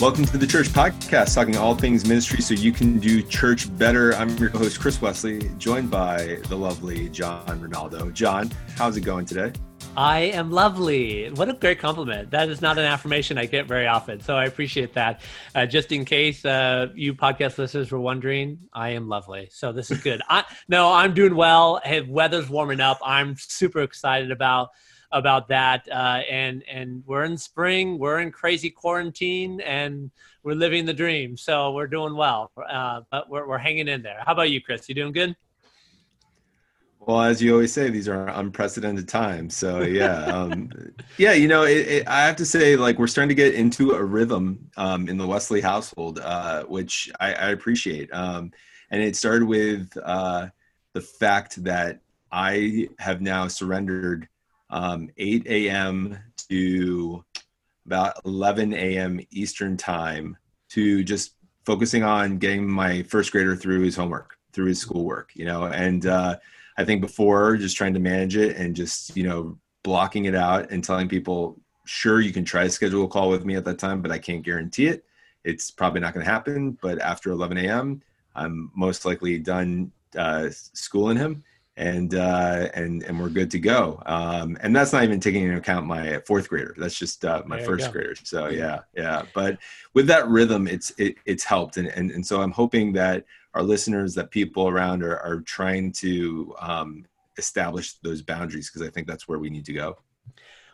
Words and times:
Welcome 0.00 0.26
to 0.26 0.38
the 0.38 0.46
Church 0.46 0.68
Podcast, 0.68 1.34
talking 1.34 1.56
all 1.56 1.74
things 1.74 2.06
ministry 2.06 2.40
so 2.40 2.54
you 2.54 2.70
can 2.70 3.00
do 3.00 3.20
church 3.20 3.76
better. 3.78 4.14
I'm 4.14 4.28
your 4.36 4.48
host, 4.48 4.78
Chris 4.78 5.02
Wesley, 5.02 5.50
joined 5.58 5.90
by 5.90 6.38
the 6.44 6.56
lovely 6.56 7.08
John 7.08 7.44
Ronaldo. 7.60 8.12
John, 8.12 8.48
how's 8.76 8.96
it 8.96 9.00
going 9.00 9.26
today? 9.26 9.50
I 9.96 10.20
am 10.20 10.52
lovely. 10.52 11.30
What 11.32 11.48
a 11.48 11.52
great 11.52 11.80
compliment. 11.80 12.30
That 12.30 12.48
is 12.48 12.62
not 12.62 12.78
an 12.78 12.84
affirmation 12.84 13.38
I 13.38 13.46
get 13.46 13.66
very 13.66 13.88
often. 13.88 14.20
So 14.20 14.36
I 14.36 14.44
appreciate 14.44 14.94
that. 14.94 15.20
Uh, 15.52 15.66
just 15.66 15.90
in 15.90 16.04
case 16.04 16.44
uh, 16.44 16.90
you 16.94 17.12
podcast 17.12 17.58
listeners 17.58 17.90
were 17.90 17.98
wondering, 17.98 18.60
I 18.72 18.90
am 18.90 19.08
lovely. 19.08 19.48
So 19.50 19.72
this 19.72 19.90
is 19.90 20.00
good. 20.00 20.22
I, 20.28 20.44
no, 20.68 20.92
I'm 20.92 21.12
doing 21.12 21.34
well. 21.34 21.80
Hey, 21.82 22.02
weather's 22.02 22.48
warming 22.48 22.78
up. 22.78 23.00
I'm 23.04 23.34
super 23.36 23.80
excited 23.80 24.30
about 24.30 24.68
about 25.10 25.48
that. 25.48 25.88
Uh, 25.90 26.22
and 26.30 26.62
and 26.68 27.02
we're 27.06 27.24
in 27.24 27.36
spring, 27.36 27.98
we're 27.98 28.20
in 28.20 28.30
crazy 28.30 28.70
quarantine, 28.70 29.60
and 29.62 30.10
we're 30.42 30.54
living 30.54 30.86
the 30.86 30.94
dream. 30.94 31.36
So 31.36 31.72
we're 31.72 31.86
doing 31.86 32.14
well, 32.14 32.50
uh, 32.70 33.02
but 33.10 33.28
we're 33.28 33.46
we're 33.48 33.58
hanging 33.58 33.88
in 33.88 34.02
there. 34.02 34.22
How 34.24 34.32
about 34.32 34.50
you, 34.50 34.60
Chris? 34.60 34.88
You 34.88 34.94
doing 34.94 35.12
good? 35.12 35.36
Well, 37.00 37.22
as 37.22 37.40
you 37.40 37.52
always 37.54 37.72
say, 37.72 37.88
these 37.88 38.06
are 38.06 38.28
unprecedented 38.28 39.08
times. 39.08 39.56
So 39.56 39.80
yeah, 39.80 40.26
um, 40.26 40.68
yeah, 41.16 41.32
you 41.32 41.48
know, 41.48 41.62
it, 41.62 41.88
it, 41.88 42.08
I 42.08 42.26
have 42.26 42.36
to 42.36 42.44
say, 42.44 42.76
like, 42.76 42.98
we're 42.98 43.06
starting 43.06 43.30
to 43.30 43.34
get 43.34 43.54
into 43.54 43.92
a 43.92 44.04
rhythm 44.04 44.68
um, 44.76 45.08
in 45.08 45.16
the 45.16 45.26
Wesley 45.26 45.62
household, 45.62 46.18
uh, 46.18 46.64
which 46.64 47.10
I, 47.18 47.32
I 47.32 47.48
appreciate. 47.50 48.12
Um, 48.12 48.52
and 48.90 49.02
it 49.02 49.16
started 49.16 49.48
with 49.48 49.96
uh, 50.04 50.48
the 50.92 51.00
fact 51.00 51.64
that 51.64 52.00
I 52.30 52.88
have 52.98 53.22
now 53.22 53.48
surrendered 53.48 54.28
um, 54.70 55.10
8 55.16 55.46
a.m. 55.46 56.18
to 56.48 57.24
about 57.86 58.20
11 58.24 58.74
a.m. 58.74 59.20
Eastern 59.30 59.76
time 59.76 60.36
to 60.70 61.02
just 61.02 61.32
focusing 61.64 62.02
on 62.02 62.38
getting 62.38 62.68
my 62.68 63.02
first 63.04 63.32
grader 63.32 63.56
through 63.56 63.80
his 63.80 63.96
homework, 63.96 64.36
through 64.52 64.66
his 64.66 64.80
schoolwork, 64.80 65.30
you 65.34 65.44
know, 65.44 65.64
and 65.64 66.06
uh, 66.06 66.36
I 66.76 66.84
think 66.84 67.00
before 67.00 67.56
just 67.56 67.76
trying 67.76 67.94
to 67.94 68.00
manage 68.00 68.36
it 68.36 68.56
and 68.56 68.76
just, 68.76 69.16
you 69.16 69.24
know, 69.24 69.58
blocking 69.82 70.26
it 70.26 70.34
out 70.34 70.70
and 70.70 70.82
telling 70.82 71.08
people, 71.08 71.60
sure, 71.86 72.20
you 72.20 72.32
can 72.32 72.44
try 72.44 72.64
to 72.64 72.70
schedule 72.70 73.04
a 73.04 73.08
call 73.08 73.30
with 73.30 73.44
me 73.44 73.56
at 73.56 73.64
that 73.64 73.78
time, 73.78 74.00
but 74.00 74.12
I 74.12 74.18
can't 74.18 74.44
guarantee 74.44 74.86
it. 74.86 75.04
It's 75.44 75.70
probably 75.70 76.00
not 76.00 76.14
going 76.14 76.24
to 76.24 76.30
happen. 76.30 76.78
But 76.80 77.00
after 77.00 77.30
11 77.30 77.58
a.m., 77.58 78.02
I'm 78.36 78.70
most 78.76 79.04
likely 79.04 79.38
done 79.38 79.90
uh, 80.16 80.48
schooling 80.50 81.16
him 81.16 81.42
and 81.78 82.14
uh, 82.14 82.68
and 82.74 83.04
and 83.04 83.18
we're 83.18 83.28
good 83.28 83.50
to 83.52 83.58
go. 83.58 84.02
Um, 84.04 84.58
and 84.60 84.74
that's 84.74 84.92
not 84.92 85.04
even 85.04 85.20
taking 85.20 85.44
into 85.44 85.56
account 85.56 85.86
my 85.86 86.18
fourth 86.26 86.48
grader. 86.48 86.74
That's 86.76 86.98
just 86.98 87.24
uh, 87.24 87.42
my 87.46 87.62
first 87.62 87.92
grader. 87.92 88.16
So 88.22 88.48
yeah, 88.48 88.80
yeah. 88.94 89.22
But 89.32 89.58
with 89.94 90.08
that 90.08 90.28
rhythm, 90.28 90.66
it's 90.66 90.92
it, 90.98 91.14
it's 91.24 91.44
helped, 91.44 91.76
and, 91.76 91.88
and 91.88 92.10
and 92.10 92.26
so 92.26 92.42
I'm 92.42 92.50
hoping 92.50 92.92
that 92.94 93.24
our 93.54 93.62
listeners, 93.62 94.14
that 94.16 94.30
people 94.30 94.68
around 94.68 95.02
are 95.02 95.18
are 95.20 95.40
trying 95.42 95.92
to 95.92 96.54
um, 96.60 97.06
establish 97.38 97.94
those 98.02 98.22
boundaries 98.22 98.68
because 98.68 98.86
I 98.86 98.90
think 98.90 99.06
that's 99.06 99.28
where 99.28 99.38
we 99.38 99.48
need 99.48 99.64
to 99.66 99.72
go. 99.72 99.98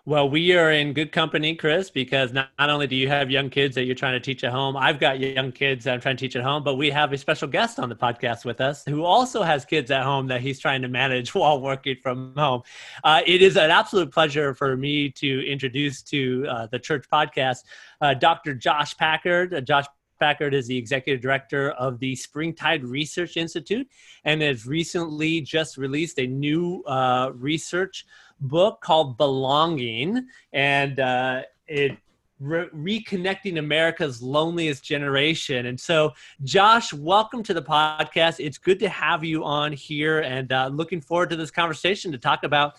Well, 0.07 0.29
we 0.29 0.55
are 0.55 0.71
in 0.71 0.93
good 0.93 1.13
company, 1.13 1.55
Chris, 1.55 1.89
because 1.89 2.31
not, 2.31 2.51
not 2.59 2.69
only 2.69 2.87
do 2.87 2.95
you 2.95 3.09
have 3.09 3.31
young 3.31 3.49
kids 3.49 3.75
that 3.75 3.85
you're 3.85 3.95
trying 3.95 4.13
to 4.13 4.21
teach 4.21 4.45
at 4.45 4.53
home, 4.53 4.77
I've 4.77 5.01
got 5.01 5.19
young 5.19 5.51
kids 5.51 5.87
that 5.87 5.95
I'm 5.95 6.01
trying 6.03 6.19
to 6.19 6.21
teach 6.21 6.37
at 6.37 6.43
home, 6.43 6.63
but 6.63 6.75
we 6.75 6.91
have 6.91 7.15
a 7.15 7.17
special 7.17 7.49
guest 7.49 7.79
on 7.79 7.89
the 7.89 7.97
podcast 7.97 8.45
with 8.45 8.61
us 8.61 8.85
who 8.87 9.03
also 9.03 9.43
has 9.43 9.65
kids 9.65 9.91
at 9.91 10.03
home 10.03 10.27
that 10.27 10.43
he's 10.43 10.61
trying 10.61 10.83
to 10.83 10.89
manage 10.89 11.35
while 11.35 11.59
working 11.59 11.97
from 12.03 12.35
home. 12.37 12.61
Uh, 13.03 13.23
it 13.27 13.41
is 13.41 13.57
an 13.57 13.71
absolute 13.71 14.13
pleasure 14.13 14.53
for 14.53 14.77
me 14.77 15.09
to 15.13 15.51
introduce 15.51 16.03
to 16.03 16.47
uh, 16.51 16.67
the 16.67 16.79
church 16.79 17.07
podcast 17.11 17.61
uh, 18.03 18.13
Dr. 18.13 18.53
Josh 18.53 18.95
Packard. 18.99 19.55
Uh, 19.55 19.63
Josh 19.63 19.87
Packard 20.21 20.53
is 20.53 20.67
the 20.67 20.77
executive 20.77 21.23
director 21.23 21.71
of 21.71 21.99
the 21.99 22.15
Springtide 22.15 22.85
Research 22.85 23.39
Institute 23.39 23.89
and 24.25 24.43
has 24.43 24.67
recently 24.67 25.41
just 25.41 25.79
released 25.79 26.19
a 26.19 26.27
new 26.27 26.83
uh, 26.87 27.31
research 27.35 28.05
book 28.41 28.81
called 28.81 29.17
Belonging, 29.17 30.27
and 30.53 31.01
uh, 31.01 31.43
it 31.67 31.97
re- 32.41 32.69
reconnecting 32.75 33.59
America's 33.59 34.23
loneliest 34.23 34.85
generation. 34.85 35.67
And 35.67 35.79
so, 35.79 36.13
Josh, 36.43 36.93
welcome 36.93 37.43
to 37.45 37.55
the 37.55 37.63
podcast. 37.63 38.45
It's 38.45 38.59
good 38.59 38.79
to 38.81 38.89
have 38.89 39.25
you 39.25 39.45
on 39.45 39.73
here, 39.73 40.21
and 40.21 40.53
uh, 40.53 40.69
looking 40.69 41.01
forward 41.01 41.31
to 41.31 41.37
this 41.37 41.51
conversation 41.51 42.13
to 42.13 42.19
talk 42.19 42.45
about 42.45 42.75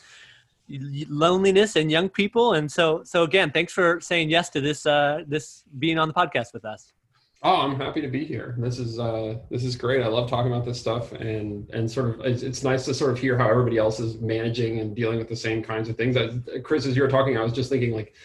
loneliness 0.69 1.75
and 1.75 1.91
young 1.91 2.09
people. 2.09 2.53
And 2.53 2.71
so, 2.71 3.03
so 3.03 3.23
again, 3.23 3.51
thanks 3.51 3.71
for 3.71 3.99
saying 4.01 4.29
yes 4.29 4.49
to 4.49 4.61
this 4.61 4.85
uh, 4.85 5.23
this 5.27 5.63
being 5.77 5.99
on 5.99 6.07
the 6.07 6.13
podcast 6.13 6.53
with 6.53 6.65
us. 6.65 6.94
Oh, 7.47 7.57
I'm 7.57 7.79
happy 7.79 8.01
to 8.01 8.07
be 8.07 8.25
here. 8.25 8.55
This 8.57 8.79
is 8.79 8.97
uh, 8.97 9.35
this 9.51 9.63
is 9.63 9.75
great. 9.75 10.01
I 10.01 10.07
love 10.07 10.27
talking 10.27 10.51
about 10.51 10.65
this 10.65 10.79
stuff, 10.79 11.11
and 11.11 11.69
and 11.69 11.89
sort 11.89 12.09
of 12.09 12.21
it's, 12.21 12.41
it's 12.41 12.63
nice 12.63 12.85
to 12.85 12.93
sort 12.95 13.11
of 13.11 13.19
hear 13.19 13.37
how 13.37 13.47
everybody 13.47 13.77
else 13.77 13.99
is 13.99 14.19
managing 14.19 14.79
and 14.79 14.95
dealing 14.95 15.19
with 15.19 15.29
the 15.29 15.35
same 15.35 15.61
kinds 15.61 15.87
of 15.87 15.95
things. 15.95 16.15
That 16.15 16.63
Chris, 16.63 16.87
as 16.87 16.95
you 16.95 17.03
were 17.03 17.07
talking, 17.07 17.37
I 17.37 17.43
was 17.43 17.53
just 17.53 17.69
thinking 17.69 17.93
like 17.93 18.15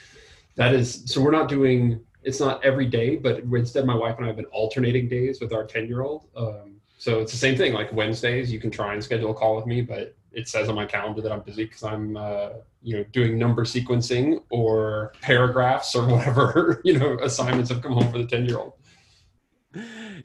that 0.54 0.72
is 0.72 1.02
so 1.04 1.20
we're 1.20 1.32
not 1.32 1.50
doing 1.50 2.00
it's 2.22 2.40
not 2.40 2.64
every 2.64 2.86
day, 2.86 3.16
but 3.16 3.40
instead 3.40 3.84
my 3.84 3.94
wife 3.94 4.16
and 4.16 4.24
I 4.24 4.28
have 4.28 4.36
been 4.36 4.46
alternating 4.46 5.06
days 5.06 5.38
with 5.38 5.52
our 5.52 5.66
ten 5.66 5.86
year 5.86 6.00
old. 6.00 6.24
Um, 6.34 6.80
so 6.96 7.20
it's 7.20 7.32
the 7.32 7.38
same 7.38 7.58
thing. 7.58 7.74
Like 7.74 7.92
Wednesdays, 7.92 8.50
you 8.50 8.58
can 8.58 8.70
try 8.70 8.94
and 8.94 9.04
schedule 9.04 9.32
a 9.32 9.34
call 9.34 9.54
with 9.54 9.66
me, 9.66 9.82
but 9.82 10.16
it 10.32 10.48
says 10.48 10.70
on 10.70 10.76
my 10.76 10.86
calendar 10.86 11.20
that 11.20 11.30
I'm 11.30 11.40
busy 11.40 11.64
because 11.64 11.82
I'm 11.82 12.16
uh, 12.16 12.50
you 12.82 12.96
know 12.96 13.04
doing 13.12 13.36
number 13.36 13.66
sequencing 13.66 14.42
or 14.48 15.12
paragraphs 15.20 15.94
or 15.94 16.06
whatever 16.14 16.80
you 16.84 16.98
know 16.98 17.18
assignments 17.18 17.68
have 17.68 17.82
come 17.82 17.92
home 17.92 18.10
for 18.10 18.16
the 18.16 18.26
ten 18.26 18.46
year 18.46 18.56
old 18.56 18.79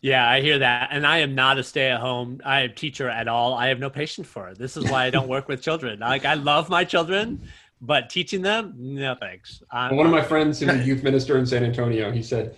yeah, 0.01 0.27
I 0.27 0.41
hear 0.41 0.59
that. 0.59 0.89
And 0.91 1.05
I 1.05 1.19
am 1.19 1.35
not 1.35 1.57
a 1.57 1.63
stay 1.63 1.89
at 1.89 1.99
home 1.99 2.41
I 2.43 2.61
am 2.61 2.73
teacher 2.73 3.09
at 3.09 3.27
all. 3.27 3.53
I 3.53 3.67
have 3.67 3.79
no 3.79 3.89
patience 3.89 4.27
for 4.27 4.49
it. 4.49 4.57
This 4.57 4.77
is 4.77 4.89
why 4.89 5.05
I 5.05 5.09
don't 5.09 5.27
work 5.27 5.47
with 5.47 5.61
children. 5.61 5.99
Like 5.99 6.25
I 6.25 6.33
love 6.33 6.69
my 6.69 6.83
children, 6.83 7.47
but 7.81 8.09
teaching 8.09 8.41
them, 8.41 8.73
no 8.77 9.15
thanks. 9.15 9.61
I'm, 9.71 9.95
One 9.95 10.05
of 10.05 10.11
my 10.11 10.23
friends 10.23 10.59
who's 10.59 10.69
a 10.69 10.83
youth 10.83 11.03
minister 11.03 11.37
in 11.37 11.45
San 11.45 11.63
Antonio, 11.63 12.11
he 12.11 12.23
said, 12.23 12.57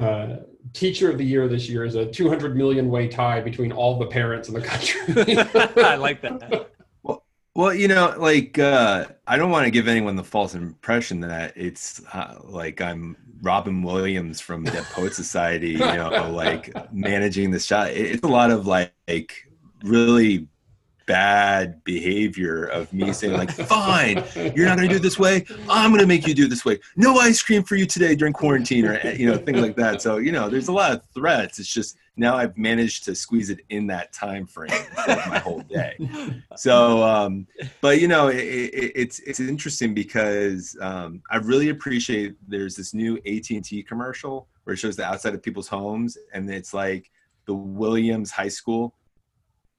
uh, 0.00 0.36
teacher 0.72 1.10
of 1.10 1.18
the 1.18 1.24
year 1.24 1.48
this 1.48 1.68
year 1.68 1.84
is 1.84 1.94
a 1.94 2.06
200 2.06 2.56
million 2.56 2.88
way 2.88 3.08
tie 3.08 3.40
between 3.40 3.72
all 3.72 3.98
the 3.98 4.06
parents 4.06 4.48
in 4.48 4.54
the 4.54 4.60
country. 4.60 5.00
I 5.84 5.96
like 5.96 6.20
that. 6.22 6.70
Well, 7.58 7.74
you 7.74 7.88
know, 7.88 8.14
like 8.16 8.56
uh, 8.56 9.06
I 9.26 9.36
don't 9.36 9.50
want 9.50 9.64
to 9.64 9.72
give 9.72 9.88
anyone 9.88 10.14
the 10.14 10.22
false 10.22 10.54
impression 10.54 11.18
that 11.22 11.54
it's 11.56 12.00
uh, 12.12 12.36
like 12.44 12.80
I'm 12.80 13.16
Robin 13.42 13.82
Williams 13.82 14.40
from 14.40 14.62
Dead 14.62 14.84
Poet 14.92 15.12
Society, 15.12 15.70
you 15.70 15.78
know, 15.78 16.30
like 16.32 16.72
managing 16.92 17.50
the 17.50 17.58
shot. 17.58 17.90
It's 17.90 18.22
a 18.22 18.28
lot 18.28 18.52
of 18.52 18.68
like 18.68 18.92
really 19.82 20.46
bad 21.08 21.82
behavior 21.82 22.66
of 22.66 22.92
me 22.92 23.12
saying 23.18 23.32
like, 23.32 23.50
fine, 23.50 24.22
you're 24.54 24.66
not 24.66 24.76
going 24.76 24.88
to 24.88 24.94
do 24.94 24.96
it 24.96 25.02
this 25.02 25.18
way. 25.18 25.44
I'm 25.68 25.90
going 25.90 26.00
to 26.00 26.06
make 26.06 26.26
you 26.26 26.34
do 26.34 26.44
it 26.44 26.50
this 26.50 26.64
way. 26.64 26.78
No 26.94 27.16
ice 27.18 27.42
cream 27.42 27.64
for 27.64 27.74
you 27.74 27.86
today 27.86 28.14
during 28.14 28.32
quarantine 28.32 28.84
or, 28.84 29.00
you 29.10 29.26
know, 29.26 29.36
things 29.36 29.60
like 29.60 29.74
that. 29.76 30.00
So, 30.00 30.18
you 30.18 30.30
know, 30.30 30.48
there's 30.48 30.68
a 30.68 30.72
lot 30.72 30.92
of 30.92 31.02
threats. 31.12 31.58
It's 31.58 31.72
just, 31.72 31.96
now 32.18 32.36
I've 32.36 32.56
managed 32.58 33.04
to 33.04 33.14
squeeze 33.14 33.48
it 33.48 33.60
in 33.70 33.86
that 33.86 34.12
time 34.12 34.46
frame 34.46 34.70
of 34.72 35.06
my 35.28 35.38
whole 35.38 35.60
day. 35.60 35.96
So, 36.56 37.02
um, 37.02 37.46
but 37.80 38.00
you 38.00 38.08
know, 38.08 38.26
it, 38.26 38.38
it, 38.38 38.92
it's 38.96 39.20
it's 39.20 39.38
interesting 39.38 39.94
because 39.94 40.76
um, 40.80 41.22
I 41.30 41.36
really 41.36 41.68
appreciate 41.68 42.34
there's 42.48 42.74
this 42.74 42.92
new 42.92 43.16
AT 43.18 43.50
and 43.50 43.64
T 43.64 43.84
commercial 43.84 44.48
where 44.64 44.74
it 44.74 44.78
shows 44.78 44.96
the 44.96 45.04
outside 45.04 45.34
of 45.34 45.42
people's 45.42 45.68
homes, 45.68 46.18
and 46.34 46.50
it's 46.50 46.74
like 46.74 47.08
the 47.46 47.54
Williams 47.54 48.30
High 48.30 48.48
School, 48.48 48.94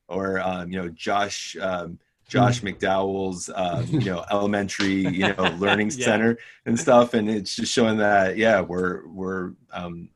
or 0.09 0.40
um, 0.40 0.72
you 0.72 0.81
know, 0.81 0.90
Josh. 0.90 1.56
Um, 1.59 2.00
Josh 2.30 2.62
McDowell's, 2.62 3.50
uh, 3.50 3.84
you 3.90 4.02
know, 4.02 4.24
elementary, 4.30 5.02
you 5.08 5.34
know, 5.34 5.52
learning 5.58 5.90
yeah. 5.90 6.06
center 6.06 6.38
and 6.68 6.80
stuff, 6.80 7.16
and 7.16 7.28
it's 7.28 7.56
just 7.56 7.73
showing 7.73 7.97
that, 7.97 8.38
yeah, 8.38 8.61
we're 8.61 9.08
we're 9.08 9.53
um, 9.73 10.09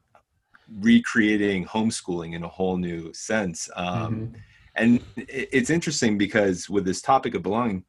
recreating 0.79 1.65
homeschooling 1.65 2.33
in 2.33 2.43
a 2.43 2.47
whole 2.47 2.77
new 2.77 3.11
sense. 3.13 3.69
Um, 3.75 4.15
mm-hmm. 4.15 4.35
And 4.75 5.03
it's 5.17 5.69
interesting 5.69 6.17
because 6.17 6.69
with 6.69 6.85
this 6.85 7.01
topic 7.01 7.35
of 7.35 7.43
belonging, 7.43 7.83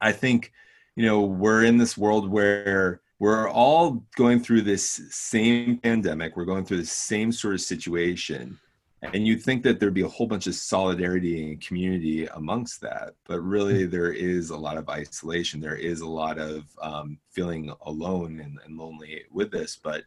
I 0.00 0.12
think, 0.12 0.52
you 0.96 1.06
know, 1.06 1.22
we're 1.22 1.64
in 1.64 1.78
this 1.78 1.96
world 1.96 2.28
where 2.28 3.00
we're 3.18 3.48
all 3.48 4.04
going 4.16 4.40
through 4.40 4.62
this 4.62 5.02
same 5.10 5.78
pandemic, 5.78 6.36
we're 6.36 6.44
going 6.44 6.64
through 6.64 6.78
the 6.78 6.86
same 6.86 7.32
sort 7.32 7.54
of 7.54 7.60
situation. 7.60 8.58
And 9.02 9.26
you'd 9.26 9.42
think 9.42 9.62
that 9.62 9.80
there'd 9.80 9.94
be 9.94 10.02
a 10.02 10.08
whole 10.08 10.26
bunch 10.26 10.46
of 10.46 10.54
solidarity 10.54 11.50
and 11.50 11.60
community 11.60 12.26
amongst 12.26 12.82
that, 12.82 13.14
but 13.26 13.40
really 13.40 13.82
mm-hmm. 13.82 13.90
there 13.90 14.12
is 14.12 14.50
a 14.50 14.56
lot 14.56 14.76
of 14.76 14.90
isolation. 14.90 15.60
There 15.60 15.76
is 15.76 16.02
a 16.02 16.08
lot 16.08 16.38
of 16.38 16.64
um, 16.82 17.18
feeling 17.30 17.72
alone 17.86 18.40
and, 18.40 18.58
and 18.64 18.76
lonely 18.76 19.22
with 19.30 19.50
this. 19.50 19.78
But 19.82 20.04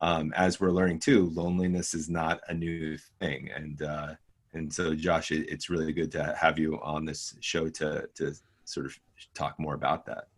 um, 0.00 0.32
as 0.36 0.60
we're 0.60 0.70
learning 0.70 1.00
too, 1.00 1.30
loneliness 1.30 1.92
is 1.92 2.08
not 2.08 2.40
a 2.48 2.54
new 2.54 2.96
thing. 3.18 3.50
And 3.54 3.82
uh, 3.82 4.14
and 4.52 4.72
so, 4.72 4.94
Josh, 4.94 5.30
it, 5.32 5.48
it's 5.48 5.70
really 5.70 5.92
good 5.92 6.10
to 6.12 6.34
have 6.40 6.58
you 6.58 6.80
on 6.82 7.04
this 7.04 7.34
show 7.40 7.68
to 7.68 8.08
to 8.14 8.34
sort 8.64 8.86
of 8.86 8.96
talk 9.34 9.58
more 9.58 9.74
about 9.74 10.06
that. 10.06 10.28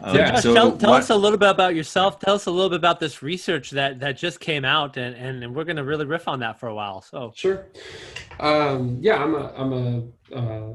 Um, 0.00 0.16
yeah. 0.16 0.40
so 0.40 0.54
tell, 0.54 0.76
tell 0.76 0.92
us 0.92 1.10
a 1.10 1.16
little 1.16 1.38
bit 1.38 1.48
about 1.48 1.74
yourself. 1.74 2.18
Tell 2.18 2.34
us 2.34 2.46
a 2.46 2.50
little 2.50 2.70
bit 2.70 2.76
about 2.76 3.00
this 3.00 3.22
research 3.22 3.70
that 3.70 4.00
that 4.00 4.16
just 4.16 4.40
came 4.40 4.64
out, 4.64 4.96
and 4.96 5.16
and, 5.16 5.42
and 5.42 5.54
we're 5.54 5.64
going 5.64 5.76
to 5.76 5.84
really 5.84 6.04
riff 6.04 6.28
on 6.28 6.40
that 6.40 6.60
for 6.60 6.68
a 6.68 6.74
while. 6.74 7.02
So 7.02 7.32
sure. 7.34 7.66
Um, 8.40 8.98
yeah, 9.00 9.22
I'm 9.22 9.34
a 9.34 9.52
I'm 9.56 9.72
a 9.72 10.34
uh, 10.34 10.72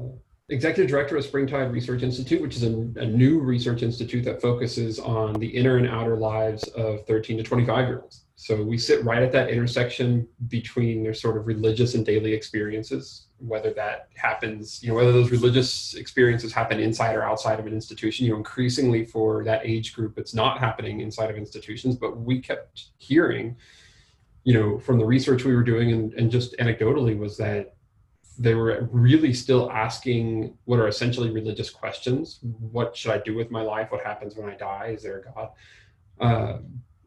executive 0.48 0.90
director 0.90 1.16
of 1.16 1.24
Springtide 1.24 1.72
Research 1.72 2.02
Institute, 2.02 2.42
which 2.42 2.56
is 2.56 2.62
a, 2.64 2.72
a, 3.00 3.06
new 3.06 3.40
research 3.40 3.82
institute 3.82 4.24
that 4.24 4.42
focuses 4.42 4.98
on 4.98 5.32
the 5.34 5.46
inner 5.46 5.78
and 5.78 5.88
outer 5.88 6.16
lives 6.16 6.64
of 6.76 7.06
13 7.06 7.38
to 7.38 7.42
25 7.42 7.86
year 7.86 8.00
olds. 8.02 8.24
So 8.42 8.60
we 8.60 8.76
sit 8.76 9.04
right 9.04 9.22
at 9.22 9.30
that 9.30 9.50
intersection 9.50 10.26
between 10.48 11.04
their 11.04 11.14
sort 11.14 11.36
of 11.36 11.46
religious 11.46 11.94
and 11.94 12.04
daily 12.04 12.32
experiences, 12.32 13.28
whether 13.38 13.72
that 13.74 14.08
happens, 14.16 14.82
you 14.82 14.88
know, 14.88 14.96
whether 14.96 15.12
those 15.12 15.30
religious 15.30 15.94
experiences 15.94 16.52
happen 16.52 16.80
inside 16.80 17.14
or 17.14 17.22
outside 17.22 17.60
of 17.60 17.66
an 17.66 17.72
institution. 17.72 18.26
You 18.26 18.32
know, 18.32 18.38
increasingly 18.38 19.04
for 19.04 19.44
that 19.44 19.60
age 19.62 19.94
group, 19.94 20.18
it's 20.18 20.34
not 20.34 20.58
happening 20.58 21.02
inside 21.02 21.30
of 21.30 21.36
institutions, 21.36 21.94
but 21.94 22.18
we 22.18 22.40
kept 22.40 22.86
hearing, 22.98 23.54
you 24.42 24.54
know, 24.54 24.76
from 24.76 24.98
the 24.98 25.04
research 25.04 25.44
we 25.44 25.54
were 25.54 25.62
doing 25.62 25.92
and, 25.92 26.12
and 26.14 26.28
just 26.28 26.56
anecdotally 26.58 27.16
was 27.16 27.36
that 27.36 27.76
they 28.40 28.54
were 28.54 28.88
really 28.90 29.32
still 29.32 29.70
asking 29.70 30.58
what 30.64 30.80
are 30.80 30.88
essentially 30.88 31.30
religious 31.30 31.70
questions. 31.70 32.40
What 32.42 32.96
should 32.96 33.12
I 33.12 33.18
do 33.18 33.36
with 33.36 33.52
my 33.52 33.62
life? 33.62 33.92
What 33.92 34.04
happens 34.04 34.34
when 34.34 34.50
I 34.50 34.56
die? 34.56 34.94
Is 34.96 35.04
there 35.04 35.20
a 35.20 35.22
God? 35.32 35.50
Uh, 36.20 36.58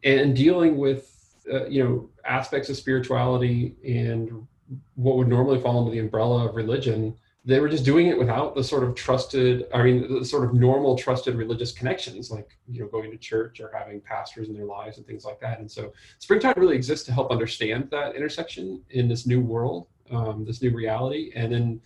and 0.02 0.34
dealing 0.34 0.78
with 0.78 1.12
uh, 1.52 1.66
you 1.66 1.84
know 1.84 2.10
aspects 2.26 2.70
of 2.70 2.78
spirituality 2.78 3.76
and 3.86 4.48
what 4.96 5.16
would 5.18 5.28
normally 5.28 5.60
fall 5.62 5.80
under 5.80 5.92
the 5.92 6.00
umbrella 6.00 6.48
of 6.48 6.56
religion 6.56 7.16
they 7.48 7.60
were 7.60 7.70
just 7.70 7.86
doing 7.86 8.08
it 8.08 8.18
without 8.18 8.56
the 8.56 8.64
sort 8.64 8.84
of 8.84 8.96
trusted 8.96 9.68
i 9.74 9.84
mean 9.84 10.12
the 10.20 10.26
sort 10.26 10.44
of 10.44 10.54
normal 10.54 10.98
trusted 10.98 11.36
religious 11.36 11.72
connections 11.72 12.32
like 12.32 12.58
you 12.68 12.80
know 12.80 12.88
going 12.88 13.12
to 13.12 13.18
church 13.18 13.60
or 13.60 13.72
having 13.78 14.02
pastors 14.02 14.48
in 14.48 14.56
their 14.56 14.66
lives 14.66 14.98
and 14.98 15.06
things 15.06 15.26
like 15.26 15.40
that. 15.40 15.60
And 15.60 15.70
so 15.70 15.94
springtide 16.18 16.58
really 16.58 16.76
exists 16.76 17.06
to 17.06 17.14
help 17.14 17.32
understand 17.32 17.90
that 17.92 18.16
intersection 18.16 18.82
in 18.90 19.08
this 19.08 19.28
new 19.28 19.40
world 19.40 19.88
um, 20.12 20.46
this 20.46 20.62
new 20.62 20.72
reality, 20.72 21.32
and 21.36 21.52
then 21.52 21.82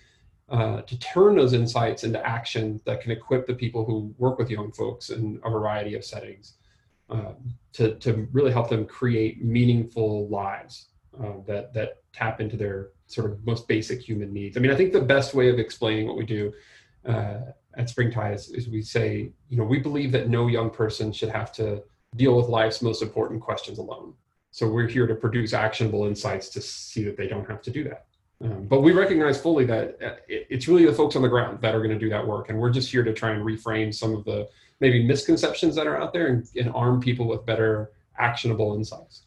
uh, 0.50 0.82
to 0.82 0.98
turn 1.00 1.36
those 1.36 1.54
insights 1.54 2.04
into 2.04 2.26
action 2.26 2.82
that 2.86 3.02
can 3.02 3.12
equip 3.12 3.46
the 3.46 3.54
people 3.54 3.86
who 3.86 4.14
work 4.18 4.40
with 4.40 4.50
young 4.50 4.72
folks 4.72 5.10
in 5.10 5.40
a 5.44 5.50
variety 5.50 5.96
of 5.96 6.04
settings 6.04 6.56
um, 7.10 7.36
to, 7.74 7.96
to 7.96 8.28
really 8.32 8.52
help 8.52 8.70
them 8.70 8.86
create 8.86 9.44
meaningful 9.44 10.28
lives 10.30 10.90
uh, 11.22 11.34
that, 11.48 11.74
that 11.74 11.98
tap 12.14 12.40
into 12.40 12.58
their 12.58 12.90
sort 13.08 13.32
of 13.32 13.46
most 13.46 13.68
basic 13.68 14.02
human 14.02 14.32
needs. 14.32 14.58
I 14.58 14.60
mean, 14.60 14.72
I 14.72 14.76
think 14.76 14.94
the 14.94 15.02
best 15.02 15.34
way 15.34 15.50
of 15.50 15.60
explaining 15.60 16.08
what 16.08 16.18
we 16.18 16.26
do 16.26 16.54
uh, 17.06 17.40
at 17.76 17.90
Springtide 17.90 18.36
is, 18.36 18.50
is 18.50 18.70
we 18.70 18.82
say, 18.82 19.32
you 19.50 19.58
know, 19.58 19.64
we 19.64 19.80
believe 19.80 20.12
that 20.12 20.30
no 20.30 20.48
young 20.48 20.70
person 20.70 21.12
should 21.12 21.30
have 21.30 21.52
to 21.54 21.84
deal 22.16 22.36
with 22.36 22.48
life's 22.48 22.82
most 22.82 23.02
important 23.02 23.42
questions 23.42 23.78
alone. 23.78 24.14
So 24.52 24.68
we're 24.68 24.88
here 24.88 25.08
to 25.08 25.16
produce 25.16 25.54
actionable 25.54 26.06
insights 26.06 26.50
to 26.50 26.62
see 26.62 27.04
that 27.04 27.18
they 27.18 27.28
don't 27.28 27.48
have 27.48 27.62
to 27.64 27.72
do 27.72 27.84
that. 27.86 28.06
Um, 28.42 28.68
but 28.68 28.82
we 28.82 28.94
recognize 28.94 29.40
fully 29.40 29.66
that 29.66 30.02
uh, 30.02 30.16
it's 30.28 30.68
really 30.68 30.86
the 30.86 30.94
folks 30.94 31.16
on 31.16 31.22
the 31.22 31.28
ground 31.28 31.60
that 31.62 31.76
are 31.76 31.80
going 31.80 31.92
to 31.92 32.00
do 32.00 32.10
that 32.10 32.26
work. 32.26 32.50
And 32.50 32.58
we're 32.58 32.72
just 32.72 32.90
here 32.90 33.04
to 33.04 33.14
try 33.14 33.32
and 33.32 33.44
reframe 33.44 33.94
some 33.94 34.16
of 34.16 34.24
the 34.24 34.48
maybe 34.80 35.04
misconceptions 35.04 35.76
that 35.76 35.88
are 35.88 36.00
out 36.00 36.14
there 36.14 36.28
and, 36.28 36.48
and 36.56 36.72
arm 36.74 37.00
people 37.00 37.28
with 37.28 37.46
better 37.46 37.92
actionable 38.18 38.76
insights. 38.76 39.24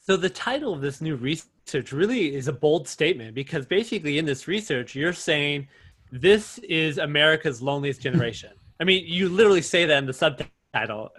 So 0.00 0.16
the 0.16 0.30
title 0.30 0.72
of 0.72 0.80
this 0.80 1.00
new 1.00 1.16
research 1.16 1.92
really 1.92 2.34
is 2.34 2.48
a 2.48 2.52
bold 2.52 2.88
statement 2.88 3.34
because 3.34 3.66
basically 3.66 4.18
in 4.18 4.24
this 4.24 4.48
research, 4.48 4.94
you're 4.94 5.12
saying 5.12 5.68
this 6.10 6.58
is 6.58 6.98
America's 6.98 7.62
loneliest 7.62 8.00
generation. 8.00 8.50
I 8.80 8.84
mean, 8.84 9.04
you 9.06 9.28
literally 9.28 9.62
say 9.62 9.84
that 9.84 9.98
in 9.98 10.06
the 10.06 10.12
subtitle 10.12 10.50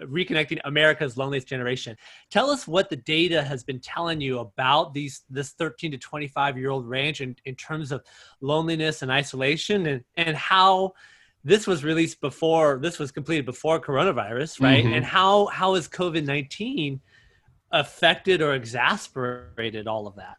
reconnecting 0.04 0.58
america's 0.64 1.18
loneliest 1.18 1.46
generation 1.46 1.94
tell 2.30 2.48
us 2.48 2.66
what 2.66 2.88
the 2.88 2.96
data 2.96 3.42
has 3.42 3.62
been 3.62 3.78
telling 3.80 4.18
you 4.18 4.38
about 4.38 4.94
these 4.94 5.24
this 5.28 5.50
13 5.50 5.90
to 5.90 5.98
25 5.98 6.56
year 6.56 6.70
old 6.70 6.88
range 6.88 7.20
in, 7.20 7.36
in 7.44 7.54
terms 7.54 7.92
of 7.92 8.02
loneliness 8.40 9.02
and 9.02 9.12
isolation 9.12 9.86
and 9.88 10.02
and 10.16 10.36
how 10.36 10.90
this 11.44 11.66
was 11.66 11.84
released 11.84 12.20
before 12.20 12.78
this 12.78 12.98
was 12.98 13.10
completed 13.10 13.44
before 13.44 13.80
coronavirus 13.80 14.60
right 14.60 14.84
mm-hmm. 14.84 14.94
and 14.94 15.04
how 15.04 15.46
how 15.46 15.74
has 15.74 15.88
covid-19 15.88 17.00
affected 17.72 18.42
or 18.42 18.54
exasperated 18.54 19.86
all 19.86 20.06
of 20.06 20.14
that 20.16 20.36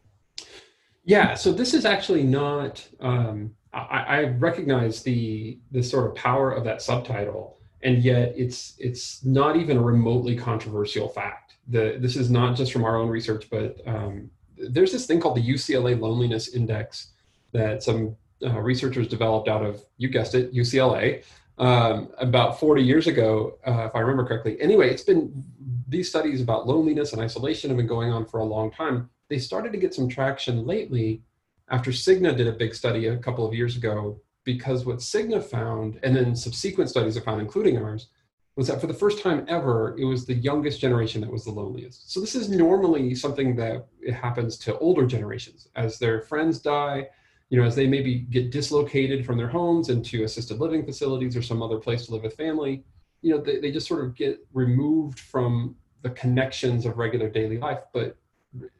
yeah 1.03 1.33
so 1.33 1.51
this 1.51 1.73
is 1.73 1.85
actually 1.85 2.23
not 2.23 2.87
um, 2.99 3.53
I, 3.73 4.03
I 4.07 4.23
recognize 4.23 5.01
the 5.01 5.59
the 5.71 5.81
sort 5.81 6.07
of 6.07 6.15
power 6.15 6.51
of 6.51 6.63
that 6.65 6.81
subtitle 6.81 7.57
and 7.83 8.03
yet 8.03 8.33
it's 8.35 8.75
it's 8.79 9.23
not 9.23 9.55
even 9.57 9.77
a 9.77 9.81
remotely 9.81 10.35
controversial 10.35 11.09
fact. 11.09 11.55
The 11.67 11.97
this 11.99 12.15
is 12.15 12.29
not 12.29 12.55
just 12.55 12.71
from 12.71 12.83
our 12.83 12.97
own 12.97 13.09
research, 13.09 13.47
but 13.51 13.77
um, 13.85 14.29
there's 14.57 14.91
this 14.91 15.05
thing 15.05 15.19
called 15.19 15.37
the 15.37 15.47
UCLA 15.47 15.99
Loneliness 15.99 16.55
Index 16.55 17.11
that 17.51 17.83
some 17.83 18.15
uh, 18.43 18.59
researchers 18.59 19.07
developed 19.07 19.47
out 19.47 19.63
of 19.63 19.83
you 19.97 20.09
guessed 20.09 20.35
it 20.35 20.53
UCLA 20.53 21.23
um, 21.57 22.09
about 22.17 22.59
40 22.59 22.81
years 22.81 23.07
ago, 23.07 23.57
uh, 23.65 23.85
if 23.87 23.95
I 23.95 23.99
remember 23.99 24.25
correctly. 24.25 24.59
Anyway, 24.59 24.89
it's 24.89 25.03
been 25.03 25.43
these 25.87 26.09
studies 26.09 26.41
about 26.41 26.67
loneliness 26.67 27.13
and 27.13 27.21
isolation 27.21 27.69
have 27.69 27.77
been 27.77 27.87
going 27.87 28.11
on 28.11 28.25
for 28.25 28.39
a 28.39 28.43
long 28.43 28.71
time. 28.71 29.09
They 29.29 29.37
started 29.37 29.71
to 29.73 29.77
get 29.77 29.93
some 29.93 30.07
traction 30.07 30.65
lately 30.65 31.21
after 31.69 31.91
Cigna 31.91 32.35
did 32.35 32.47
a 32.47 32.51
big 32.51 32.73
study 32.73 33.07
a 33.07 33.17
couple 33.17 33.47
of 33.47 33.53
years 33.53 33.77
ago 33.77 34.19
because 34.43 34.85
what 34.85 34.97
Cigna 34.97 35.41
found, 35.43 35.99
and 36.03 36.15
then 36.15 36.35
subsequent 36.35 36.89
studies 36.89 37.15
have 37.15 37.23
found, 37.23 37.41
including 37.41 37.77
ours, 37.77 38.07
was 38.55 38.67
that 38.67 38.79
for 38.79 38.87
the 38.87 38.93
first 38.93 39.21
time 39.21 39.45
ever, 39.47 39.97
it 39.97 40.05
was 40.05 40.25
the 40.25 40.35
youngest 40.35 40.79
generation 40.79 41.21
that 41.21 41.31
was 41.31 41.45
the 41.45 41.51
loneliest. 41.51 42.11
So 42.11 42.19
this 42.19 42.35
is 42.35 42.49
normally 42.49 43.15
something 43.15 43.55
that 43.55 43.87
happens 44.13 44.57
to 44.59 44.77
older 44.77 45.07
generations 45.07 45.67
as 45.75 45.97
their 45.97 46.21
friends 46.21 46.59
die, 46.59 47.09
you 47.53 47.59
know, 47.59 47.67
as 47.67 47.75
they 47.75 47.85
maybe 47.85 48.15
get 48.15 48.49
dislocated 48.49 49.23
from 49.23 49.37
their 49.37 49.47
homes 49.47 49.89
into 49.89 50.23
assisted 50.23 50.57
living 50.59 50.83
facilities 50.83 51.37
or 51.37 51.43
some 51.43 51.61
other 51.61 51.77
place 51.77 52.07
to 52.07 52.11
live 52.11 52.23
with 52.23 52.35
family, 52.35 52.83
you 53.21 53.29
know, 53.29 53.39
they, 53.39 53.59
they 53.59 53.71
just 53.71 53.87
sort 53.87 54.03
of 54.03 54.15
get 54.15 54.43
removed 54.53 55.19
from 55.19 55.75
the 56.01 56.09
connections 56.09 56.83
of 56.87 56.97
regular 56.97 57.29
daily 57.29 57.59
life. 57.59 57.81
But 57.93 58.17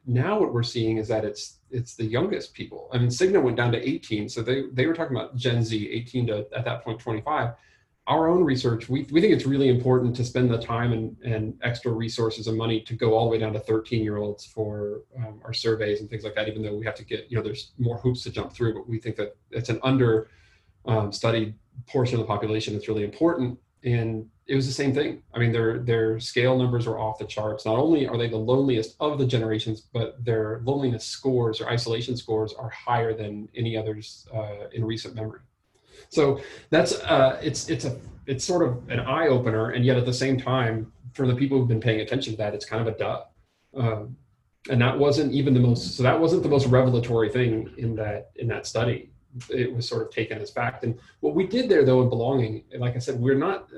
now 0.06 0.40
what 0.40 0.52
we're 0.52 0.64
seeing 0.64 0.96
is 0.96 1.06
that 1.06 1.24
it's 1.24 1.60
it's 1.70 1.94
the 1.94 2.04
youngest 2.04 2.52
people. 2.52 2.90
I 2.92 2.98
mean, 2.98 3.10
Cigna 3.10 3.40
went 3.40 3.56
down 3.56 3.70
to 3.70 3.88
18, 3.88 4.28
so 4.28 4.42
they 4.42 4.64
they 4.72 4.86
were 4.86 4.94
talking 4.94 5.16
about 5.16 5.36
Gen 5.36 5.62
Z, 5.62 5.88
18 5.92 6.26
to 6.26 6.46
at 6.52 6.64
that 6.64 6.82
point 6.82 6.98
25. 6.98 7.50
Our 8.06 8.28
own 8.28 8.44
research, 8.44 8.88
we, 8.90 9.04
we 9.10 9.22
think 9.22 9.32
it's 9.32 9.46
really 9.46 9.70
important 9.70 10.14
to 10.16 10.24
spend 10.24 10.50
the 10.50 10.58
time 10.58 10.92
and, 10.92 11.16
and 11.24 11.58
extra 11.62 11.90
resources 11.90 12.48
and 12.48 12.58
money 12.58 12.80
to 12.82 12.94
go 12.94 13.14
all 13.14 13.24
the 13.24 13.30
way 13.30 13.38
down 13.38 13.54
to 13.54 13.60
13 13.60 14.02
year 14.02 14.18
olds 14.18 14.44
for 14.44 15.02
um, 15.16 15.40
our 15.42 15.54
surveys 15.54 16.00
and 16.00 16.10
things 16.10 16.22
like 16.22 16.34
that. 16.34 16.46
Even 16.46 16.62
though 16.62 16.76
we 16.76 16.84
have 16.84 16.94
to 16.96 17.04
get, 17.04 17.30
you 17.30 17.36
know, 17.36 17.42
there's 17.42 17.72
more 17.78 17.96
hoops 17.98 18.22
to 18.24 18.30
jump 18.30 18.52
through, 18.52 18.74
but 18.74 18.86
we 18.86 18.98
think 18.98 19.16
that 19.16 19.36
it's 19.50 19.70
an 19.70 19.80
under 19.82 20.28
um, 20.84 21.12
studied 21.12 21.54
portion 21.86 22.20
of 22.20 22.20
the 22.20 22.26
population 22.26 22.74
that's 22.74 22.88
really 22.88 23.04
important. 23.04 23.58
And 23.84 24.28
it 24.46 24.54
was 24.54 24.66
the 24.66 24.72
same 24.72 24.92
thing. 24.92 25.22
I 25.32 25.38
mean, 25.38 25.52
their 25.52 25.78
their 25.78 26.20
scale 26.20 26.58
numbers 26.58 26.86
were 26.86 26.98
off 26.98 27.18
the 27.18 27.24
charts. 27.24 27.64
Not 27.64 27.76
only 27.76 28.06
are 28.06 28.18
they 28.18 28.28
the 28.28 28.36
loneliest 28.36 28.96
of 29.00 29.18
the 29.18 29.26
generations, 29.26 29.80
but 29.92 30.22
their 30.22 30.60
loneliness 30.64 31.06
scores 31.06 31.60
or 31.60 31.68
isolation 31.68 32.16
scores 32.16 32.52
are 32.52 32.68
higher 32.68 33.14
than 33.14 33.48
any 33.56 33.76
others 33.76 34.26
uh, 34.34 34.68
in 34.72 34.84
recent 34.84 35.14
memory. 35.14 35.40
So 36.08 36.40
that's 36.70 37.00
uh, 37.00 37.40
it's 37.42 37.68
it's 37.68 37.84
a 37.84 37.98
it's 38.26 38.44
sort 38.44 38.66
of 38.66 38.88
an 38.88 39.00
eye 39.00 39.28
opener, 39.28 39.70
and 39.70 39.84
yet 39.84 39.96
at 39.96 40.06
the 40.06 40.12
same 40.12 40.38
time, 40.38 40.92
for 41.12 41.26
the 41.26 41.34
people 41.34 41.58
who've 41.58 41.68
been 41.68 41.80
paying 41.80 42.00
attention 42.00 42.32
to 42.32 42.36
that, 42.38 42.54
it's 42.54 42.64
kind 42.64 42.86
of 42.86 42.94
a 42.94 42.98
duh. 42.98 43.24
Um, 43.76 44.16
and 44.70 44.80
that 44.80 44.98
wasn't 44.98 45.32
even 45.32 45.52
the 45.52 45.60
most 45.60 45.94
so 45.94 46.02
that 46.02 46.18
wasn't 46.18 46.42
the 46.42 46.48
most 46.48 46.66
revelatory 46.68 47.28
thing 47.28 47.70
in 47.76 47.94
that 47.94 48.30
in 48.36 48.48
that 48.48 48.66
study 48.66 49.10
it 49.50 49.70
was 49.70 49.86
sort 49.86 50.00
of 50.00 50.10
taken 50.10 50.40
as 50.40 50.50
fact 50.50 50.84
and 50.84 50.98
what 51.20 51.34
we 51.34 51.46
did 51.46 51.68
there 51.68 51.84
though 51.84 52.00
in 52.00 52.08
belonging 52.08 52.64
like 52.78 52.96
i 52.96 52.98
said 52.98 53.20
we're 53.20 53.34
not 53.34 53.68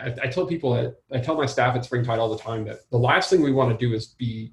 I, 0.00 0.14
I 0.22 0.26
tell 0.28 0.46
people 0.46 0.74
that 0.74 0.96
I 1.12 1.20
tell 1.20 1.36
my 1.36 1.46
staff 1.46 1.76
at 1.76 1.84
Springtide 1.84 2.18
all 2.18 2.34
the 2.34 2.42
time 2.42 2.64
that 2.64 2.90
the 2.90 2.98
last 2.98 3.30
thing 3.30 3.42
we 3.42 3.52
want 3.52 3.78
to 3.78 3.86
do 3.86 3.94
is 3.94 4.06
be 4.06 4.52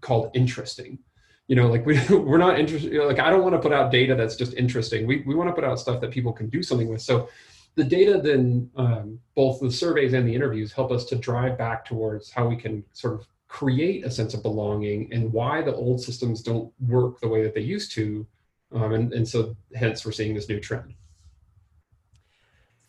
called 0.00 0.30
interesting. 0.34 0.98
You 1.48 1.56
know, 1.56 1.68
like 1.68 1.86
we 1.86 2.00
we're 2.10 2.38
not 2.38 2.58
interested. 2.58 2.92
You 2.92 3.00
know, 3.00 3.06
like 3.06 3.18
I 3.18 3.30
don't 3.30 3.42
want 3.42 3.54
to 3.54 3.60
put 3.60 3.72
out 3.72 3.90
data 3.90 4.14
that's 4.14 4.36
just 4.36 4.54
interesting. 4.54 5.06
We 5.06 5.22
we 5.26 5.34
want 5.34 5.48
to 5.48 5.54
put 5.54 5.64
out 5.64 5.78
stuff 5.78 6.00
that 6.00 6.10
people 6.10 6.32
can 6.32 6.48
do 6.48 6.62
something 6.62 6.88
with. 6.88 7.02
So 7.02 7.28
the 7.76 7.84
data 7.84 8.20
then 8.20 8.70
um, 8.76 9.20
both 9.34 9.60
the 9.60 9.70
surveys 9.70 10.14
and 10.14 10.26
the 10.26 10.34
interviews 10.34 10.72
help 10.72 10.90
us 10.90 11.04
to 11.06 11.16
drive 11.16 11.56
back 11.56 11.84
towards 11.84 12.30
how 12.30 12.48
we 12.48 12.56
can 12.56 12.82
sort 12.92 13.14
of 13.14 13.26
create 13.48 14.04
a 14.04 14.10
sense 14.10 14.34
of 14.34 14.42
belonging 14.42 15.12
and 15.12 15.32
why 15.32 15.62
the 15.62 15.74
old 15.74 16.00
systems 16.00 16.42
don't 16.42 16.72
work 16.88 17.20
the 17.20 17.28
way 17.28 17.42
that 17.42 17.54
they 17.54 17.60
used 17.60 17.92
to 17.92 18.26
um, 18.72 18.92
and, 18.92 19.12
and 19.12 19.28
so 19.28 19.54
hence 19.74 20.04
we're 20.04 20.12
seeing 20.12 20.34
this 20.34 20.48
new 20.48 20.58
trend 20.58 20.94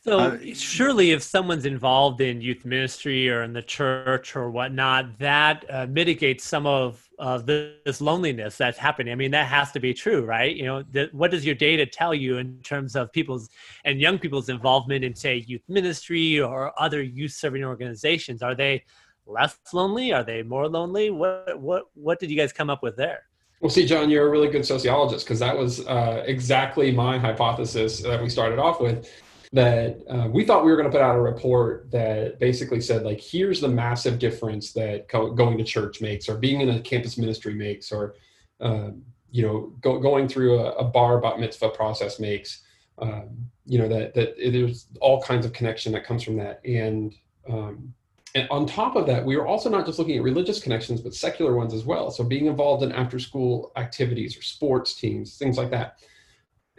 So 0.08 0.20
uh, 0.20 0.38
surely, 0.54 1.12
if 1.12 1.22
someone's 1.22 1.66
involved 1.66 2.22
in 2.22 2.40
youth 2.40 2.64
ministry 2.64 3.30
or 3.30 3.44
in 3.44 3.52
the 3.52 3.62
church 3.62 4.38
or 4.38 4.50
whatnot, 4.50 5.20
that 5.20 5.66
uh, 5.70 5.86
mitigates 5.90 6.46
some 6.46 6.66
of 6.66 7.06
of 7.20 7.46
this 7.46 8.00
loneliness 8.00 8.56
that's 8.56 8.78
happening. 8.78 9.12
I 9.12 9.16
mean, 9.16 9.32
that 9.32 9.48
has 9.48 9.74
to 9.74 9.82
be 9.82 9.94
true, 9.94 10.24
right? 10.24 10.56
You 10.56 10.66
know, 10.66 10.84
th- 10.84 11.12
what 11.12 11.30
does 11.32 11.46
your 11.46 11.56
data 11.56 11.86
tell 11.86 12.14
you 12.14 12.38
in 12.38 12.58
terms 12.62 12.96
of 12.96 13.12
people's 13.12 13.50
and 13.84 14.00
young 14.00 14.18
people's 14.18 14.48
involvement 14.48 15.04
in, 15.04 15.14
say, 15.14 15.44
youth 15.46 15.64
ministry 15.68 16.40
or 16.40 16.72
other 16.82 17.02
youth 17.02 17.34
serving 17.34 17.66
organizations? 17.66 18.42
Are 18.42 18.56
they 18.56 18.86
less 19.26 19.58
lonely? 19.74 20.14
Are 20.14 20.24
they 20.24 20.42
more 20.42 20.70
lonely? 20.70 21.10
What 21.10 21.60
what 21.60 21.84
what 21.96 22.18
did 22.18 22.32
you 22.32 22.38
guys 22.38 22.54
come 22.54 22.70
up 22.70 22.82
with 22.82 22.96
there? 22.96 23.24
Well, 23.60 23.72
see, 23.72 23.86
John, 23.86 24.10
you're 24.10 24.28
a 24.28 24.30
really 24.30 24.50
good 24.50 24.66
sociologist 24.66 25.26
because 25.26 25.40
that 25.40 25.58
was 25.58 25.86
uh, 25.86 26.24
exactly 26.26 26.92
my 26.92 27.18
hypothesis 27.18 28.00
that 28.04 28.22
we 28.22 28.30
started 28.30 28.60
off 28.60 28.80
with 28.80 29.10
that 29.54 30.02
uh, 30.10 30.28
we 30.28 30.44
thought 30.44 30.66
we 30.66 30.72
were 30.72 30.78
going 30.78 30.90
to 30.90 30.96
put 30.96 31.04
out 31.04 31.16
a 31.16 31.22
report 31.22 31.90
that 31.92 32.40
basically 32.40 32.82
said 32.82 33.04
like 33.04 33.20
here's 33.22 33.62
the 33.62 33.68
massive 33.68 34.20
difference 34.20 34.74
that 34.74 35.08
co- 35.08 35.32
going 35.32 35.58
to 35.58 35.64
church 35.64 36.02
makes 36.02 36.28
or 36.28 36.38
being 36.38 36.62
in 36.62 36.70
a 36.70 36.82
campus 36.82 37.18
ministry 37.18 37.54
makes 37.54 37.92
or 37.92 38.16
um, 38.60 39.02
you 39.32 39.44
know 39.46 39.74
go, 39.82 40.00
going 40.00 40.28
through 40.28 40.60
a, 40.60 40.72
a, 40.74 40.84
bar 40.84 41.20
bat 41.22 41.40
mitzvah 41.40 41.70
process 41.70 42.20
makes 42.20 42.64
um, 43.00 43.30
you 43.66 43.78
know 43.78 43.88
that 43.88 44.14
that 44.14 44.36
there's 44.38 44.88
all 45.00 45.22
kinds 45.22 45.46
of 45.46 45.54
connection 45.54 45.92
that 45.94 46.04
comes 46.04 46.24
from 46.24 46.36
that. 46.38 46.60
And 46.66 47.16
um, 47.50 47.94
and 48.36 48.50
on 48.50 48.66
top 48.66 48.98
of 48.98 49.06
that 49.08 49.24
we 49.24 49.36
are 49.36 49.48
also 49.48 49.70
not 49.70 49.86
just 49.86 49.98
looking 49.98 50.18
at 50.18 50.24
religious 50.24 50.60
connections 50.60 51.00
but 51.00 51.14
secular 51.14 51.56
ones 51.56 51.74
as 51.74 51.86
well. 51.86 52.12
So 52.12 52.24
being 52.26 52.48
involved 52.48 52.84
in 52.84 52.92
after 52.92 53.18
school 53.18 53.72
activities 53.78 54.38
or 54.38 54.42
sports 54.42 54.94
teams 54.94 55.38
things 55.38 55.58
like 55.58 55.70
that 55.72 56.00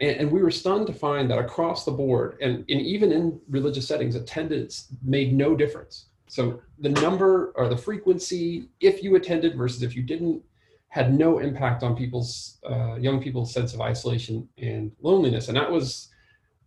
and, 0.00 0.30
we 0.30 0.42
were 0.42 0.50
stunned 0.50 0.86
to 0.86 0.92
find 0.92 1.30
that 1.30 1.38
across 1.38 1.84
the 1.84 1.90
board, 1.90 2.38
and, 2.40 2.58
and 2.68 2.80
even 2.80 3.10
in 3.10 3.40
religious 3.48 3.86
settings, 3.86 4.14
attendance 4.14 4.88
made 5.02 5.32
no 5.32 5.56
difference. 5.56 6.06
So 6.28 6.60
the 6.78 6.90
number 6.90 7.52
or 7.56 7.68
the 7.68 7.76
frequency, 7.76 8.68
if 8.80 9.02
you 9.02 9.16
attended 9.16 9.56
versus 9.56 9.82
if 9.82 9.96
you 9.96 10.02
didn't, 10.02 10.42
had 10.88 11.12
no 11.12 11.38
impact 11.38 11.82
on 11.82 11.96
people's 11.96 12.58
uh, 12.68 12.94
young 12.94 13.22
people's 13.22 13.52
sense 13.52 13.74
of 13.74 13.80
isolation 13.80 14.48
and 14.58 14.90
loneliness. 15.02 15.48
And 15.48 15.56
that 15.56 15.70
was, 15.70 16.08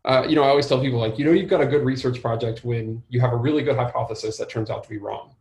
uh, 0.05 0.25
you 0.27 0.35
know, 0.35 0.43
I 0.43 0.49
always 0.49 0.67
tell 0.67 0.79
people 0.79 0.99
like, 0.99 1.17
you 1.17 1.25
know, 1.25 1.31
you've 1.31 1.49
got 1.49 1.61
a 1.61 1.65
good 1.65 1.83
research 1.83 2.21
project 2.21 2.63
when 2.63 3.01
you 3.09 3.19
have 3.19 3.33
a 3.33 3.37
really 3.37 3.63
good 3.63 3.75
hypothesis 3.75 4.37
that 4.37 4.49
turns 4.49 4.69
out 4.69 4.83
to 4.83 4.89
be 4.89 4.97
wrong. 4.97 5.35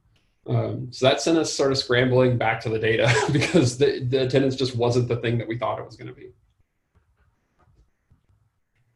Um, 0.47 0.89
so 0.91 1.07
that 1.07 1.21
sent 1.21 1.37
us 1.39 1.53
sort 1.53 1.71
of 1.71 1.79
scrambling 1.79 2.39
back 2.39 2.61
to 2.61 2.71
the 2.71 2.79
data 2.79 3.13
because 3.33 3.77
the, 3.77 4.01
the 4.01 4.23
attendance 4.23 4.57
just 4.57 4.75
wasn't 4.75 5.09
the 5.09 5.17
thing 5.17 5.39
that 5.39 5.47
we 5.47 5.59
thought 5.59 5.79
it 5.79 5.85
was 5.85 5.97
going 5.97 6.09
to 6.09 6.15
be. 6.15 6.31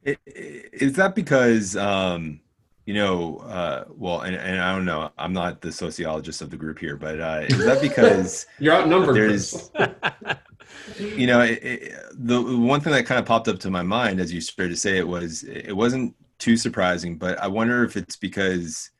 Is 0.04 0.94
that 0.94 1.14
because, 1.14 1.76
um, 1.76 2.40
you 2.84 2.94
know, 2.94 3.38
uh, 3.38 3.84
well, 3.88 4.20
and, 4.20 4.36
and 4.36 4.60
I 4.60 4.74
don't 4.74 4.84
know, 4.84 5.10
I'm 5.16 5.32
not 5.32 5.60
the 5.60 5.72
sociologist 5.72 6.42
of 6.42 6.50
the 6.50 6.56
group 6.56 6.78
here, 6.78 6.96
but 6.96 7.20
uh, 7.20 7.44
is 7.48 7.64
that 7.64 7.80
because 7.80 8.46
you're 8.58 8.74
outnumbered? 8.74 9.16
There's, 9.16 9.70
you 10.98 11.26
know, 11.26 11.40
it, 11.40 11.62
it, 11.62 11.94
the 12.12 12.42
one 12.42 12.80
thing 12.80 12.92
that 12.92 13.06
kind 13.06 13.18
of 13.18 13.24
popped 13.24 13.48
up 13.48 13.58
to 13.60 13.70
my 13.70 13.82
mind 13.82 14.20
as 14.20 14.32
you 14.32 14.40
started 14.40 14.74
to 14.74 14.78
say 14.78 14.98
it 14.98 15.08
was 15.08 15.44
it 15.44 15.72
wasn't 15.72 16.14
too 16.38 16.56
surprising, 16.56 17.16
but 17.16 17.38
I 17.38 17.46
wonder 17.46 17.84
if 17.84 17.96
it's 17.96 18.16
because 18.16 18.90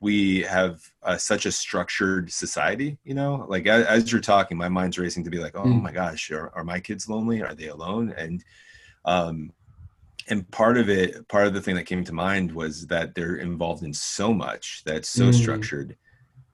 we 0.00 0.42
have 0.42 0.80
uh, 1.02 1.16
such 1.16 1.46
a 1.46 1.52
structured 1.52 2.32
society 2.32 2.98
you 3.04 3.14
know 3.14 3.44
like 3.48 3.66
as, 3.66 3.84
as, 3.86 4.10
you're 4.10 4.20
talking 4.20 4.56
my 4.56 4.68
mind's 4.68 4.98
racing 4.98 5.22
to 5.22 5.30
be 5.30 5.38
like 5.38 5.54
oh 5.54 5.64
mm. 5.64 5.82
my 5.82 5.92
gosh 5.92 6.30
are, 6.30 6.50
are 6.54 6.64
my 6.64 6.80
kids 6.80 7.08
lonely 7.08 7.42
are 7.42 7.54
they 7.54 7.68
alone 7.68 8.12
and 8.16 8.42
um 9.04 9.52
and 10.30 10.48
part 10.50 10.78
of 10.78 10.88
it 10.88 11.26
part 11.28 11.46
of 11.46 11.52
the 11.52 11.60
thing 11.60 11.74
that 11.74 11.84
came 11.84 12.04
to 12.04 12.12
mind 12.12 12.50
was 12.50 12.86
that 12.86 13.14
they're 13.14 13.36
involved 13.36 13.82
in 13.82 13.92
so 13.92 14.32
much 14.32 14.82
that's 14.86 15.08
so 15.08 15.24
mm. 15.24 15.34
structured 15.34 15.96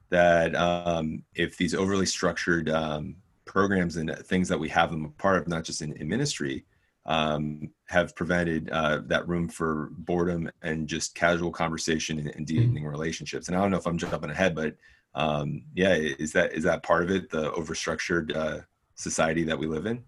that 0.09 0.55
um, 0.55 1.23
if 1.35 1.57
these 1.57 1.73
overly 1.73 2.05
structured 2.05 2.69
um, 2.69 3.15
programs 3.45 3.97
and 3.97 4.15
things 4.25 4.49
that 4.49 4.59
we 4.59 4.69
have 4.69 4.89
them 4.89 5.05
a 5.05 5.09
part 5.21 5.37
of 5.37 5.47
not 5.47 5.63
just 5.63 5.81
in, 5.81 5.93
in 5.93 6.07
ministry 6.07 6.65
um, 7.05 7.69
have 7.85 8.15
prevented 8.15 8.69
uh, 8.71 8.99
that 9.05 9.27
room 9.27 9.47
for 9.47 9.89
boredom 9.99 10.49
and 10.61 10.87
just 10.87 11.15
casual 11.15 11.51
conversation 11.51 12.19
and, 12.19 12.29
and 12.29 12.45
mm. 12.45 12.47
deepening 12.47 12.83
mm. 12.83 12.91
relationships 12.91 13.47
and 13.47 13.55
i 13.55 13.61
don't 13.61 13.71
know 13.71 13.77
if 13.77 13.85
i'm 13.85 13.97
jumping 13.97 14.31
ahead 14.31 14.55
but 14.55 14.75
um, 15.13 15.63
yeah 15.75 15.93
is 15.93 16.31
that 16.33 16.53
is 16.53 16.63
that 16.63 16.83
part 16.83 17.03
of 17.03 17.11
it 17.11 17.29
the 17.29 17.51
overstructured 17.51 18.35
uh, 18.35 18.59
society 18.95 19.43
that 19.43 19.57
we 19.57 19.67
live 19.67 19.85
in 19.85 20.03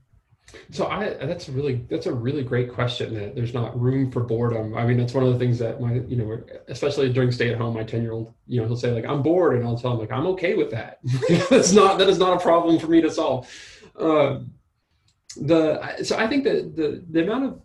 so 0.71 0.87
I 0.87 1.13
that's 1.13 1.47
a 1.47 1.51
really 1.51 1.85
that's 1.89 2.05
a 2.05 2.13
really 2.13 2.43
great 2.43 2.71
question. 2.71 3.13
That 3.13 3.35
there's 3.35 3.53
not 3.53 3.79
room 3.79 4.11
for 4.11 4.21
boredom. 4.21 4.75
I 4.75 4.85
mean, 4.85 4.97
that's 4.97 5.13
one 5.13 5.23
of 5.23 5.33
the 5.33 5.39
things 5.39 5.59
that 5.59 5.81
my 5.81 5.93
you 5.93 6.15
know, 6.15 6.41
especially 6.67 7.11
during 7.11 7.31
stay 7.31 7.51
at 7.51 7.57
home, 7.57 7.73
my 7.73 7.83
ten 7.83 8.01
year 8.01 8.11
old 8.11 8.33
you 8.47 8.61
know 8.61 8.67
he'll 8.67 8.77
say 8.77 8.91
like 8.91 9.05
I'm 9.05 9.21
bored, 9.21 9.55
and 9.57 9.65
I'll 9.65 9.77
tell 9.77 9.93
him 9.93 9.99
like 9.99 10.11
I'm 10.11 10.27
okay 10.27 10.55
with 10.55 10.71
that. 10.71 10.99
that's 11.49 11.71
not 11.71 11.97
that 11.97 12.09
is 12.09 12.19
not 12.19 12.37
a 12.37 12.39
problem 12.39 12.79
for 12.79 12.87
me 12.87 13.01
to 13.01 13.11
solve. 13.11 13.49
Um, 13.97 14.51
the 15.35 16.03
so 16.03 16.17
I 16.17 16.27
think 16.27 16.43
that 16.43 16.75
the 16.75 17.03
the 17.09 17.23
amount 17.23 17.45
of 17.45 17.61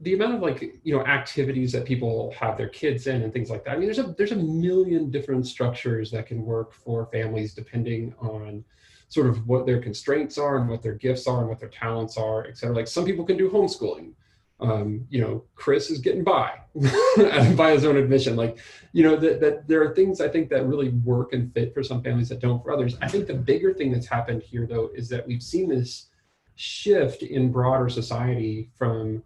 the 0.00 0.14
amount 0.14 0.34
of 0.34 0.40
like 0.40 0.80
you 0.82 0.96
know 0.96 1.04
activities 1.06 1.72
that 1.72 1.84
people 1.84 2.34
have 2.38 2.56
their 2.56 2.68
kids 2.68 3.06
in 3.06 3.22
and 3.22 3.32
things 3.32 3.50
like 3.50 3.64
that. 3.64 3.72
I 3.72 3.76
mean, 3.76 3.86
there's 3.86 3.98
a 3.98 4.14
there's 4.18 4.32
a 4.32 4.36
million 4.36 5.10
different 5.10 5.46
structures 5.46 6.10
that 6.10 6.26
can 6.26 6.44
work 6.44 6.72
for 6.72 7.06
families 7.06 7.54
depending 7.54 8.14
on 8.20 8.64
sort 9.12 9.26
of 9.26 9.46
what 9.46 9.66
their 9.66 9.78
constraints 9.78 10.38
are 10.38 10.56
and 10.56 10.70
what 10.70 10.82
their 10.82 10.94
gifts 10.94 11.26
are 11.26 11.40
and 11.40 11.48
what 11.50 11.60
their 11.60 11.68
talents 11.68 12.16
are, 12.16 12.46
et 12.46 12.56
cetera. 12.56 12.74
Like 12.74 12.88
some 12.88 13.04
people 13.04 13.26
can 13.26 13.36
do 13.36 13.50
homeschooling. 13.50 14.14
Um, 14.58 15.06
you 15.10 15.20
know, 15.20 15.44
Chris 15.54 15.90
is 15.90 15.98
getting 15.98 16.24
by 16.24 16.52
by 17.54 17.72
his 17.72 17.84
own 17.84 17.98
admission. 17.98 18.36
Like, 18.36 18.56
you 18.92 19.02
know, 19.02 19.16
that, 19.16 19.38
that 19.42 19.68
there 19.68 19.82
are 19.82 19.94
things 19.94 20.22
I 20.22 20.28
think 20.28 20.48
that 20.48 20.64
really 20.66 20.88
work 20.88 21.34
and 21.34 21.52
fit 21.52 21.74
for 21.74 21.82
some 21.82 22.02
families 22.02 22.30
that 22.30 22.40
don't 22.40 22.62
for 22.62 22.72
others. 22.72 22.96
I 23.02 23.08
think 23.08 23.26
the 23.26 23.34
bigger 23.34 23.74
thing 23.74 23.92
that's 23.92 24.06
happened 24.06 24.42
here, 24.42 24.66
though, 24.66 24.90
is 24.94 25.10
that 25.10 25.26
we've 25.26 25.42
seen 25.42 25.68
this 25.68 26.06
shift 26.54 27.22
in 27.22 27.52
broader 27.52 27.90
society 27.90 28.70
from 28.78 29.22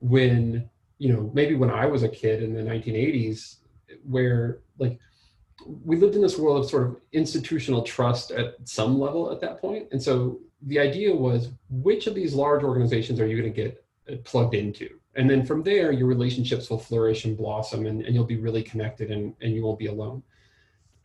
when, 0.00 0.68
you 0.98 1.12
know, 1.12 1.30
maybe 1.32 1.54
when 1.54 1.70
I 1.70 1.86
was 1.86 2.02
a 2.02 2.08
kid 2.08 2.42
in 2.42 2.54
the 2.54 2.62
1980s, 2.62 3.58
where 4.02 4.58
like 4.78 4.98
we 5.84 5.96
lived 5.96 6.14
in 6.14 6.22
this 6.22 6.38
world 6.38 6.64
of 6.64 6.70
sort 6.70 6.86
of 6.86 6.96
institutional 7.12 7.82
trust 7.82 8.30
at 8.30 8.56
some 8.64 8.98
level 8.98 9.30
at 9.30 9.40
that 9.40 9.60
point. 9.60 9.88
And 9.92 10.02
so 10.02 10.40
the 10.62 10.78
idea 10.78 11.14
was 11.14 11.50
which 11.68 12.06
of 12.06 12.14
these 12.14 12.34
large 12.34 12.62
organizations 12.62 13.20
are 13.20 13.26
you 13.26 13.40
going 13.40 13.52
to 13.52 13.62
get 13.62 13.84
uh, 14.10 14.16
plugged 14.24 14.54
into? 14.54 14.88
And 15.14 15.28
then 15.28 15.44
from 15.44 15.62
there, 15.62 15.92
your 15.92 16.06
relationships 16.06 16.70
will 16.70 16.78
flourish 16.78 17.24
and 17.24 17.36
blossom 17.36 17.86
and, 17.86 18.02
and 18.02 18.14
you'll 18.14 18.24
be 18.24 18.38
really 18.38 18.62
connected 18.62 19.10
and, 19.10 19.34
and 19.40 19.54
you 19.54 19.62
won't 19.64 19.78
be 19.78 19.86
alone. 19.86 20.22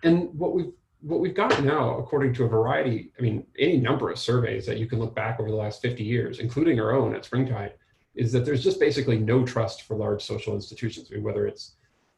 And 0.03 0.34
what 0.34 0.53
we've 0.53 0.72
what 1.01 1.20
we've 1.20 1.36
got 1.36 1.62
now, 1.62 1.98
according 1.98 2.34
to 2.34 2.46
a 2.46 2.48
variety, 2.48 3.12
I 3.20 3.22
mean, 3.22 3.46
any 3.60 3.77
number 3.77 4.10
of 4.10 4.17
surveys 4.17 4.65
that 4.67 4.77
you 4.77 4.88
can 4.88 5.00
look 5.00 5.13
back 5.13 5.38
over 5.38 5.50
the 5.50 5.55
last 5.55 5.82
50 5.82 6.01
years, 6.01 6.39
including 6.39 6.79
our 6.79 6.93
own 6.93 7.13
at 7.13 7.25
Springtide, 7.25 7.74
is 8.15 8.32
that 8.32 8.46
there's 8.46 8.63
just 8.63 8.79
basically 8.79 9.17
no 9.17 9.43
trust 9.46 9.82
for 9.82 9.98
large 9.98 10.24
social 10.24 10.55
institutions. 10.55 11.10
I 11.12 11.15
mean, 11.15 11.24
whether 11.24 11.46
it's 11.46 11.75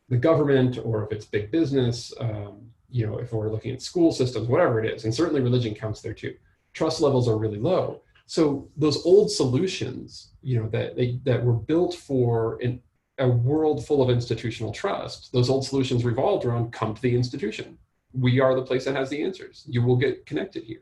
the 0.09 0.17
government 0.17 0.77
or 0.83 1.03
if 1.03 1.11
it's 1.11 1.25
big 1.25 1.51
business, 1.51 2.13
um, 2.19 2.61
you 2.89 3.05
know, 3.05 3.17
if 3.17 3.33
we're 3.33 3.51
looking 3.51 3.71
at 3.71 3.81
school 3.81 4.11
systems, 4.11 4.47
whatever 4.47 4.83
it 4.83 4.93
is, 4.93 5.03
and 5.03 5.13
certainly 5.13 5.41
religion 5.41 5.73
counts 5.73 6.01
there 6.01 6.13
too. 6.13 6.35
Trust 6.73 7.01
levels 7.01 7.27
are 7.27 7.37
really 7.37 7.57
low. 7.57 8.01
So 8.27 8.69
those 8.75 9.05
old 9.05 9.31
solutions, 9.31 10.31
you 10.41 10.59
know, 10.59 10.69
that 10.69 10.95
they, 10.95 11.19
that 11.23 11.43
were 11.43 11.53
built 11.53 11.93
for 11.93 12.59
an, 12.61 12.81
a 13.17 13.27
world 13.27 13.85
full 13.85 14.01
of 14.01 14.09
institutional 14.09 14.71
trust, 14.71 15.31
those 15.31 15.49
old 15.49 15.65
solutions 15.65 16.03
revolved 16.03 16.45
around 16.45 16.71
come 16.71 16.93
to 16.93 17.01
the 17.01 17.15
institution. 17.15 17.77
We 18.13 18.39
are 18.39 18.55
the 18.55 18.61
place 18.61 18.85
that 18.85 18.95
has 18.95 19.09
the 19.09 19.23
answers. 19.23 19.63
You 19.67 19.83
will 19.83 19.95
get 19.95 20.25
connected 20.25 20.63
here. 20.63 20.81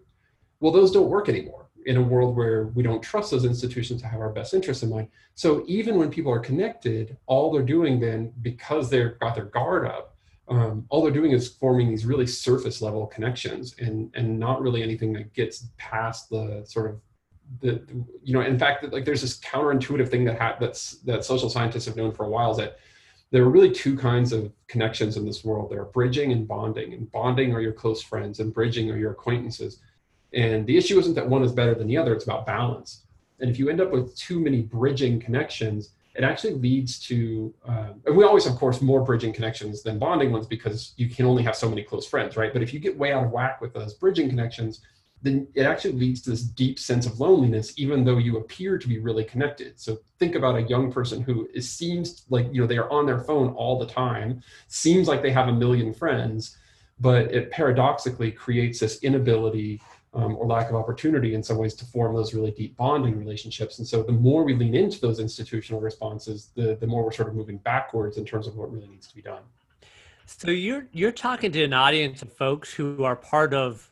Well, 0.60 0.72
those 0.72 0.92
don't 0.92 1.10
work 1.10 1.30
anymore 1.30 1.63
in 1.86 1.98
a 1.98 2.02
world 2.02 2.36
where 2.36 2.68
we 2.68 2.84
don't 2.84 3.02
trust 3.02 3.32
those 3.32 3.46
institutions 3.46 4.02
to 4.02 4.08
have 4.08 4.20
our 4.20 4.30
best 4.30 4.54
interests 4.54 4.84
in 4.84 4.90
mind. 4.90 5.08
So 5.36 5.64
even 5.68 5.98
when 5.98 6.10
people 6.10 6.32
are 6.32 6.40
connected, 6.40 7.18
all 7.26 7.52
they're 7.52 7.62
doing 7.62 8.00
then, 8.00 8.32
because 8.42 8.90
they've 8.90 9.18
got 9.20 9.36
their 9.36 9.46
guard 9.46 9.86
up, 9.86 10.14
um, 10.48 10.86
all 10.90 11.02
they're 11.02 11.12
doing 11.12 11.32
is 11.32 11.48
forming 11.48 11.90
these 11.90 12.06
really 12.06 12.28
surface 12.28 12.82
level 12.82 13.08
connections 13.08 13.76
and 13.80 14.12
and 14.14 14.38
not 14.38 14.62
really 14.62 14.84
anything 14.84 15.14
that 15.14 15.34
gets 15.34 15.68
past 15.78 16.30
the 16.30 16.64
sort 16.68 16.90
of 16.90 17.00
the 17.62 17.82
you 18.24 18.34
know 18.34 18.42
in 18.42 18.60
fact 18.60 18.84
like 18.92 19.06
there's 19.06 19.22
this 19.22 19.40
counterintuitive 19.40 20.10
thing 20.10 20.26
that 20.26 20.40
ha- 20.40 20.58
that's 20.60 20.98
that 21.00 21.24
social 21.24 21.50
scientists 21.50 21.86
have 21.86 21.96
known 21.96 22.12
for 22.12 22.26
a 22.26 22.30
while 22.30 22.52
is 22.52 22.58
that 22.58 22.78
there 23.32 23.44
are 23.44 23.50
really 23.50 23.72
two 23.72 23.98
kinds 23.98 24.32
of 24.32 24.52
connections 24.68 25.18
in 25.18 25.26
this 25.26 25.46
world 25.46 25.72
there 25.72 25.82
are 25.82 25.86
bridging 25.86 26.32
and 26.32 26.48
bonding 26.48 26.94
and 26.94 27.12
bonding 27.12 27.54
are 27.54 27.62
your 27.62 27.74
close 27.74 28.02
friends 28.02 28.40
and 28.40 28.54
bridging 28.54 28.92
are 28.92 28.98
your 28.98 29.12
acquaintances 29.12 29.80
and 30.34 30.66
the 30.66 30.78
issue 30.78 30.98
isn't 31.00 31.14
that 31.16 31.28
one 31.28 31.44
is 31.44 31.52
better 31.52 31.76
than 31.76 31.88
the 31.88 31.98
other, 31.98 32.14
it's 32.14 32.24
about 32.24 32.46
balance. 32.46 33.04
And 33.40 33.50
if 33.50 33.60
you 33.60 33.70
end 33.70 33.82
up 33.82 33.92
with 33.92 34.16
too 34.16 34.40
many 34.40 34.62
bridging 34.62 35.20
connections, 35.20 35.92
it 36.16 36.24
actually 36.24 36.54
leads 36.54 37.00
to, 37.08 37.54
um, 37.66 38.02
and 38.06 38.16
we 38.16 38.24
always, 38.24 38.46
of 38.46 38.56
course, 38.56 38.82
more 38.82 39.02
bridging 39.02 39.34
connections 39.34 39.82
than 39.82 39.98
bonding 39.98 40.32
ones 40.32 40.46
because 40.46 40.94
you 40.96 41.10
can 41.10 41.26
only 41.26 41.42
have 41.44 41.56
so 41.56 41.68
many 41.68 41.84
close 41.84 42.08
friends, 42.08 42.38
right? 42.38 42.54
But 42.54 42.62
if 42.62 42.74
you 42.74 42.80
get 42.80 42.98
way 42.98 43.12
out 43.12 43.26
of 43.26 43.32
whack 43.32 43.62
with 43.62 43.74
those 43.74 43.96
bridging 43.96 44.30
connections, 44.30 44.82
then 45.24 45.48
it 45.56 45.64
actually 45.64 45.94
leads 45.94 46.22
to 46.22 46.30
this 46.30 46.44
deep 46.44 46.78
sense 46.78 47.06
of 47.06 47.20
loneliness, 47.20 47.74
even 47.78 48.04
though 48.04 48.18
you 48.18 48.38
appear 48.38 48.78
to 48.78 48.88
be 48.88 49.00
really 49.00 49.24
connected. 49.24 49.80
So 49.80 50.00
think 50.20 50.36
about 50.36 50.58
a 50.58 50.64
young 50.64 50.92
person 50.92 51.22
who 51.22 51.48
is, 51.54 51.70
seems 51.70 52.26
like 52.30 52.48
you 52.52 52.62
know 52.62 52.68
they 52.68 52.78
are 52.78 52.92
on 52.92 53.06
their 53.06 53.22
phone 53.22 53.54
all 53.54 53.80
the 53.80 53.88
time, 53.88 54.42
seems 54.68 55.08
like 55.08 55.22
they 55.22 55.32
have 55.32 55.48
a 55.48 55.54
million 55.54 55.94
friends, 55.94 56.58
but 57.00 57.34
it 57.34 57.52
paradoxically 57.52 58.32
creates 58.32 58.80
this 58.80 59.02
inability 59.02 59.82
um, 60.14 60.36
or 60.38 60.46
lack 60.46 60.70
of 60.70 60.76
opportunity 60.76 61.34
in 61.34 61.42
some 61.42 61.58
ways 61.58 61.74
to 61.76 61.86
form 61.86 62.16
those 62.16 62.34
really 62.34 62.52
deep 62.52 62.78
bonding 62.78 63.18
relationships. 63.18 63.80
And 63.80 63.88
so 63.88 64.04
the 64.04 64.12
more 64.12 64.44
we 64.44 64.54
lean 64.54 64.76
into 64.76 65.00
those 65.02 65.20
institutional 65.20 65.82
responses, 65.82 66.50
the, 66.56 66.76
the 66.76 66.88
more 66.88 67.04
we're 67.04 67.12
sort 67.12 67.30
of 67.30 67.36
moving 67.36 67.58
backwards 67.58 68.18
in 68.18 68.26
terms 68.26 68.48
of 68.48 68.56
what 68.56 68.72
really 68.72 68.88
needs 68.88 69.08
to 69.08 69.16
be 69.16 69.22
done. 69.22 69.42
So 70.26 70.52
you're 70.52 70.88
you're 70.94 71.12
talking 71.12 71.52
to 71.52 71.64
an 71.64 71.74
audience 71.74 72.22
of 72.22 72.32
folks 72.32 72.74
who 72.74 73.04
are 73.04 73.16
part 73.16 73.54
of 73.54 73.90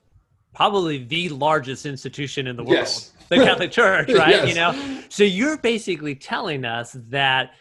probably 0.54 1.04
the 1.04 1.30
largest 1.30 1.86
institution 1.86 2.48
in 2.48 2.56
the 2.56 2.64
world, 2.64 2.78
yes. 2.78 3.12
the 3.30 3.38
Catholic 3.38 3.72
Church, 3.72 4.10
right? 4.14 4.30
yes. 4.30 4.48
You 4.48 4.56
know, 4.56 5.02
so 5.10 5.24
you're 5.24 5.58
basically 5.58 6.16
telling 6.16 6.66
us 6.66 6.96
that 7.10 7.54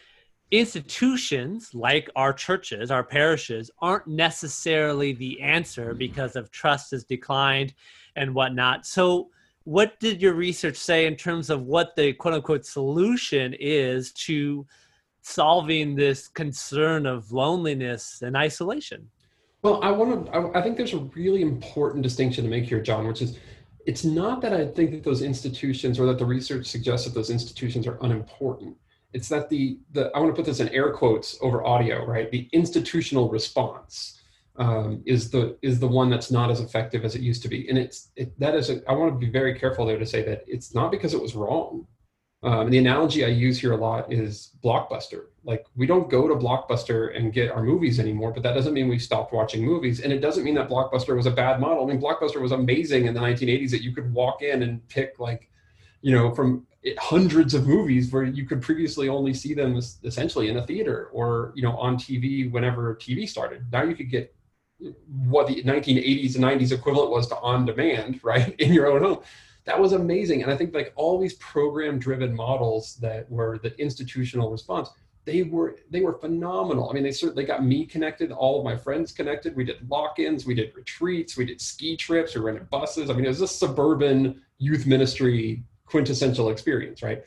institutions 0.51 1.73
like 1.73 2.09
our 2.15 2.33
churches, 2.33 2.91
our 2.91 3.03
parishes, 3.03 3.71
aren't 3.81 4.07
necessarily 4.07 5.13
the 5.13 5.41
answer 5.41 5.89
mm-hmm. 5.89 5.97
because 5.97 6.35
of 6.35 6.51
trust 6.51 6.91
has 6.91 7.03
declined 7.03 7.73
and 8.15 8.35
whatnot. 8.35 8.85
So, 8.85 9.29
what 9.63 9.99
did 9.99 10.21
your 10.21 10.33
research 10.33 10.75
say 10.75 11.05
in 11.05 11.15
terms 11.15 11.49
of 11.49 11.63
what 11.63 11.95
the 11.95 12.13
quote 12.13 12.33
unquote 12.33 12.65
solution 12.65 13.55
is 13.59 14.11
to 14.13 14.65
solving 15.21 15.95
this 15.95 16.27
concern 16.27 17.05
of 17.05 17.31
loneliness 17.31 18.21
and 18.23 18.35
isolation? 18.35 19.07
Well, 19.61 19.79
I 19.83 19.91
want 19.91 20.25
to, 20.25 20.57
I 20.57 20.63
think 20.63 20.77
there's 20.77 20.93
a 20.93 21.09
really 21.15 21.43
important 21.43 22.01
distinction 22.01 22.43
to 22.43 22.49
make 22.49 22.63
here, 22.63 22.81
John, 22.81 23.07
which 23.07 23.21
is 23.21 23.37
it's 23.85 24.03
not 24.03 24.41
that 24.41 24.53
I 24.53 24.65
think 24.65 24.91
that 24.91 25.03
those 25.03 25.21
institutions 25.21 25.99
or 25.99 26.07
that 26.07 26.17
the 26.17 26.25
research 26.25 26.65
suggests 26.67 27.05
that 27.05 27.13
those 27.13 27.29
institutions 27.29 27.85
are 27.87 27.97
unimportant. 28.01 28.75
It's 29.13 29.29
that 29.29 29.49
the, 29.49 29.77
the 29.91 30.11
I 30.15 30.19
want 30.19 30.33
to 30.33 30.35
put 30.35 30.45
this 30.45 30.59
in 30.59 30.69
air 30.69 30.91
quotes 30.91 31.37
over 31.41 31.65
audio, 31.65 32.05
right? 32.05 32.31
The 32.31 32.47
institutional 32.53 33.29
response 33.29 34.21
um, 34.57 35.01
is 35.05 35.29
the 35.29 35.57
is 35.61 35.79
the 35.79 35.87
one 35.87 36.09
that's 36.09 36.31
not 36.31 36.49
as 36.51 36.59
effective 36.59 37.03
as 37.03 37.15
it 37.15 37.21
used 37.21 37.41
to 37.43 37.49
be, 37.49 37.67
and 37.69 37.77
it's 37.77 38.11
it, 38.15 38.37
that 38.39 38.55
is 38.55 38.69
a, 38.69 38.81
I 38.89 38.93
want 38.93 39.13
to 39.13 39.17
be 39.17 39.31
very 39.31 39.57
careful 39.57 39.85
there 39.85 39.99
to 39.99 40.05
say 40.05 40.23
that 40.23 40.43
it's 40.47 40.73
not 40.73 40.91
because 40.91 41.13
it 41.13 41.21
was 41.21 41.35
wrong. 41.35 41.87
Um, 42.43 42.61
and 42.61 42.73
the 42.73 42.79
analogy 42.79 43.23
I 43.23 43.27
use 43.27 43.59
here 43.59 43.73
a 43.73 43.77
lot 43.77 44.11
is 44.11 44.55
Blockbuster. 44.63 45.25
Like 45.43 45.65
we 45.75 45.85
don't 45.85 46.09
go 46.09 46.27
to 46.27 46.33
Blockbuster 46.33 47.15
and 47.15 47.31
get 47.31 47.51
our 47.51 47.61
movies 47.61 47.99
anymore, 47.99 48.31
but 48.31 48.41
that 48.43 48.53
doesn't 48.53 48.73
mean 48.73 48.87
we 48.87 48.97
stopped 48.97 49.31
watching 49.31 49.63
movies. 49.63 49.99
And 49.99 50.11
it 50.11 50.21
doesn't 50.21 50.43
mean 50.43 50.55
that 50.55 50.67
Blockbuster 50.67 51.15
was 51.15 51.27
a 51.27 51.31
bad 51.31 51.59
model. 51.59 51.83
I 51.83 51.87
mean, 51.87 52.01
Blockbuster 52.01 52.41
was 52.41 52.51
amazing 52.51 53.05
in 53.05 53.13
the 53.13 53.19
1980s 53.19 53.69
that 53.71 53.83
you 53.83 53.93
could 53.93 54.11
walk 54.11 54.41
in 54.41 54.63
and 54.63 54.87
pick 54.87 55.19
like, 55.19 55.51
you 56.01 56.15
know, 56.15 56.33
from 56.33 56.65
hundreds 56.97 57.53
of 57.53 57.67
movies 57.67 58.11
where 58.11 58.23
you 58.23 58.45
could 58.45 58.61
previously 58.61 59.07
only 59.07 59.33
see 59.33 59.53
them 59.53 59.79
essentially 60.03 60.49
in 60.49 60.57
a 60.57 60.65
theater 60.65 61.09
or, 61.13 61.53
you 61.55 61.61
know, 61.61 61.77
on 61.77 61.95
TV 61.95 62.51
whenever 62.51 62.95
TV 62.95 63.27
started. 63.27 63.65
Now 63.71 63.83
you 63.83 63.95
could 63.95 64.09
get 64.09 64.35
what 65.07 65.47
the 65.47 65.61
1980s 65.61 66.35
and 66.35 66.43
90s 66.43 66.71
equivalent 66.71 67.11
was 67.11 67.27
to 67.27 67.37
on 67.37 67.65
demand, 67.65 68.19
right, 68.23 68.55
in 68.59 68.73
your 68.73 68.87
own 68.87 69.03
home 69.03 69.23
that 69.65 69.79
was 69.79 69.93
amazing. 69.93 70.41
And 70.43 70.51
I 70.51 70.57
think 70.57 70.73
like 70.73 70.93
all 70.95 71.19
these 71.19 71.35
program 71.35 71.99
driven 71.99 72.35
models 72.35 72.95
that 72.95 73.29
were 73.29 73.59
the 73.59 73.79
institutional 73.79 74.51
response, 74.51 74.89
they 75.23 75.43
were 75.43 75.77
they 75.91 76.01
were 76.01 76.13
phenomenal. 76.13 76.89
I 76.89 76.93
mean, 76.93 77.03
they 77.03 77.11
certainly 77.11 77.43
got 77.43 77.63
me 77.63 77.85
connected, 77.85 78.31
all 78.31 78.57
of 78.57 78.65
my 78.65 78.75
friends 78.75 79.11
connected. 79.11 79.55
We 79.55 79.63
did 79.63 79.87
lock-ins, 79.89 80.45
we 80.45 80.55
did 80.55 80.75
retreats, 80.75 81.37
we 81.37 81.45
did 81.45 81.61
ski 81.61 81.95
trips, 81.95 82.33
we 82.33 82.41
rented 82.41 82.69
buses. 82.71 83.09
I 83.09 83.13
mean, 83.13 83.25
it 83.25 83.29
was 83.29 83.41
a 83.41 83.47
suburban 83.47 84.41
youth 84.57 84.87
ministry 84.87 85.63
quintessential 85.91 86.49
experience, 86.49 87.03
right? 87.03 87.23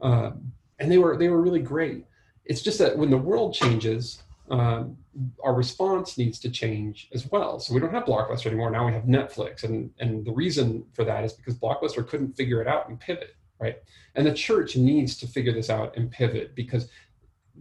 Um, 0.00 0.52
and 0.78 0.90
they 0.90 0.98
were 0.98 1.16
they 1.16 1.28
were 1.28 1.40
really 1.40 1.62
great. 1.62 2.04
It's 2.44 2.62
just 2.62 2.78
that 2.78 2.96
when 2.96 3.10
the 3.10 3.18
world 3.18 3.54
changes, 3.54 4.22
um, 4.50 4.96
our 5.42 5.54
response 5.54 6.16
needs 6.16 6.38
to 6.40 6.50
change 6.50 7.08
as 7.12 7.30
well. 7.30 7.58
So 7.60 7.74
we 7.74 7.80
don't 7.80 7.92
have 7.92 8.04
Blockbuster 8.04 8.46
anymore. 8.46 8.70
Now 8.70 8.86
we 8.86 8.92
have 8.92 9.04
Netflix. 9.04 9.64
And, 9.64 9.90
and 9.98 10.24
the 10.24 10.32
reason 10.32 10.84
for 10.94 11.04
that 11.04 11.24
is 11.24 11.32
because 11.32 11.54
Blockbuster 11.54 12.06
couldn't 12.06 12.36
figure 12.36 12.62
it 12.62 12.68
out 12.68 12.88
and 12.88 12.98
pivot, 12.98 13.36
right? 13.60 13.76
And 14.14 14.26
the 14.26 14.32
church 14.32 14.76
needs 14.76 15.16
to 15.18 15.26
figure 15.26 15.52
this 15.52 15.70
out 15.70 15.96
and 15.96 16.10
pivot 16.10 16.54
because 16.54 16.88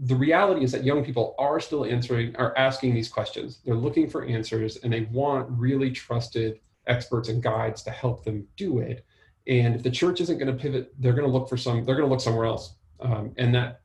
the 0.03 0.15
reality 0.15 0.63
is 0.63 0.71
that 0.71 0.83
young 0.83 1.03
people 1.03 1.35
are 1.39 1.59
still 1.59 1.83
answering, 1.83 2.35
are 2.35 2.55
asking 2.57 2.93
these 2.93 3.09
questions. 3.09 3.59
They're 3.65 3.75
looking 3.75 4.09
for 4.09 4.25
answers 4.25 4.77
and 4.77 4.93
they 4.93 5.01
want 5.11 5.49
really 5.49 5.91
trusted 5.91 6.59
experts 6.85 7.27
and 7.29 7.43
guides 7.43 7.81
to 7.83 7.91
help 7.91 8.23
them 8.23 8.47
do 8.55 8.79
it. 8.79 9.03
And 9.47 9.75
if 9.75 9.83
the 9.83 9.91
church 9.91 10.19
isn't 10.21 10.37
going 10.37 10.55
to 10.55 10.61
pivot, 10.61 10.93
they're 10.99 11.13
going 11.13 11.25
to 11.25 11.31
look 11.31 11.47
for 11.47 11.57
some, 11.57 11.85
they're 11.85 11.95
going 11.95 12.07
to 12.07 12.11
look 12.11 12.21
somewhere 12.21 12.45
else. 12.45 12.73
Um, 12.99 13.33
and 13.37 13.53
that 13.55 13.81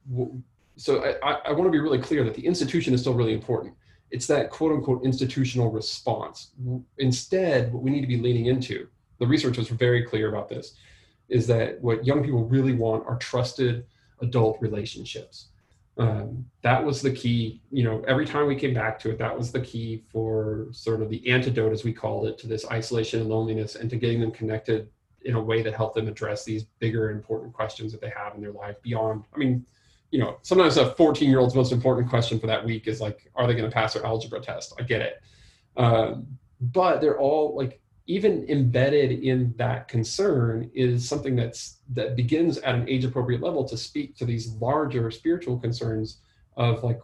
so 0.77 1.03
I, 1.22 1.33
I 1.44 1.53
want 1.53 1.64
to 1.64 1.70
be 1.70 1.79
really 1.79 1.98
clear 1.98 2.25
that 2.25 2.35
the 2.35 2.44
institution 2.44 2.94
is 2.94 3.01
still 3.01 3.14
really 3.14 3.35
important. 3.35 3.75
It's 4.11 4.27
that 4.27 4.51
quote 4.51 4.72
unquote 4.72 5.05
institutional 5.05 5.70
response. 5.70 6.53
Instead, 6.98 7.72
what 7.72 7.83
we 7.83 7.90
need 7.90 8.01
to 8.01 8.07
be 8.07 8.18
leaning 8.18 8.46
into, 8.46 8.88
the 9.18 9.27
research 9.27 9.59
was 9.59 9.68
very 9.68 10.03
clear 10.03 10.29
about 10.29 10.48
this, 10.48 10.75
is 11.29 11.46
that 11.46 11.81
what 11.81 12.05
young 12.05 12.22
people 12.22 12.44
really 12.46 12.72
want 12.72 13.07
are 13.07 13.16
trusted 13.16 13.87
adult 14.20 14.59
relationships. 14.61 15.48
Um, 15.98 16.46
that 16.62 16.83
was 16.83 17.03
the 17.03 17.12
key, 17.12 17.61
you 17.70 17.85
know, 17.85 18.03
every 18.09 18.25
time 18.25 18.46
we 18.46 18.57
came 18.57 18.72
back 18.72 18.98
to 19.01 19.11
it, 19.11 19.18
that 19.18 19.37
was 19.37 19.53
the 19.53 19.61
key 19.61 20.05
for 20.11 20.68
sort 20.72 21.03
of 21.03 21.11
the 21.11 21.27
antidote, 21.31 21.72
as 21.72 21.85
we 21.85 21.92
called 21.92 22.27
it, 22.27 22.38
to 22.38 22.46
this 22.46 22.66
isolation 22.70 23.20
and 23.20 23.29
loneliness 23.29 23.77
and 23.77 23.90
to 23.90 23.96
getting 23.96 24.20
them 24.20 24.31
connected 24.31 24.88
in 25.24 25.35
a 25.35 25.40
way 25.40 25.62
that 25.62 25.74
helped 25.74 25.94
them 25.94 26.08
address 26.08 26.44
these 26.44 26.64
bigger 26.78 27.11
important 27.11 27.52
questions 27.52 27.92
that 27.92 28.00
they 28.00 28.12
have 28.16 28.35
in 28.35 28.40
their 28.40 28.52
life 28.52 28.76
beyond, 28.82 29.24
I 29.35 29.38
mean, 29.38 29.64
you 30.11 30.18
know, 30.18 30.38
sometimes 30.42 30.76
a 30.76 30.94
14 30.94 31.28
year 31.28 31.40
old's 31.40 31.54
most 31.54 31.72
important 31.72 32.08
question 32.08 32.38
for 32.38 32.46
that 32.46 32.64
week 32.64 32.87
is 32.87 33.00
like, 33.00 33.30
are 33.35 33.46
they 33.46 33.54
going 33.54 33.68
to 33.68 33.74
pass 33.74 33.94
their 33.94 34.04
algebra 34.04 34.40
test? 34.40 34.74
I 34.78 34.82
get 34.82 35.00
it. 35.00 35.22
Um, 35.76 36.26
but 36.61 37.00
they're 37.00 37.18
all 37.18 37.56
like, 37.56 37.80
even 38.06 38.44
embedded 38.48 39.22
in 39.22 39.54
that 39.56 39.88
concern 39.88 40.68
is 40.74 41.08
something 41.08 41.37
that's 41.37 41.78
that 41.92 42.16
begins 42.16 42.58
at 42.58 42.74
an 42.74 42.88
age 42.88 43.04
appropriate 43.04 43.40
level 43.40 43.64
to 43.64 43.76
speak 43.76 44.16
to 44.16 44.24
these 44.24 44.48
larger 44.54 45.11
spiritual 45.11 45.56
concerns 45.56 46.18
of 46.56 46.82
like 46.82 47.00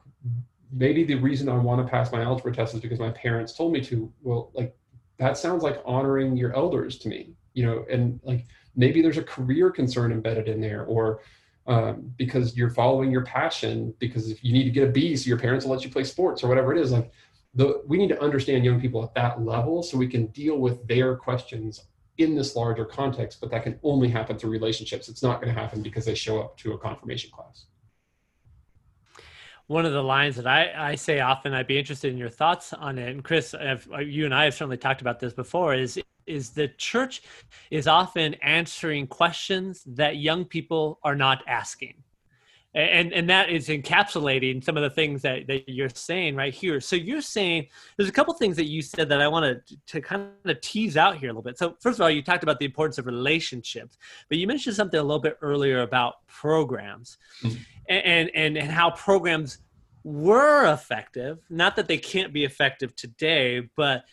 maybe 0.73 1.05
the 1.05 1.15
reason 1.15 1.49
I 1.49 1.57
want 1.57 1.85
to 1.85 1.91
pass 1.91 2.13
my 2.13 2.23
algebra 2.23 2.53
test 2.53 2.75
is 2.75 2.81
because 2.81 2.99
my 2.99 3.11
parents 3.11 3.55
told 3.55 3.73
me 3.73 3.81
to. 3.83 4.13
Well, 4.23 4.51
like 4.55 4.77
that 5.19 5.37
sounds 5.37 5.63
like 5.63 5.83
honoring 5.85 6.37
your 6.37 6.55
elders 6.55 6.99
to 6.99 7.09
me, 7.09 7.33
you 7.53 7.67
know, 7.67 7.85
and 7.91 8.21
like 8.23 8.47
maybe 8.77 9.03
there's 9.03 9.19
a 9.19 9.23
career 9.23 9.71
concern 9.71 10.13
embedded 10.13 10.49
in 10.49 10.61
there 10.61 10.85
or 10.85 11.21
um, 11.67 12.13
because 12.17 12.57
you're 12.57 12.71
following 12.71 13.11
your 13.11 13.25
passion 13.25 13.93
because 13.99 14.31
if 14.31 14.43
you 14.43 14.53
need 14.53 14.65
to 14.65 14.71
get 14.71 14.89
a 14.89 14.91
B 14.91 15.15
so 15.17 15.29
your 15.29 15.39
parents 15.39 15.67
will 15.67 15.73
let 15.73 15.85
you 15.85 15.91
play 15.91 16.05
sports 16.05 16.43
or 16.43 16.49
whatever 16.49 16.73
it 16.73 16.81
is 16.81 16.93
like 16.93 17.11
the 17.55 17.83
we 17.87 17.99
need 17.99 18.09
to 18.09 18.23
understand 18.23 18.65
young 18.65 18.81
people 18.81 19.03
at 19.03 19.15
that 19.15 19.43
level 19.43 19.83
so 19.83 19.99
we 19.99 20.07
can 20.07 20.29
deal 20.29 20.59
with 20.59 20.87
their 20.87 21.15
questions 21.15 21.85
in 22.17 22.35
this 22.35 22.57
larger 22.57 22.87
context 22.87 23.41
but 23.41 23.51
that 23.51 23.65
can 23.65 23.79
only 23.83 24.09
happen 24.09 24.39
through 24.39 24.51
relationships. 24.51 25.09
It's 25.09 25.23
not 25.23 25.43
going 25.43 25.55
to 25.55 25.61
happen 25.61 25.83
because 25.83 26.07
they 26.07 26.15
show 26.15 26.41
up 26.41 26.57
to 26.59 26.73
a 26.73 26.79
confirmation 26.79 27.31
class 27.31 27.67
one 29.69 29.87
of 29.87 29.93
the 29.93 30.03
lines 30.03 30.37
that 30.37 30.47
I, 30.47 30.91
I 30.91 30.95
say 30.97 31.21
often 31.21 31.55
i'd 31.55 31.67
be 31.67 31.79
interested 31.79 32.11
in 32.13 32.19
your 32.19 32.31
thoughts 32.31 32.73
on 32.73 32.99
it. 32.99 33.09
And 33.09 33.23
chris 33.23 33.55
uh, 33.55 33.79
you 34.01 34.25
and 34.25 34.35
i 34.35 34.45
have 34.45 34.55
certainly 34.55 34.77
talked 34.77 35.01
about 35.01 35.21
this 35.21 35.33
before 35.33 35.75
is 35.75 36.01
is 36.27 36.51
the 36.51 36.69
church 36.77 37.23
is 37.71 37.87
often 37.87 38.35
answering 38.35 39.07
questions 39.07 39.83
that 39.87 40.17
young 40.17 40.45
people 40.45 40.99
are 41.03 41.15
not 41.15 41.43
asking 41.47 41.95
and 42.75 43.13
and 43.13 43.29
that 43.31 43.49
is 43.49 43.69
encapsulating 43.69 44.63
some 44.63 44.77
of 44.77 44.83
the 44.83 44.91
things 44.91 45.23
that, 45.23 45.47
that 45.47 45.69
you're 45.69 45.89
saying 45.89 46.37
right 46.37 46.53
here. 46.53 46.81
So 46.81 46.97
you're 46.97 47.23
saying 47.23 47.69
there's 47.97 48.09
a 48.09 48.13
couple 48.13 48.35
things 48.35 48.57
that 48.57 48.67
you 48.67 48.83
said 48.83 49.09
that 49.09 49.23
i 49.23 49.29
want 49.29 49.67
to 49.67 49.77
to 49.87 50.01
kind 50.01 50.29
of 50.45 50.61
tease 50.61 50.97
out 50.97 51.17
here 51.17 51.31
a 51.31 51.33
little 51.33 51.43
bit. 51.43 51.59
So 51.59 51.77
first 51.81 51.99
of 51.99 52.03
all 52.03 52.11
you 52.11 52.23
talked 52.23 52.43
about 52.43 52.59
the 52.59 52.67
importance 52.67 52.99
of 52.99 53.07
relationships 53.07 53.97
but 54.29 54.39
you 54.39 54.47
mentioned 54.47 54.77
something 54.77 55.01
a 55.01 55.03
little 55.03 55.19
bit 55.21 55.39
earlier 55.41 55.81
about 55.81 56.27
programs 56.27 57.17
mm-hmm. 57.43 57.57
and, 57.89 58.31
and 58.35 58.59
and 58.59 58.71
how 58.71 58.91
programs 58.91 59.59
were 60.05 60.73
effective. 60.73 61.39
Not 61.49 61.75
that 61.77 61.89
they 61.89 61.99
can't 61.99 62.35
be 62.35 62.45
effective 62.45 62.95
today 62.97 63.69
but 63.77 64.05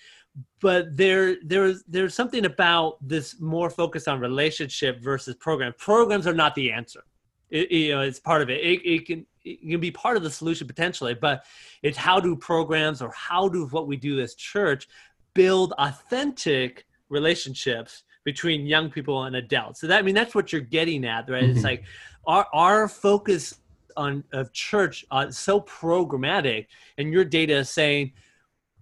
but 0.62 0.96
there 0.96 1.36
there's 1.44 1.84
there's 1.90 2.14
something 2.14 2.46
about 2.46 3.06
this 3.06 3.40
more 3.42 3.70
focus 3.70 4.08
on 4.08 4.22
relationship 4.22 5.02
versus 5.02 5.36
program. 5.36 5.74
Programs 5.78 6.26
are 6.26 6.34
not 6.34 6.56
the 6.56 6.72
answer 6.72 7.04
it, 7.50 7.72
you 7.72 7.92
know 7.92 8.02
it's 8.02 8.20
part 8.20 8.42
of 8.42 8.50
it. 8.50 8.62
it 8.62 8.82
it 8.86 9.06
can 9.06 9.26
it 9.44 9.70
can 9.70 9.80
be 9.80 9.92
part 9.92 10.18
of 10.18 10.24
the 10.24 10.30
solution 10.30 10.68
potentially 10.68 11.14
but 11.14 11.46
it's 11.84 11.98
how 11.98 12.20
do 12.20 12.36
programs 12.36 13.02
or 13.02 13.12
how 13.12 13.48
do 13.48 13.66
what 13.68 13.88
we 13.88 13.96
do 13.96 14.20
as 14.20 14.36
church 14.36 14.88
build 15.34 15.74
authentic 15.78 16.86
relationships 17.10 18.04
between 18.24 18.66
young 18.66 18.90
people 18.90 19.24
and 19.24 19.36
adults 19.36 19.82
so 19.82 19.88
that 19.88 20.00
i 20.00 20.02
mean 20.02 20.16
that's 20.16 20.36
what 20.36 20.52
you're 20.52 20.62
getting 20.62 21.06
at 21.06 21.30
right 21.30 21.44
mm-hmm. 21.44 21.52
it's 21.52 21.64
like 21.64 21.84
our 22.28 22.48
our 22.54 22.88
focus 22.88 23.60
on 23.98 24.24
of 24.34 24.52
church 24.52 25.06
uh, 25.12 25.30
so 25.30 25.62
programmatic 25.62 26.68
and 26.98 27.14
your 27.14 27.26
data 27.26 27.54
is 27.54 27.70
saying 27.70 28.12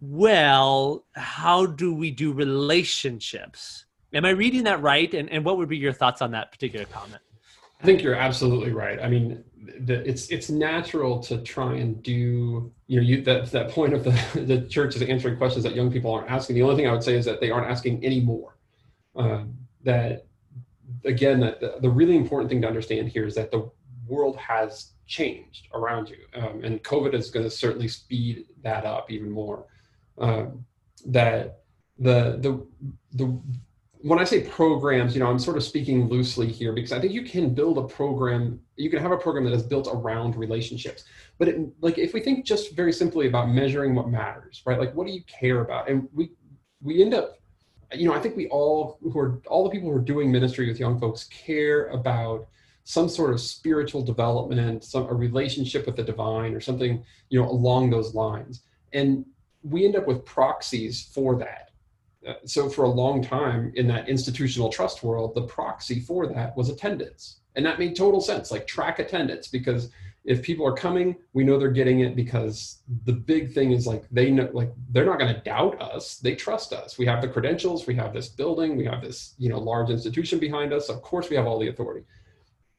well, 0.05 1.05
how 1.13 1.65
do 1.65 1.93
we 1.95 2.11
do 2.11 2.33
relationships 2.33 3.85
Am 4.13 4.25
I 4.25 4.29
reading 4.29 4.63
that 4.65 4.81
right? 4.81 5.11
And, 5.13 5.29
and 5.31 5.43
what 5.43 5.57
would 5.57 5.69
be 5.69 5.77
your 5.77 5.93
thoughts 5.93 6.21
on 6.21 6.31
that 6.31 6.51
particular 6.51 6.85
comment? 6.85 7.21
I 7.83 7.85
think 7.85 8.01
you're 8.01 8.15
absolutely 8.15 8.71
right. 8.71 8.97
I 9.01 9.09
mean, 9.09 9.43
the, 9.81 10.07
it's 10.07 10.29
it's 10.29 10.49
natural 10.49 11.19
to 11.23 11.39
try 11.39 11.75
and 11.75 12.01
do 12.01 12.71
you 12.87 12.97
know 12.97 13.01
you 13.01 13.21
that 13.23 13.51
that 13.51 13.71
point 13.71 13.93
of 13.93 14.05
the 14.05 14.39
the 14.39 14.61
church 14.67 14.95
is 14.95 15.01
answering 15.01 15.37
questions 15.37 15.65
that 15.65 15.75
young 15.75 15.91
people 15.91 16.11
aren't 16.13 16.31
asking. 16.31 16.55
The 16.55 16.61
only 16.61 16.77
thing 16.77 16.87
I 16.87 16.93
would 16.93 17.03
say 17.03 17.15
is 17.15 17.25
that 17.25 17.41
they 17.41 17.51
aren't 17.51 17.69
asking 17.69 18.05
anymore. 18.05 18.57
Um, 19.17 19.55
that 19.83 20.25
again, 21.03 21.41
that 21.41 21.59
the, 21.59 21.75
the, 21.81 21.89
really 21.89 22.15
important 22.15 22.49
thing 22.49 22.61
to 22.61 22.67
understand 22.67 23.09
here 23.09 23.27
is 23.27 23.35
that 23.35 23.51
the 23.51 23.69
world 24.07 24.37
has 24.37 24.93
changed 25.05 25.67
around 25.73 26.09
you, 26.09 26.17
um, 26.35 26.63
and 26.63 26.81
COVID 26.83 27.13
is 27.13 27.29
going 27.29 27.43
to 27.43 27.49
certainly 27.49 27.89
speed 27.89 28.45
that 28.63 28.85
up 28.85 29.11
even 29.11 29.29
more. 29.29 29.65
Um, 30.17 30.65
that 31.05 31.63
the 31.99 32.37
the 32.39 32.65
the 33.11 33.39
when 34.03 34.19
I 34.19 34.25
say 34.25 34.41
programs, 34.41 35.15
you 35.15 35.21
know, 35.21 35.27
I'm 35.27 35.39
sort 35.39 35.55
of 35.55 35.63
speaking 35.63 36.09
loosely 36.09 36.51
here 36.51 36.73
because 36.73 36.91
I 36.91 36.99
think 36.99 37.13
you 37.13 37.23
can 37.23 37.53
build 37.53 37.77
a 37.77 37.83
program, 37.83 38.59
you 38.75 38.89
can 38.89 38.99
have 38.99 39.13
a 39.13 39.17
program 39.17 39.45
that 39.45 39.53
is 39.53 39.63
built 39.63 39.87
around 39.89 40.35
relationships. 40.35 41.05
But 41.39 41.47
it, 41.47 41.61
like 41.79 41.97
if 41.97 42.13
we 42.13 42.19
think 42.19 42.45
just 42.45 42.75
very 42.75 42.91
simply 42.91 43.27
about 43.27 43.47
measuring 43.47 43.95
what 43.95 44.09
matters, 44.09 44.61
right? 44.65 44.77
Like 44.77 44.93
what 44.93 45.07
do 45.07 45.13
you 45.13 45.23
care 45.23 45.61
about? 45.61 45.89
And 45.89 46.09
we 46.13 46.31
we 46.81 47.01
end 47.01 47.13
up, 47.13 47.37
you 47.93 48.05
know, 48.05 48.13
I 48.13 48.19
think 48.19 48.35
we 48.35 48.49
all 48.49 48.99
who 49.01 49.17
are 49.17 49.41
all 49.47 49.63
the 49.63 49.69
people 49.69 49.89
who 49.89 49.95
are 49.95 50.01
doing 50.01 50.29
ministry 50.29 50.67
with 50.67 50.81
young 50.81 50.99
folks 50.99 51.23
care 51.23 51.87
about 51.87 52.49
some 52.83 53.07
sort 53.07 53.31
of 53.31 53.39
spiritual 53.39 54.01
development, 54.01 54.83
some 54.83 55.03
a 55.07 55.13
relationship 55.13 55.85
with 55.85 55.95
the 55.95 56.03
divine 56.03 56.53
or 56.53 56.59
something, 56.59 57.05
you 57.29 57.41
know, 57.41 57.49
along 57.49 57.89
those 57.89 58.13
lines. 58.13 58.63
And 58.91 59.25
we 59.61 59.85
end 59.85 59.95
up 59.95 60.07
with 60.07 60.25
proxies 60.25 61.09
for 61.13 61.37
that 61.37 61.69
Uh, 62.27 62.33
so 62.45 62.69
for 62.69 62.83
a 62.83 62.89
long 62.89 63.21
time 63.21 63.71
in 63.75 63.87
that 63.87 64.07
institutional 64.07 64.69
trust 64.69 65.03
world, 65.03 65.35
the 65.35 65.41
proxy 65.41 65.99
for 65.99 66.27
that 66.27 66.55
was 66.55 66.69
attendance. 66.69 67.39
And 67.55 67.65
that 67.65 67.79
made 67.79 67.95
total 67.95 68.21
sense, 68.21 68.51
like 68.51 68.65
track 68.65 68.99
attendance, 68.99 69.47
because 69.47 69.89
if 70.25 70.41
people 70.41 70.65
are 70.65 70.73
coming, 70.73 71.15
we 71.33 71.43
know 71.43 71.59
they're 71.59 71.69
getting 71.69 71.99
it 71.99 72.15
because 72.15 72.79
the 73.05 73.11
big 73.11 73.53
thing 73.53 73.71
is 73.71 73.85
like 73.85 74.05
they 74.09 74.31
know 74.31 74.49
like 74.53 74.71
they're 74.91 75.05
not 75.05 75.19
going 75.19 75.33
to 75.33 75.41
doubt 75.41 75.81
us. 75.81 76.17
They 76.17 76.33
trust 76.33 76.71
us. 76.71 76.97
We 76.97 77.05
have 77.05 77.21
the 77.21 77.27
credentials, 77.27 77.87
we 77.87 77.95
have 77.95 78.13
this 78.13 78.29
building, 78.29 78.77
we 78.77 78.85
have 78.85 79.01
this, 79.01 79.35
you 79.37 79.49
know, 79.49 79.59
large 79.59 79.89
institution 79.89 80.39
behind 80.39 80.71
us. 80.71 80.89
Of 80.89 81.01
course 81.01 81.29
we 81.29 81.35
have 81.35 81.45
all 81.45 81.59
the 81.59 81.67
authority. 81.67 82.05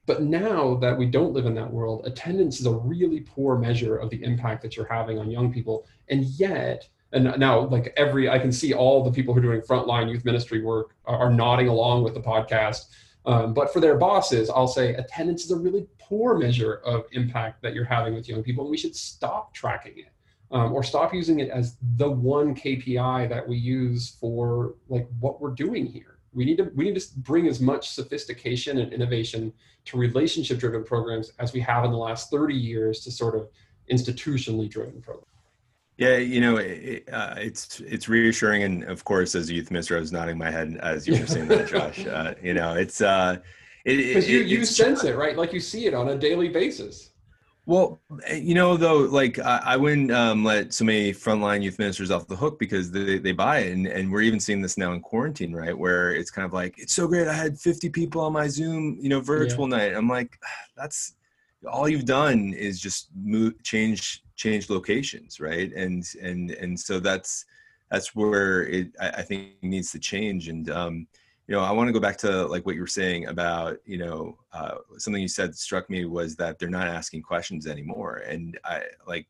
But 0.07 0.23
now 0.23 0.75
that 0.77 0.99
we 0.99 1.07
don't 1.07 1.33
live 1.33 1.47
in 1.47 1.55
that 1.55 1.73
world, 1.73 2.07
attendance 2.07 2.61
is 2.61 2.67
a 2.67 2.73
really 2.73 3.21
poor 3.21 3.59
measure 3.59 3.97
of 3.97 4.11
the 4.11 4.23
impact 4.23 4.63
that 4.63 4.77
you're 4.77 4.87
having 4.87 5.19
on 5.19 5.31
young 5.31 5.53
people. 5.53 5.87
And 6.09 6.25
yet 6.25 6.89
and 7.15 7.39
now 7.39 7.61
like 7.61 7.93
every 7.97 8.29
i 8.29 8.39
can 8.39 8.53
see 8.53 8.75
all 8.75 9.03
the 9.03 9.11
people 9.11 9.33
who 9.33 9.41
are 9.41 9.43
doing 9.43 9.61
frontline 9.61 10.11
youth 10.11 10.25
ministry 10.25 10.61
work 10.61 10.95
are, 11.07 11.17
are 11.17 11.33
nodding 11.33 11.69
along 11.69 12.03
with 12.03 12.15
the 12.15 12.21
podcast. 12.21 12.87
Um, 13.27 13.55
but 13.55 13.73
for 13.73 13.81
their 13.81 13.97
bosses 13.97 14.51
i'll 14.51 14.69
say 14.69 14.95
attendance 14.95 15.45
is 15.45 15.51
a 15.51 15.57
really 15.57 15.87
poor 15.99 16.37
measure 16.37 16.75
of 16.85 17.07
impact 17.13 17.63
that 17.63 17.73
you're 17.73 17.85
having 17.85 18.15
with 18.15 18.29
young 18.29 18.43
people 18.43 18.65
and 18.65 18.71
we 18.71 18.77
should 18.77 18.95
stop 18.95 19.55
tracking 19.55 19.99
it 19.99 20.13
um, 20.51 20.73
or 20.73 20.83
stop 20.83 21.13
using 21.13 21.41
it 21.41 21.51
as 21.51 21.77
the 21.97 22.09
one 22.09 22.55
kpi 22.55 23.29
that 23.29 23.47
we 23.47 23.57
use 23.57 24.17
for 24.21 24.75
like 24.89 25.09
what 25.21 25.41
we're 25.41 25.51
doing 25.51 25.87
here. 25.87 26.19
We 26.33 26.45
need 26.45 26.59
to 26.59 26.71
we 26.75 26.85
need 26.85 27.01
to 27.01 27.07
bring 27.19 27.47
as 27.47 27.61
much 27.61 27.91
sophistication 27.91 28.79
and 28.79 28.93
innovation 28.93 29.53
to 29.87 29.99
relationship 29.99 30.59
driven 30.59 30.85
programs 30.85 31.33
as 31.39 31.53
we 31.53 31.61
have 31.61 31.85
in 31.85 31.91
the 31.91 31.99
last 31.99 32.31
30 32.31 32.55
years 32.55 33.01
to 33.01 33.11
sort 33.11 33.37
of 33.37 33.49
institutionally 33.91 34.69
driven 34.69 35.01
programs 35.01 35.34
yeah, 35.97 36.17
you 36.17 36.41
know, 36.41 36.57
it, 36.57 37.09
uh, 37.13 37.35
it's 37.39 37.81
it's 37.81 38.09
reassuring, 38.09 38.63
and 38.65 38.85
of 38.85 39.05
course, 39.05 39.35
as 39.35 39.49
a 39.49 39.55
youth 39.55 39.71
minister, 39.71 39.97
I 39.97 40.01
was 40.01 40.13
nodding 40.13 40.37
my 40.37 40.51
head 40.51 40.79
as 40.83 41.07
you 41.07 41.19
were 41.21 41.27
saying 41.27 41.49
that, 41.49 41.69
Josh. 41.71 42.05
Uh, 42.07 42.35
you 42.43 42.55
know, 42.55 42.75
it's 42.75 43.01
uh, 43.01 43.37
because 43.85 44.29
you 44.29 44.41
you 44.41 44.65
sense 44.65 45.05
it, 45.05 45.17
right? 45.17 45.37
Like 45.37 45.53
you 45.53 45.61
see 45.61 45.87
it 45.87 45.95
on 45.95 46.09
a 46.09 46.17
daily 46.17 46.49
basis. 46.49 47.11
Well, 47.67 48.01
eh, 48.27 48.37
you 48.37 48.55
know, 48.55 48.77
though, 48.77 48.99
like 48.99 49.39
I, 49.39 49.61
I 49.65 49.77
wouldn't 49.77 50.11
um, 50.11 50.45
let 50.45 50.75
so 50.75 50.85
many 50.85 51.13
frontline 51.13 51.63
youth 51.63 51.79
ministers 51.79 52.11
off 52.11 52.27
the 52.27 52.37
hook 52.37 52.59
because 52.59 52.91
they, 52.91 53.19
they 53.19 53.33
buy 53.33 53.61
it. 53.61 53.73
And, 53.73 53.87
and 53.87 54.13
we're 54.13 54.21
even 54.21 54.41
seeing 54.41 54.61
this 54.61 54.77
now 54.77 54.93
in 54.93 55.01
quarantine, 55.01 55.55
right? 55.55 55.77
Where 55.77 56.15
it's 56.15 56.31
kind 56.31 56.45
of 56.45 56.53
like, 56.53 56.79
it's 56.79 56.93
so 56.93 57.09
great. 57.09 57.27
I 57.27 57.33
had 57.33 57.59
50 57.59 57.89
people 57.89 58.21
on 58.21 58.35
my 58.35 58.49
Zoom, 58.49 58.99
you 59.01 59.09
know, 59.09 59.21
virtual 59.21 59.69
yeah. 59.71 59.77
night. 59.77 59.95
I'm 59.95 60.09
like, 60.09 60.39
that's 60.77 61.15
all 61.71 61.89
you've 61.89 62.05
done 62.05 62.53
is 62.53 62.81
just 62.81 63.09
move, 63.15 63.63
change 63.63 64.23
change 64.37 64.69
locations 64.69 65.41
right? 65.41 65.73
And 65.73 66.05
and 66.21 66.51
and 66.51 66.79
so 66.79 67.01
that's 67.01 67.45
that's 67.91 68.15
where 68.15 68.63
it 68.63 68.89
i, 69.01 69.23
think 69.23 69.63
needs 69.63 69.93
to 69.93 69.99
change. 69.99 70.49
And 70.49 70.71
um 70.71 71.07
you 71.47 71.55
know 71.55 71.61
i 71.61 71.71
want 71.71 71.89
to 71.89 71.93
go 71.93 72.01
back 72.01 72.17
to 72.19 72.47
like 72.47 72.65
what 72.65 72.75
you 72.75 72.81
were 72.81 72.87
saying 72.87 73.27
about 73.27 73.77
you 73.85 73.99
know 73.99 74.39
uh, 74.53 74.77
something 74.97 75.21
you 75.21 75.29
said 75.29 75.55
struck 75.55 75.91
me 75.91 76.07
was 76.07 76.37
that 76.37 76.59
they're 76.59 76.71
not 76.71 76.89
asking 76.89 77.23
questions 77.23 77.67
anymore. 77.67 78.23
And 78.27 78.59
i 78.65 78.83
like 79.07 79.27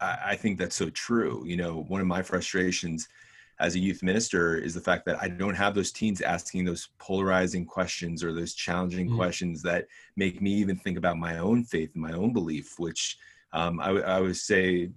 I, 0.00 0.18
I 0.26 0.36
think 0.36 0.58
that's 0.58 0.76
so 0.76 0.90
true. 0.90 1.44
You 1.46 1.56
know 1.56 1.84
one 1.88 2.00
of 2.00 2.06
my 2.06 2.22
frustrations 2.22 3.08
as 3.62 3.76
a 3.76 3.78
youth 3.78 4.02
minister 4.02 4.56
is 4.56 4.74
the 4.74 4.80
fact 4.80 5.06
that 5.06 5.22
I 5.22 5.28
don't 5.28 5.54
have 5.54 5.74
those 5.74 5.92
teens 5.92 6.20
asking 6.20 6.64
those 6.64 6.88
polarizing 6.98 7.64
questions 7.64 8.24
or 8.24 8.32
those 8.32 8.54
challenging 8.54 9.06
mm-hmm. 9.06 9.16
questions 9.16 9.62
that 9.62 9.86
make 10.16 10.42
me 10.42 10.50
even 10.54 10.76
think 10.76 10.98
about 10.98 11.16
my 11.16 11.38
own 11.38 11.62
faith 11.62 11.92
and 11.94 12.02
my 12.02 12.12
own 12.12 12.32
belief, 12.32 12.74
which 12.78 13.16
um, 13.52 13.78
I, 13.78 13.90
I, 13.90 14.20
would 14.20 14.36
say 14.36 14.90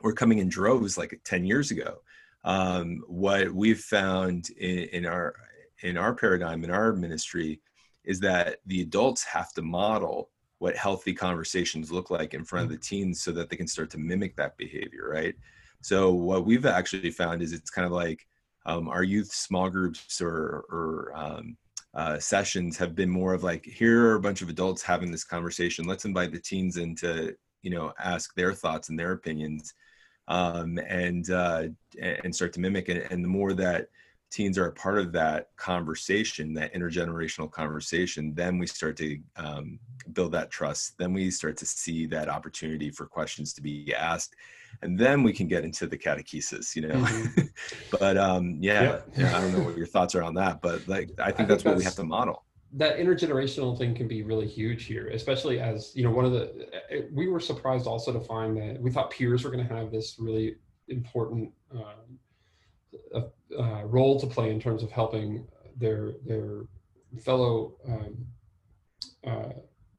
were 0.00 0.12
coming 0.12 0.38
in 0.38 0.48
droves 0.48 0.96
like 0.96 1.20
10 1.24 1.44
years 1.44 1.72
ago. 1.72 1.98
Um, 2.44 3.02
what 3.08 3.50
we've 3.50 3.80
found 3.80 4.50
in, 4.50 4.78
in 4.92 5.06
our 5.06 5.34
in 5.82 5.96
our 5.96 6.14
paradigm 6.14 6.62
in 6.64 6.70
our 6.70 6.92
ministry 6.92 7.60
is 8.04 8.20
that 8.20 8.58
the 8.66 8.82
adults 8.82 9.24
have 9.24 9.52
to 9.54 9.62
model 9.62 10.30
what 10.58 10.76
healthy 10.76 11.14
conversations 11.14 11.90
look 11.90 12.10
like 12.10 12.34
in 12.34 12.44
front 12.44 12.64
of 12.64 12.70
the 12.70 12.78
teens 12.78 13.22
so 13.22 13.32
that 13.32 13.48
they 13.48 13.56
can 13.56 13.68
start 13.68 13.90
to 13.90 13.98
mimic 13.98 14.36
that 14.36 14.56
behavior 14.56 15.08
right 15.10 15.36
so 15.80 16.12
what 16.12 16.44
we've 16.44 16.66
actually 16.66 17.10
found 17.10 17.42
is 17.42 17.52
it's 17.52 17.70
kind 17.70 17.86
of 17.86 17.92
like 17.92 18.26
um, 18.66 18.88
our 18.88 19.02
youth 19.02 19.32
small 19.32 19.70
groups 19.70 20.20
or, 20.20 20.64
or 20.70 21.12
um, 21.14 21.56
uh, 21.94 22.18
sessions 22.18 22.76
have 22.76 22.94
been 22.94 23.08
more 23.08 23.34
of 23.34 23.42
like 23.42 23.64
here 23.64 24.06
are 24.06 24.14
a 24.16 24.20
bunch 24.20 24.42
of 24.42 24.48
adults 24.48 24.82
having 24.82 25.10
this 25.10 25.24
conversation. 25.24 25.86
Let's 25.86 26.04
invite 26.04 26.32
the 26.32 26.40
teens 26.40 26.76
in 26.76 26.94
to 26.96 27.34
you 27.62 27.70
know 27.70 27.92
ask 27.98 28.34
their 28.34 28.52
thoughts 28.52 28.88
and 28.88 28.98
their 28.98 29.12
opinions 29.12 29.74
um, 30.28 30.78
and 30.86 31.30
uh, 31.30 31.64
and 32.00 32.34
start 32.34 32.52
to 32.54 32.60
mimic 32.60 32.88
it. 32.88 33.10
And 33.10 33.24
the 33.24 33.28
more 33.28 33.54
that 33.54 33.88
teens 34.30 34.58
are 34.58 34.66
a 34.66 34.72
part 34.72 34.98
of 34.98 35.12
that 35.12 35.48
conversation 35.56 36.52
that 36.54 36.72
intergenerational 36.74 37.50
conversation 37.50 38.34
then 38.34 38.58
we 38.58 38.66
start 38.66 38.96
to 38.96 39.18
um, 39.36 39.78
build 40.12 40.32
that 40.32 40.50
trust 40.50 40.96
then 40.98 41.12
we 41.12 41.30
start 41.30 41.56
to 41.56 41.66
see 41.66 42.06
that 42.06 42.28
opportunity 42.28 42.90
for 42.90 43.06
questions 43.06 43.52
to 43.52 43.62
be 43.62 43.94
asked 43.94 44.36
and 44.82 44.98
then 44.98 45.22
we 45.22 45.32
can 45.32 45.48
get 45.48 45.64
into 45.64 45.86
the 45.86 45.96
catechesis 45.96 46.76
you 46.76 46.82
know 46.82 46.94
mm-hmm. 46.94 47.46
but 47.98 48.16
um 48.16 48.58
yeah, 48.60 48.82
yeah. 48.82 49.00
yeah, 49.16 49.36
i 49.36 49.40
don't 49.40 49.52
know 49.52 49.64
what 49.64 49.76
your 49.76 49.86
thoughts 49.86 50.14
are 50.14 50.22
on 50.22 50.34
that 50.34 50.60
but 50.60 50.86
like 50.88 51.10
i 51.10 51.14
think, 51.14 51.20
I 51.20 51.30
think 51.32 51.48
that's, 51.48 51.64
what 51.64 51.76
we 51.76 51.84
have 51.84 51.96
to 51.96 52.04
model 52.04 52.44
that 52.74 52.98
intergenerational 52.98 53.78
thing 53.78 53.94
can 53.94 54.06
be 54.06 54.22
really 54.22 54.46
huge 54.46 54.84
here 54.84 55.08
especially 55.08 55.58
as 55.58 55.92
you 55.94 56.04
know 56.04 56.10
one 56.10 56.26
of 56.26 56.32
the 56.32 57.08
we 57.12 57.28
were 57.28 57.40
surprised 57.40 57.86
also 57.86 58.12
to 58.12 58.20
find 58.20 58.56
that 58.58 58.80
we 58.80 58.90
thought 58.90 59.10
peers 59.10 59.44
were 59.44 59.50
going 59.50 59.66
to 59.66 59.74
have 59.74 59.90
this 59.90 60.16
really 60.18 60.56
important 60.88 61.50
um, 61.72 62.18
uh, 63.14 63.82
role 63.84 64.20
to 64.20 64.26
play 64.26 64.50
in 64.50 64.60
terms 64.60 64.82
of 64.82 64.90
helping 64.90 65.46
their 65.76 66.12
their 66.26 66.62
fellow 67.22 67.76
um, 67.86 68.26
uh, 69.26 69.52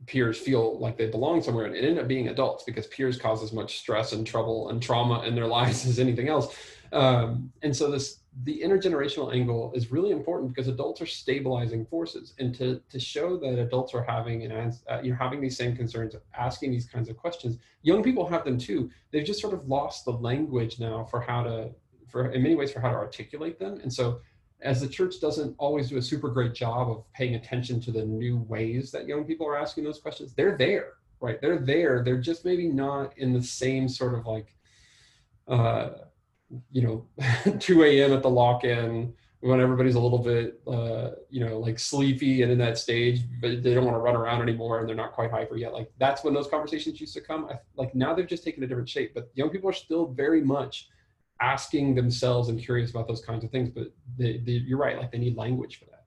peers 0.06 0.38
feel 0.38 0.80
like 0.80 0.97
they 0.97 1.08
belong 1.08 1.41
somewhere 1.41 1.65
and 1.65 1.75
it 1.75 1.84
ended 1.84 1.99
up 1.99 2.08
being 2.08 2.30
adults 2.30 2.63
because 2.63 2.88
peers 2.88 3.17
cause 3.17 3.43
as 3.43 3.54
much 3.54 3.80
stress 3.80 4.13
and 4.13 4.25
trouble 4.25 4.69
and 4.69 4.82
trauma 4.82 5.21
in 5.23 5.36
their 5.36 5.47
lives 5.60 5.86
as 5.86 5.99
anything 5.99 6.30
else. 6.30 6.56
Um, 6.91 7.52
and 7.62 7.75
so 7.75 7.91
this 7.91 8.19
the 8.43 8.62
intergenerational 8.63 9.34
angle 9.34 9.71
is 9.75 9.91
really 9.91 10.12
important 10.12 10.54
because 10.54 10.67
adults 10.67 11.02
are 11.02 11.06
stabilizing 11.06 11.86
forces. 11.86 12.34
And 12.39 12.56
to, 12.56 12.80
to 12.89 12.99
show 12.99 13.38
that 13.38 13.60
adults 13.60 13.93
are 13.93 14.04
having 14.04 14.43
and 14.43 14.73
uh, 14.89 15.02
you're 15.04 15.15
having 15.15 15.41
these 15.41 15.58
same 15.58 15.75
concerns 15.75 16.15
asking 16.38 16.71
these 16.71 16.86
kinds 16.86 17.10
of 17.10 17.17
questions 17.17 17.58
young 17.82 18.04
people 18.04 18.28
have 18.28 18.43
them 18.43 18.58
too. 18.58 18.89
They've 19.12 19.25
just 19.25 19.41
sort 19.41 19.54
of 19.54 19.67
lost 19.67 20.06
the 20.06 20.12
language 20.12 20.80
now 20.80 21.06
for 21.06 21.19
how 21.19 21.43
to 21.43 21.71
for 22.10 22.32
in 22.32 22.43
many 22.43 22.56
ways 22.56 22.72
for 22.72 22.80
how 22.80 22.89
to 22.89 22.95
articulate 22.95 23.60
them. 23.60 23.80
And 23.82 23.91
so 23.91 24.22
as 24.62 24.82
the 24.82 24.88
church 24.88 25.22
doesn't 25.22 25.56
always 25.58 25.89
do 25.89 25.98
a 25.98 26.02
super 26.02 26.30
great 26.30 26.54
job 26.54 26.89
of 26.89 27.04
paying 27.13 27.36
attention 27.36 27.80
to 27.82 27.91
the 27.91 28.06
new 28.06 28.38
ways 28.38 28.91
that 28.91 29.08
young 29.08 29.24
people 29.24 29.48
are 29.48 29.58
asking 29.58 29.86
those 29.86 30.00
questions 30.00 30.34
they're 30.34 30.58
there 30.58 30.93
right? 31.22 31.41
They're 31.41 31.60
there. 31.60 32.04
They're 32.04 32.22
just 32.22 32.45
maybe 32.45 32.67
not 32.67 33.17
in 33.17 33.34
the 33.34 33.43
same 33.43 33.89
sort 33.89 34.13
of 34.13 34.26
like 34.26 34.56
uh 35.48 35.89
you 36.72 36.82
know 36.82 37.08
2 37.60 37.84
a.m 37.84 38.13
at 38.13 38.22
the 38.22 38.30
lock-in 38.30 39.13
when 39.41 39.60
everybody's 39.60 39.95
a 39.95 40.00
little 40.00 40.19
bit 40.19 40.60
uh 40.67 41.12
you 41.30 41.43
know 41.43 41.60
like 41.60 41.80
sleepy 41.80 42.43
and 42.43 42.52
in 42.52 42.58
that 42.58 42.78
stage 42.78 43.22
but 43.41 43.63
they 43.63 43.74
don't 43.74 43.86
want 43.86 43.95
to 43.95 44.00
run 44.00 44.15
around 44.15 44.41
anymore 44.41 44.80
and 44.80 44.88
they're 44.88 44.95
not 44.95 45.13
quite 45.13 45.32
hyper 45.32 45.58
yet. 45.58 45.74
Like 45.74 45.91
that's 45.98 46.24
when 46.24 46.34
those 46.34 46.48
conversations 46.48 47.00
used 47.02 47.13
to 47.15 47.22
come. 47.22 47.45
I, 47.45 47.60
like 47.76 47.93
now 47.95 48.13
they've 48.13 48.28
just 48.28 48.43
taken 48.43 48.63
a 48.63 48.67
different 48.67 48.89
shape 48.89 49.13
but 49.13 49.30
young 49.34 49.50
people 49.50 49.69
are 49.69 49.74
still 49.74 50.08
very 50.08 50.41
much 50.41 50.89
asking 51.41 51.95
themselves 51.95 52.49
and 52.49 52.60
curious 52.60 52.91
about 52.91 53.08
those 53.08 53.21
kinds 53.21 53.43
of 53.43 53.52
things. 53.52 53.69
But 53.69 53.91
they, 54.17 54.38
they, 54.38 54.54
you're 54.54 54.78
right, 54.78 54.97
like 54.97 55.12
they 55.12 55.17
need 55.17 55.38
language 55.38 55.80
for 55.80 55.86
that. 55.86 56.04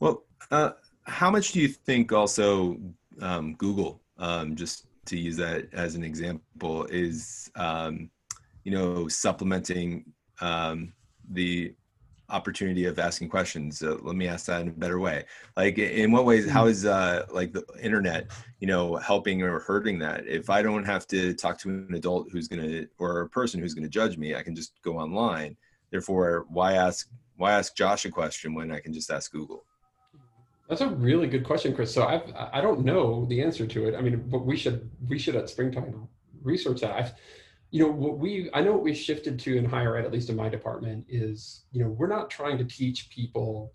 Well, 0.00 0.24
uh, 0.50 0.70
how 1.04 1.30
much 1.30 1.52
do 1.52 1.60
you 1.60 1.68
think 1.68 2.12
also 2.12 2.78
um, 3.20 3.54
Google, 3.54 4.02
um, 4.18 4.56
just 4.56 4.86
to 5.06 5.18
use 5.18 5.36
that 5.36 5.72
as 5.72 5.94
an 5.94 6.04
example, 6.04 6.84
is 6.86 7.50
um, 7.56 8.10
you 8.64 8.72
know 8.72 9.08
supplementing 9.08 10.04
um, 10.40 10.92
the 11.30 11.74
opportunity 12.30 12.84
of 12.84 12.98
asking 12.98 13.28
questions 13.28 13.82
uh, 13.82 13.96
let 14.02 14.14
me 14.14 14.28
ask 14.28 14.46
that 14.46 14.60
in 14.60 14.68
a 14.68 14.72
better 14.72 14.98
way. 14.98 15.24
Like 15.56 15.78
in 15.78 16.12
what 16.12 16.24
ways 16.24 16.48
how 16.48 16.66
is 16.66 16.84
uh 16.84 17.24
like 17.30 17.52
the 17.52 17.64
internet 17.80 18.30
you 18.60 18.66
know 18.66 18.96
helping 18.96 19.42
or 19.42 19.58
hurting 19.60 19.98
that? 20.00 20.26
If 20.26 20.50
i 20.50 20.62
don't 20.62 20.84
have 20.84 21.06
to 21.08 21.34
talk 21.34 21.58
to 21.60 21.68
an 21.68 21.94
adult 21.94 22.28
who's 22.30 22.48
gonna 22.48 22.84
or 22.98 23.20
a 23.20 23.28
person 23.28 23.60
who's 23.60 23.74
gonna 23.74 23.88
judge 23.88 24.18
me 24.18 24.34
i 24.34 24.42
can 24.42 24.54
just 24.54 24.72
go 24.82 24.98
online. 24.98 25.56
Therefore 25.90 26.46
why 26.48 26.74
ask 26.74 27.08
why 27.36 27.52
ask 27.52 27.74
josh 27.76 28.04
a 28.04 28.10
question 28.10 28.54
when 28.54 28.70
i 28.70 28.80
can 28.80 28.92
just 28.92 29.10
ask 29.10 29.32
google? 29.32 29.64
That's 30.68 30.82
a 30.82 30.88
really 30.88 31.28
good 31.28 31.44
question 31.44 31.74
chris. 31.74 31.92
So 31.92 32.06
i've 32.06 32.32
i 32.52 32.60
don't 32.60 32.84
know 32.84 33.24
the 33.26 33.42
answer 33.42 33.66
to 33.66 33.88
it. 33.88 33.94
I 33.96 34.00
mean 34.02 34.22
but 34.28 34.44
we 34.44 34.56
should 34.56 34.90
we 35.08 35.18
should 35.18 35.36
at 35.36 35.48
Springtide 35.48 35.94
research 36.42 36.80
that. 36.82 36.92
I've, 36.92 37.12
you 37.70 37.82
know 37.82 37.90
what 37.90 38.18
we 38.18 38.50
i 38.54 38.60
know 38.60 38.72
what 38.72 38.82
we 38.82 38.94
shifted 38.94 39.38
to 39.38 39.56
in 39.56 39.64
higher 39.64 39.96
ed 39.96 40.04
at 40.04 40.12
least 40.12 40.30
in 40.30 40.36
my 40.36 40.48
department 40.48 41.04
is 41.08 41.64
you 41.72 41.82
know 41.82 41.90
we're 41.90 42.06
not 42.06 42.30
trying 42.30 42.56
to 42.56 42.64
teach 42.64 43.10
people 43.10 43.72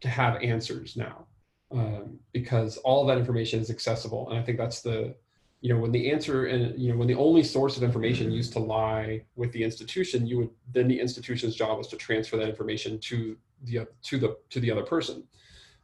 to 0.00 0.08
have 0.08 0.42
answers 0.42 0.96
now 0.96 1.26
um, 1.72 2.18
because 2.32 2.78
all 2.78 3.06
that 3.06 3.18
information 3.18 3.60
is 3.60 3.70
accessible. 3.70 4.28
And 4.30 4.38
i 4.38 4.42
think 4.42 4.58
that's 4.58 4.80
the 4.82 5.14
you 5.60 5.72
know 5.72 5.78
when 5.78 5.92
the 5.92 6.10
answer 6.10 6.46
and 6.46 6.78
you 6.78 6.90
know 6.90 6.98
when 6.98 7.08
the 7.08 7.14
only 7.14 7.42
source 7.42 7.76
of 7.76 7.82
information 7.82 8.30
used 8.30 8.52
to 8.54 8.58
lie 8.58 9.22
with 9.36 9.52
the 9.52 9.62
institution 9.62 10.26
you 10.26 10.38
would 10.38 10.50
then 10.72 10.88
the 10.88 10.98
institution's 10.98 11.54
job 11.54 11.76
was 11.76 11.86
to 11.88 11.96
transfer 11.96 12.36
that 12.36 12.48
information 12.48 12.98
to 12.98 13.36
the 13.64 13.86
to 14.02 14.18
the 14.18 14.36
to 14.48 14.60
the 14.60 14.70
other 14.70 14.82
person. 14.82 15.22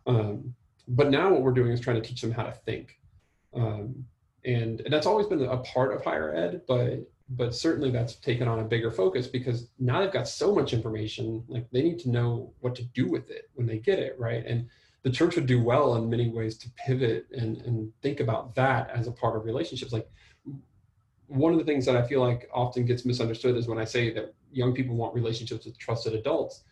Um, 0.06 0.54
but 0.88 1.10
now 1.10 1.32
what 1.32 1.42
we're 1.42 1.52
doing 1.52 1.72
is 1.72 1.80
trying 1.80 2.00
to 2.00 2.08
teach 2.08 2.20
them 2.20 2.30
how 2.30 2.44
to 2.44 2.52
think. 2.52 2.98
Um, 3.54 4.04
and, 4.44 4.80
and 4.82 4.92
that's 4.92 5.06
always 5.06 5.26
been 5.26 5.42
a 5.42 5.56
part 5.58 5.92
of 5.92 6.04
higher 6.04 6.32
ed 6.32 6.62
but 6.68 7.00
but 7.30 7.54
certainly 7.54 7.90
that's 7.90 8.14
taken 8.16 8.46
on 8.46 8.60
a 8.60 8.64
bigger 8.64 8.90
focus 8.90 9.26
because 9.26 9.68
now 9.78 10.00
they've 10.00 10.12
got 10.12 10.28
so 10.28 10.54
much 10.54 10.72
information 10.72 11.42
like 11.48 11.68
they 11.72 11.82
need 11.82 11.98
to 11.98 12.10
know 12.10 12.52
what 12.60 12.74
to 12.74 12.84
do 12.84 13.08
with 13.08 13.30
it 13.30 13.50
when 13.54 13.66
they 13.66 13.78
get 13.78 13.98
it 13.98 14.16
right? 14.18 14.44
And 14.46 14.68
the 15.02 15.10
church 15.10 15.36
would 15.36 15.46
do 15.46 15.62
well 15.62 15.96
in 15.96 16.10
many 16.10 16.28
ways 16.28 16.56
to 16.58 16.70
pivot 16.70 17.26
and, 17.32 17.58
and 17.58 17.92
think 18.02 18.20
about 18.20 18.54
that 18.54 18.90
as 18.90 19.06
a 19.06 19.12
part 19.12 19.36
of 19.36 19.44
relationships. 19.44 19.92
Like 19.92 20.08
one 21.28 21.52
of 21.52 21.58
the 21.58 21.64
things 21.64 21.84
that 21.84 21.96
i 21.96 22.06
feel 22.06 22.20
like 22.20 22.48
often 22.54 22.86
gets 22.86 23.04
misunderstood 23.04 23.56
is 23.56 23.66
when 23.66 23.78
i 23.78 23.84
say 23.84 24.12
that 24.12 24.32
young 24.52 24.72
people 24.72 24.94
want 24.94 25.14
relationships 25.14 25.66
with 25.66 25.78
trusted 25.78 26.14
adults. 26.14 26.62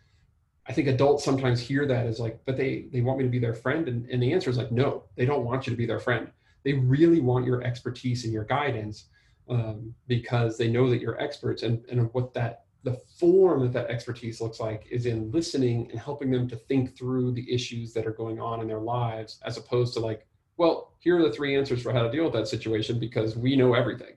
I 0.66 0.72
think 0.72 0.88
adults 0.88 1.24
sometimes 1.24 1.60
hear 1.60 1.86
that 1.86 2.06
as 2.06 2.18
like 2.18 2.40
but 2.46 2.56
they 2.56 2.86
they 2.92 3.00
want 3.00 3.18
me 3.18 3.24
to 3.24 3.30
be 3.30 3.38
their 3.38 3.54
friend 3.54 3.88
and, 3.88 4.08
and 4.08 4.22
the 4.22 4.32
answer 4.32 4.50
is 4.50 4.56
like 4.56 4.72
no 4.72 5.04
they 5.16 5.26
don't 5.26 5.44
want 5.44 5.66
you 5.66 5.72
to 5.72 5.76
be 5.76 5.86
their 5.86 6.00
friend. 6.00 6.30
They 6.62 6.72
really 6.72 7.20
want 7.20 7.44
your 7.44 7.62
expertise 7.62 8.24
and 8.24 8.32
your 8.32 8.44
guidance 8.44 9.06
um, 9.48 9.94
because 10.06 10.56
they 10.56 10.68
know 10.68 10.88
that 10.90 11.00
you're 11.00 11.20
experts 11.20 11.62
and, 11.62 11.84
and 11.90 12.12
what 12.12 12.32
that 12.34 12.60
the 12.82 13.00
form 13.18 13.62
that 13.62 13.72
that 13.72 13.90
expertise 13.90 14.42
looks 14.42 14.60
like 14.60 14.86
is 14.90 15.06
in 15.06 15.30
listening 15.30 15.90
and 15.90 15.98
helping 15.98 16.30
them 16.30 16.46
to 16.46 16.56
think 16.56 16.94
through 16.96 17.32
the 17.32 17.50
issues 17.50 17.94
that 17.94 18.06
are 18.06 18.12
going 18.12 18.38
on 18.38 18.60
in 18.60 18.68
their 18.68 18.80
lives 18.80 19.40
as 19.44 19.56
opposed 19.56 19.94
to 19.94 20.00
like 20.00 20.26
well 20.58 20.92
here 21.00 21.18
are 21.18 21.22
the 21.22 21.32
three 21.32 21.56
answers 21.56 21.82
for 21.82 21.92
how 21.92 22.02
to 22.02 22.10
deal 22.10 22.24
with 22.24 22.32
that 22.32 22.48
situation 22.48 22.98
because 22.98 23.36
we 23.36 23.56
know 23.56 23.74
everything 23.74 24.14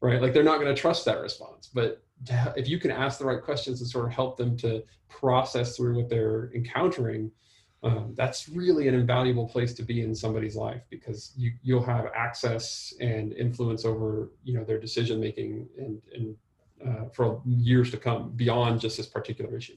right? 0.00 0.20
Like 0.20 0.32
they're 0.32 0.42
not 0.42 0.60
going 0.60 0.74
to 0.74 0.80
trust 0.80 1.04
that 1.06 1.20
response. 1.20 1.68
But 1.72 2.02
if 2.56 2.68
you 2.68 2.78
can 2.78 2.90
ask 2.90 3.18
the 3.18 3.26
right 3.26 3.42
questions 3.42 3.80
and 3.80 3.90
sort 3.90 4.06
of 4.06 4.12
help 4.12 4.36
them 4.36 4.56
to 4.58 4.82
process 5.08 5.76
through 5.76 5.96
what 5.96 6.08
they're 6.08 6.50
encountering 6.54 7.30
um, 7.86 8.14
that's 8.16 8.48
really 8.48 8.88
an 8.88 8.94
invaluable 8.94 9.46
place 9.46 9.72
to 9.74 9.82
be 9.82 10.02
in 10.02 10.12
somebody's 10.12 10.56
life 10.56 10.82
because 10.90 11.32
you 11.36 11.52
you'll 11.62 11.84
have 11.84 12.06
access 12.16 12.92
and 13.00 13.32
influence 13.34 13.84
over 13.84 14.30
you 14.42 14.54
know 14.54 14.64
their 14.64 14.80
decision 14.80 15.20
making 15.20 15.68
and 15.78 16.02
and 16.12 16.36
uh, 16.84 17.08
for 17.14 17.40
years 17.46 17.90
to 17.92 17.96
come 17.96 18.32
beyond 18.32 18.80
just 18.80 18.96
this 18.96 19.06
particular 19.06 19.56
issue. 19.56 19.76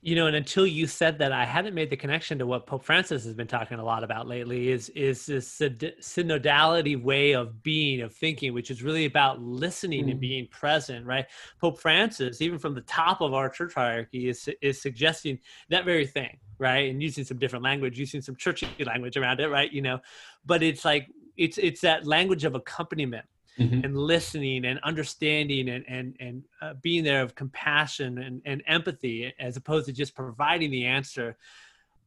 You 0.00 0.14
know 0.14 0.28
and 0.28 0.36
until 0.36 0.64
you 0.64 0.86
said 0.86 1.18
that 1.18 1.32
i 1.32 1.44
hadn't 1.44 1.74
made 1.74 1.90
the 1.90 1.96
connection 1.96 2.38
to 2.38 2.46
what 2.46 2.68
pope 2.68 2.84
francis 2.84 3.24
has 3.24 3.34
been 3.34 3.48
talking 3.48 3.80
a 3.80 3.84
lot 3.84 4.04
about 4.04 4.28
lately 4.28 4.68
is 4.68 4.90
is 4.90 5.26
this 5.26 5.58
synodality 5.60 7.02
way 7.02 7.32
of 7.32 7.64
being 7.64 8.02
of 8.02 8.14
thinking 8.14 8.54
which 8.54 8.70
is 8.70 8.80
really 8.80 9.06
about 9.06 9.42
listening 9.42 10.06
mm. 10.06 10.12
and 10.12 10.20
being 10.20 10.46
present 10.52 11.04
right? 11.04 11.26
Pope 11.60 11.80
francis 11.80 12.40
even 12.40 12.60
from 12.60 12.76
the 12.76 12.80
top 12.82 13.20
of 13.20 13.34
our 13.34 13.48
church 13.48 13.74
hierarchy 13.74 14.28
is 14.28 14.48
is 14.62 14.80
suggesting 14.80 15.36
that 15.68 15.84
very 15.84 16.06
thing 16.06 16.38
right? 16.58 16.90
And 16.90 17.02
using 17.02 17.24
some 17.24 17.38
different 17.38 17.64
language 17.64 17.98
using 17.98 18.20
some 18.20 18.36
churchy 18.36 18.68
language 18.84 19.16
around 19.16 19.40
it 19.40 19.48
right? 19.48 19.72
You 19.72 19.82
know 19.82 20.00
but 20.44 20.62
it's 20.62 20.84
like 20.84 21.08
it's 21.36 21.58
it's 21.58 21.80
that 21.80 22.06
language 22.06 22.44
of 22.44 22.54
accompaniment 22.54 23.24
mm-hmm. 23.58 23.84
and 23.84 23.96
listening 23.96 24.64
and 24.64 24.78
understanding 24.82 25.68
and 25.70 25.84
and 25.88 26.16
and 26.20 26.42
uh, 26.60 26.74
being 26.82 27.04
there 27.04 27.22
of 27.22 27.34
compassion 27.34 28.18
and, 28.18 28.42
and 28.44 28.62
empathy 28.66 29.32
as 29.38 29.56
opposed 29.56 29.86
to 29.86 29.92
just 29.92 30.14
providing 30.14 30.70
the 30.70 30.84
answer 30.84 31.36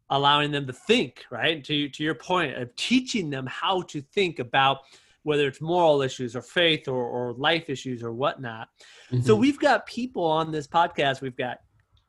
allowing 0.09 0.51
them 0.51 0.67
to 0.67 0.73
think 0.73 1.25
right? 1.31 1.63
To 1.63 1.89
to 1.89 2.03
your 2.03 2.15
point 2.15 2.57
of 2.57 2.75
teaching 2.75 3.29
them 3.29 3.47
how 3.47 3.81
to 3.83 4.01
think 4.01 4.39
about 4.39 4.79
whether 5.23 5.47
it's 5.47 5.61
moral 5.61 6.01
issues 6.01 6.35
or 6.35 6.41
faith 6.41 6.87
or, 6.87 7.05
or 7.05 7.33
life 7.33 7.69
issues 7.69 8.01
or 8.01 8.11
whatnot. 8.11 8.69
Mm-hmm. 9.11 9.21
so 9.21 9.35
we've 9.35 9.59
got 9.59 9.85
people 9.85 10.25
on 10.25 10.51
this 10.51 10.67
podcast. 10.67 11.21
We've 11.21 11.37
got 11.37 11.59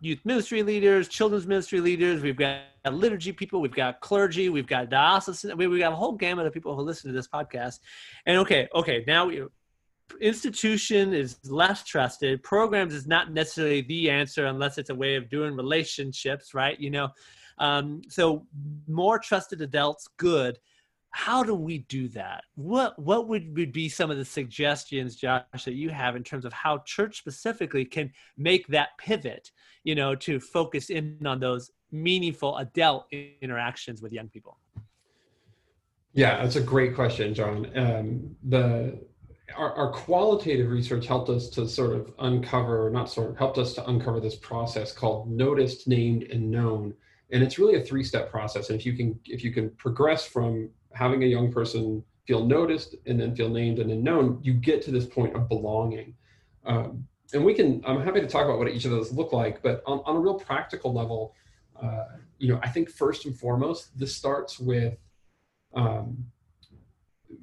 youth 0.03 0.19
ministry 0.25 0.65
leaders, 0.65 1.07
children's 1.07 1.47
ministry 1.47 1.81
leaders. 1.81 2.23
We've 2.23 2.37
got 2.37 2.62
liturgy 2.91 3.33
people. 3.33 3.61
We've 3.61 3.73
got 3.75 4.01
clergy. 4.01 4.49
We've 4.49 4.67
got 4.67 4.91
diocesan. 4.91 5.57
We've 5.57 5.79
got 5.79 5.93
a 5.93 5.97
whole 5.97 6.12
gamut 6.12 6.45
of 6.45 6.53
people 6.53 6.75
who 6.75 6.83
listen 6.83 7.09
to 7.11 7.15
this 7.15 7.29
podcast. 7.29 7.79
And 8.27 8.37
okay, 8.38 8.69
okay, 8.75 9.05
now 9.07 9.27
we, 9.27 9.45
institution 10.21 11.15
is 11.15 11.38
less 11.49 11.85
trusted. 11.85 12.43
Programs 12.43 12.95
is 12.95 13.07
not 13.07 13.33
necessarily 13.33 13.83
the 13.83 14.11
answer 14.11 14.47
unless 14.47 14.77
it's 14.77 14.91
a 14.91 14.95
way 14.95 15.15
of 15.15 15.31
doing 15.31 15.55
relationships, 15.55 16.53
right? 16.53 16.79
You 16.81 16.91
know, 16.91 17.09
um, 17.59 18.03
so 18.09 18.45
more 18.88 19.21
trusted 19.21 19.61
adults, 19.61 20.09
good. 20.17 20.59
How 21.12 21.42
do 21.42 21.55
we 21.55 21.79
do 21.79 22.09
that? 22.09 22.44
What 22.55 22.98
what 22.98 23.29
would, 23.29 23.57
would 23.57 23.72
be 23.72 23.88
some 23.88 24.11
of 24.11 24.16
the 24.16 24.25
suggestions, 24.25 25.16
Josh, 25.16 25.44
that 25.64 25.75
you 25.75 25.90
have 25.90 26.16
in 26.16 26.25
terms 26.25 26.44
of 26.44 26.53
how 26.53 26.79
church 26.79 27.18
specifically 27.18 27.85
can 27.85 28.12
make 28.37 28.66
that 28.68 28.90
pivot? 28.98 29.51
you 29.85 29.94
know, 29.94 30.14
to 30.14 30.40
focus 30.40 30.90
in 30.90 31.18
on 31.27 31.40
those 31.40 31.70
meaningful 31.90 32.57
adult 32.59 33.07
interactions 33.40 34.01
with 34.01 34.12
young 34.12 34.29
people? 34.29 34.59
Yeah, 36.14 36.42
that's 36.42 36.57
a 36.57 36.62
great 36.62 36.94
question, 36.94 37.35
John. 37.35 37.70
Um, 37.77 38.37
the 38.44 39.01
our, 39.57 39.75
our, 39.75 39.92
qualitative 39.92 40.70
research 40.70 41.07
helped 41.07 41.29
us 41.29 41.48
to 41.51 41.68
sort 41.68 41.92
of 41.92 42.12
uncover, 42.20 42.88
not 42.90 43.11
sort 43.11 43.31
of, 43.31 43.37
helped 43.37 43.59
us 43.59 43.75
to 43.75 43.87
uncover 43.87 44.18
this 44.18 44.37
process 44.37 44.92
called 44.92 45.31
noticed, 45.31 45.87
named, 45.87 46.22
and 46.25 46.51
known. 46.51 46.94
And 47.33 47.42
it's 47.42 47.59
really 47.59 47.75
a 47.75 47.83
three-step 47.83 48.31
process. 48.31 48.70
And 48.70 48.79
if 48.79 48.87
you 48.87 48.94
can, 48.94 49.18
if 49.27 49.44
you 49.44 49.53
can 49.53 49.68
progress 49.70 50.27
from 50.27 50.70
having 50.94 51.22
a 51.24 51.26
young 51.26 51.52
person 51.52 52.02
feel 52.26 52.44
noticed 52.44 52.94
and 53.07 53.20
then 53.20 53.35
feel 53.35 53.48
named 53.48 53.78
and 53.78 53.90
then 53.90 54.02
known, 54.02 54.38
you 54.42 54.55
get 54.55 54.83
to 54.83 54.90
this 54.90 55.07
point 55.07 55.35
of 55.35 55.48
belonging. 55.48 56.14
Um, 56.64 57.07
and 57.33 57.44
we 57.44 57.55
can 57.55 57.83
i'm 57.87 58.00
happy 58.00 58.20
to 58.20 58.26
talk 58.26 58.44
about 58.44 58.59
what 58.59 58.68
each 58.68 58.85
of 58.85 58.90
those 58.90 59.12
look 59.12 59.33
like 59.33 59.62
but 59.62 59.83
on, 59.87 60.00
on 60.05 60.16
a 60.16 60.20
real 60.20 60.38
practical 60.38 60.92
level 60.92 61.35
uh, 61.83 62.05
you 62.38 62.48
know 62.48 62.61
i 62.62 62.68
think 62.68 62.90
first 62.90 63.26
and 63.26 63.37
foremost 63.37 63.96
this 63.98 64.14
starts 64.14 64.59
with 64.59 64.96
um, 65.74 66.24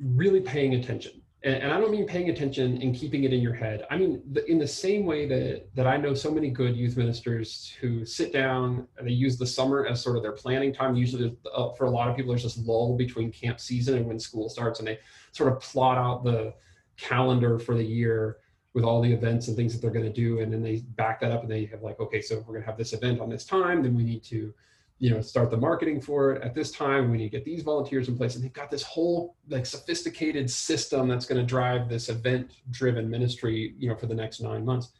really 0.01 0.41
paying 0.41 0.75
attention 0.75 1.18
and, 1.43 1.56
and, 1.56 1.73
i 1.73 1.80
don't 1.80 1.91
mean 1.91 2.06
paying 2.06 2.30
attention 2.30 2.82
and 2.82 2.95
keeping 2.95 3.23
it 3.23 3.34
in 3.34 3.41
your 3.41 3.54
head. 3.54 3.86
I 3.89 3.97
mean 3.97 4.21
in 4.47 4.60
the 4.60 4.67
same 4.67 5.06
way 5.06 5.25
that 5.28 5.73
that 5.75 5.88
i 5.88 5.97
know 5.97 6.13
so 6.13 6.32
many 6.32 6.49
good 6.49 6.75
youth 6.75 6.97
ministers 6.97 7.73
who 7.80 8.06
sit 8.06 8.34
down 8.34 8.88
and 8.97 9.08
they 9.08 9.12
use 9.12 9.38
the 9.38 9.45
summer 9.45 9.86
as 9.86 10.02
sort 10.02 10.17
of 10.17 10.23
their 10.23 10.34
planning 10.34 10.73
time. 10.73 10.95
Usually 10.95 11.36
uh, 11.54 11.69
for 11.71 11.86
a 11.86 11.89
lot 11.89 12.10
of 12.10 12.15
people 12.15 12.32
there's 12.32 12.43
this 12.43 12.58
lull 12.58 12.97
between 12.97 13.32
camp 13.32 13.60
season 13.60 13.97
and 13.97 14.06
when 14.06 14.19
school 14.19 14.49
starts 14.49 14.80
and 14.80 14.88
they 14.88 14.99
sort 15.32 15.52
of 15.52 15.62
plot 15.62 15.97
out 15.97 16.23
the 16.23 16.54
calendar 16.97 17.58
for 17.58 17.75
the 17.75 17.84
year 17.84 18.38
with 18.73 18.84
all 18.84 19.02
the 19.02 19.12
events 19.12 19.47
and 19.47 19.58
things 19.58 19.73
that 19.73 19.82
they're 19.82 19.91
going 19.91 20.06
to 20.06 20.13
do 20.13 20.41
and 20.41 20.52
then 20.54 20.62
they 20.62 20.78
back 20.95 21.19
that 21.19 21.32
up 21.32 21.41
and 21.41 21.52
they 21.52 21.65
have 21.65 21.82
like 21.82 21.99
okay 21.99 22.21
so 22.21 22.36
we're 22.39 22.54
going 22.54 22.62
to 22.62 22.65
have 22.65 22.78
this 22.78 22.93
event 22.93 23.19
on 23.19 23.30
this 23.30 23.45
time 23.45 23.82
then 23.82 23.95
we 23.95 24.04
need 24.04 24.23
to 24.23 24.54
you 24.99 25.09
know 25.09 25.21
start 25.21 25.49
the 25.49 25.57
marketing 25.57 26.01
for 26.01 26.33
it. 26.33 26.43
At 26.43 26.53
this 26.53 26.71
time 26.71 27.09
we 27.09 27.17
need 27.17 27.31
to 27.31 27.38
get 27.38 27.45
these 27.45 27.63
volunteers 27.63 28.07
in 28.09 28.17
place 28.17 28.35
and 28.35 28.43
they've 28.43 28.53
got 28.53 28.69
this 28.69 28.83
whole 28.83 29.35
like 29.47 29.65
sophisticated 29.65 30.49
system 30.49 31.07
that's 31.07 31.25
going 31.25 31.39
to 31.39 31.45
drive 31.45 31.89
this 31.89 32.09
event 32.09 32.51
driven 32.69 33.09
ministry 33.09 33.73
you 33.77 33.89
know 33.89 33.95
for 33.95 34.05
the 34.05 34.13
next 34.13 34.41
nine 34.41 34.65
months 34.65 34.91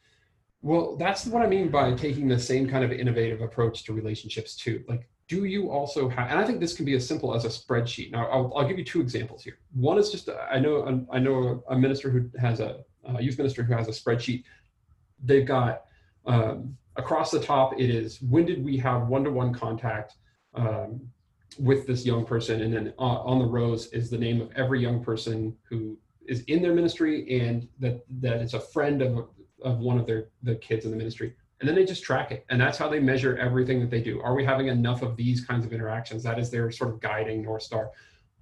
well 0.62 0.96
that's 0.96 1.26
what 1.26 1.44
i 1.44 1.48
mean 1.48 1.70
by 1.70 1.94
taking 1.94 2.28
the 2.28 2.40
same 2.40 2.68
kind 2.68 2.84
of 2.84 2.92
innovative 2.92 3.42
approach 3.42 3.84
to 3.84 3.94
relationships 3.94 4.56
too. 4.56 4.84
Like 4.88 5.08
do 5.28 5.44
you 5.44 5.70
also 5.70 6.10
have 6.10 6.32
and 6.32 6.40
i 6.40 6.46
think 6.46 6.60
this 6.60 6.74
can 6.74 6.86
be 6.86 6.96
as 6.96 7.06
simple 7.06 7.36
as 7.36 7.46
a 7.46 7.50
spreadsheet. 7.50 8.12
Now 8.12 8.26
i'll, 8.28 8.54
I'll 8.56 8.68
give 8.68 8.80
you 8.80 8.86
two 8.86 9.02
examples 9.02 9.44
here. 9.44 9.60
One 9.74 9.98
is 9.98 10.12
just 10.12 10.30
i 10.50 10.60
know 10.60 11.06
i 11.12 11.20
know 11.20 11.62
a 11.70 11.78
minister 11.78 12.10
who 12.10 12.30
has 12.40 12.62
a 12.62 12.84
uh, 13.08 13.20
youth 13.20 13.38
minister 13.38 13.64
who 13.64 13.74
has 13.74 13.88
a 13.88 13.92
spreadsheet. 13.92 14.44
They've 15.24 15.46
got 15.46 15.86
um, 16.26 16.78
across 17.00 17.32
the 17.32 17.40
top 17.40 17.74
it 17.80 17.90
is 17.90 18.22
when 18.22 18.46
did 18.46 18.64
we 18.64 18.78
have 18.78 19.08
one-to-one 19.08 19.54
contact 19.54 20.16
um, 20.54 21.02
with 21.58 21.88
this 21.88 22.06
young 22.06 22.26
person? 22.26 22.62
And 22.62 22.74
then 22.74 22.94
uh, 23.00 23.22
on 23.32 23.40
the 23.40 23.46
rows 23.46 23.88
is 23.88 24.10
the 24.10 24.18
name 24.18 24.42
of 24.42 24.52
every 24.56 24.82
young 24.82 25.04
person 25.04 25.56
who 25.64 25.98
is 26.28 26.42
in 26.44 26.62
their 26.62 26.76
ministry 26.76 27.40
and 27.40 27.68
that 27.80 28.06
that 28.22 28.42
is 28.42 28.54
a 28.54 28.60
friend 28.60 29.02
of, 29.02 29.30
of 29.64 29.80
one 29.80 29.98
of 29.98 30.06
their 30.06 30.30
the 30.44 30.56
kids 30.56 30.86
in 30.86 30.92
the 30.92 30.98
ministry. 30.98 31.34
And 31.60 31.68
then 31.68 31.76
they 31.76 31.86
just 31.86 32.04
track 32.04 32.32
it. 32.32 32.46
And 32.50 32.62
that's 32.62 32.78
how 32.78 32.88
they 32.88 33.00
measure 33.00 33.38
everything 33.38 33.80
that 33.82 33.90
they 33.90 34.02
do. 34.02 34.22
Are 34.22 34.36
we 34.36 34.46
having 34.46 34.68
enough 34.68 35.02
of 35.02 35.18
these 35.18 35.44
kinds 35.44 35.66
of 35.66 35.74
interactions? 35.74 36.24
That 36.24 36.40
is 36.40 36.50
their 36.50 36.72
sort 36.72 36.92
of 36.92 37.02
guiding 37.02 37.42
north 37.42 37.64
star. 37.64 37.90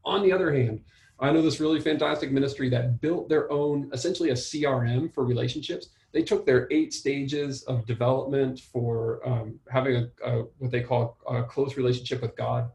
On 0.03 0.21
the 0.21 0.31
other 0.31 0.51
hand 0.53 0.81
i 1.19 1.31
know 1.31 1.41
this 1.41 1.59
really 1.59 1.79
fantastic 1.79 2.31
ministry 2.31 2.69
that 2.69 3.01
built 3.01 3.27
their 3.29 3.51
own 3.51 3.89
essentially 3.93 4.29
a 4.29 4.33
crm 4.33 5.11
for 5.13 5.25
relationships 5.25 5.89
they 6.17 6.23
took 6.23 6.47
their 6.47 6.67
eight 6.71 6.95
stages 6.95 7.61
of 7.65 7.85
development 7.85 8.59
for 8.59 9.21
um, 9.23 9.59
having 9.69 9.95
a, 9.97 10.27
a, 10.27 10.43
what 10.57 10.71
they 10.71 10.81
call 10.81 11.15
a 11.29 11.43
close 11.43 11.77
relationship 11.77 12.23
with 12.23 12.35
god. 12.35 12.71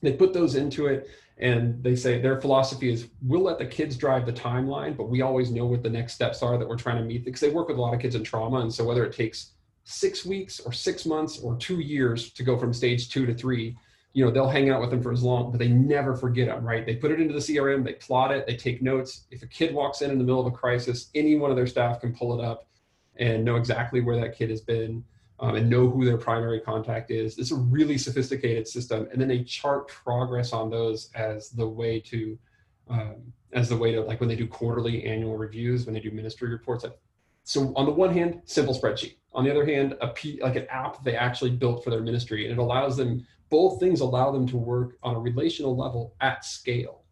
They 0.00 0.12
put 0.12 0.32
those 0.32 0.54
into 0.54 0.86
it 0.86 1.08
and 1.38 1.82
they 1.82 1.96
say 1.96 2.20
their 2.20 2.40
philosophy 2.40 2.92
is 2.92 3.08
we'll 3.20 3.42
let 3.42 3.58
the 3.58 3.66
kids 3.66 3.96
drive 3.96 4.26
the 4.26 4.32
timeline 4.32 4.96
but 4.96 5.08
we 5.08 5.22
always 5.22 5.50
know 5.50 5.66
what 5.66 5.82
the 5.82 5.90
next 5.90 6.12
steps 6.12 6.40
are 6.40 6.56
that 6.56 6.68
we're 6.68 6.76
trying 6.76 6.98
to 6.98 7.02
meet 7.02 7.24
because 7.24 7.40
they 7.40 7.50
work 7.50 7.66
with 7.66 7.78
a 7.78 7.80
lot 7.80 7.94
of 7.94 8.00
kids 8.00 8.14
in 8.14 8.22
trauma 8.22 8.60
and 8.60 8.72
so 8.72 8.84
whether 8.84 9.04
it 9.04 9.12
takes 9.12 9.54
six 9.82 10.24
weeks 10.24 10.60
or 10.60 10.70
six 10.70 11.04
months 11.04 11.40
or 11.40 11.56
two 11.56 11.80
years 11.80 12.32
to 12.32 12.44
go 12.44 12.56
from 12.56 12.72
stage 12.72 13.10
two 13.10 13.26
to 13.26 13.34
three 13.34 13.76
you 14.12 14.24
know 14.24 14.30
they'll 14.30 14.48
hang 14.48 14.70
out 14.70 14.80
with 14.80 14.90
them 14.90 15.02
for 15.02 15.12
as 15.12 15.22
long 15.22 15.50
but 15.50 15.58
they 15.58 15.68
never 15.68 16.14
forget 16.14 16.48
them 16.48 16.64
right 16.64 16.84
they 16.84 16.96
put 16.96 17.10
it 17.10 17.20
into 17.20 17.32
the 17.32 17.40
crm 17.40 17.84
they 17.84 17.94
plot 17.94 18.30
it 18.30 18.46
they 18.46 18.56
take 18.56 18.82
notes 18.82 19.26
if 19.30 19.42
a 19.42 19.46
kid 19.46 19.74
walks 19.74 20.02
in 20.02 20.10
in 20.10 20.18
the 20.18 20.24
middle 20.24 20.40
of 20.40 20.46
a 20.46 20.56
crisis 20.56 21.08
any 21.14 21.36
one 21.36 21.50
of 21.50 21.56
their 21.56 21.66
staff 21.66 22.00
can 22.00 22.14
pull 22.14 22.38
it 22.38 22.44
up 22.44 22.66
and 23.16 23.44
know 23.44 23.56
exactly 23.56 24.00
where 24.00 24.20
that 24.20 24.36
kid 24.36 24.50
has 24.50 24.60
been 24.60 25.04
um, 25.42 25.56
and 25.56 25.68
know 25.68 25.90
who 25.90 26.04
their 26.04 26.16
primary 26.16 26.60
contact 26.60 27.10
is. 27.10 27.36
It's 27.36 27.50
a 27.50 27.56
really 27.56 27.98
sophisticated 27.98 28.68
system, 28.68 29.08
and 29.10 29.20
then 29.20 29.28
they 29.28 29.42
chart 29.42 29.88
progress 29.88 30.52
on 30.52 30.70
those 30.70 31.10
as 31.14 31.50
the 31.50 31.68
way 31.68 31.98
to, 32.00 32.38
um, 32.88 33.16
as 33.52 33.68
the 33.68 33.76
way 33.76 33.90
to 33.92 34.02
like 34.02 34.20
when 34.20 34.28
they 34.28 34.36
do 34.36 34.46
quarterly 34.46 35.04
annual 35.04 35.36
reviews, 35.36 35.84
when 35.84 35.94
they 35.94 36.00
do 36.00 36.12
ministry 36.12 36.48
reports. 36.48 36.84
So 37.44 37.72
on 37.76 37.86
the 37.86 37.92
one 37.92 38.12
hand, 38.12 38.42
simple 38.44 38.74
spreadsheet. 38.74 39.16
On 39.34 39.44
the 39.44 39.50
other 39.50 39.64
hand, 39.64 39.96
a 40.00 40.08
P, 40.08 40.38
like 40.42 40.56
an 40.56 40.66
app 40.70 41.02
they 41.02 41.16
actually 41.16 41.50
built 41.50 41.82
for 41.82 41.90
their 41.90 42.02
ministry, 42.02 42.44
and 42.44 42.52
it 42.52 42.62
allows 42.62 42.96
them. 42.96 43.26
Both 43.50 43.80
things 43.80 44.00
allow 44.00 44.30
them 44.30 44.46
to 44.48 44.56
work 44.56 44.96
on 45.02 45.14
a 45.14 45.20
relational 45.20 45.76
level 45.76 46.14
at 46.20 46.44
scale 46.44 47.02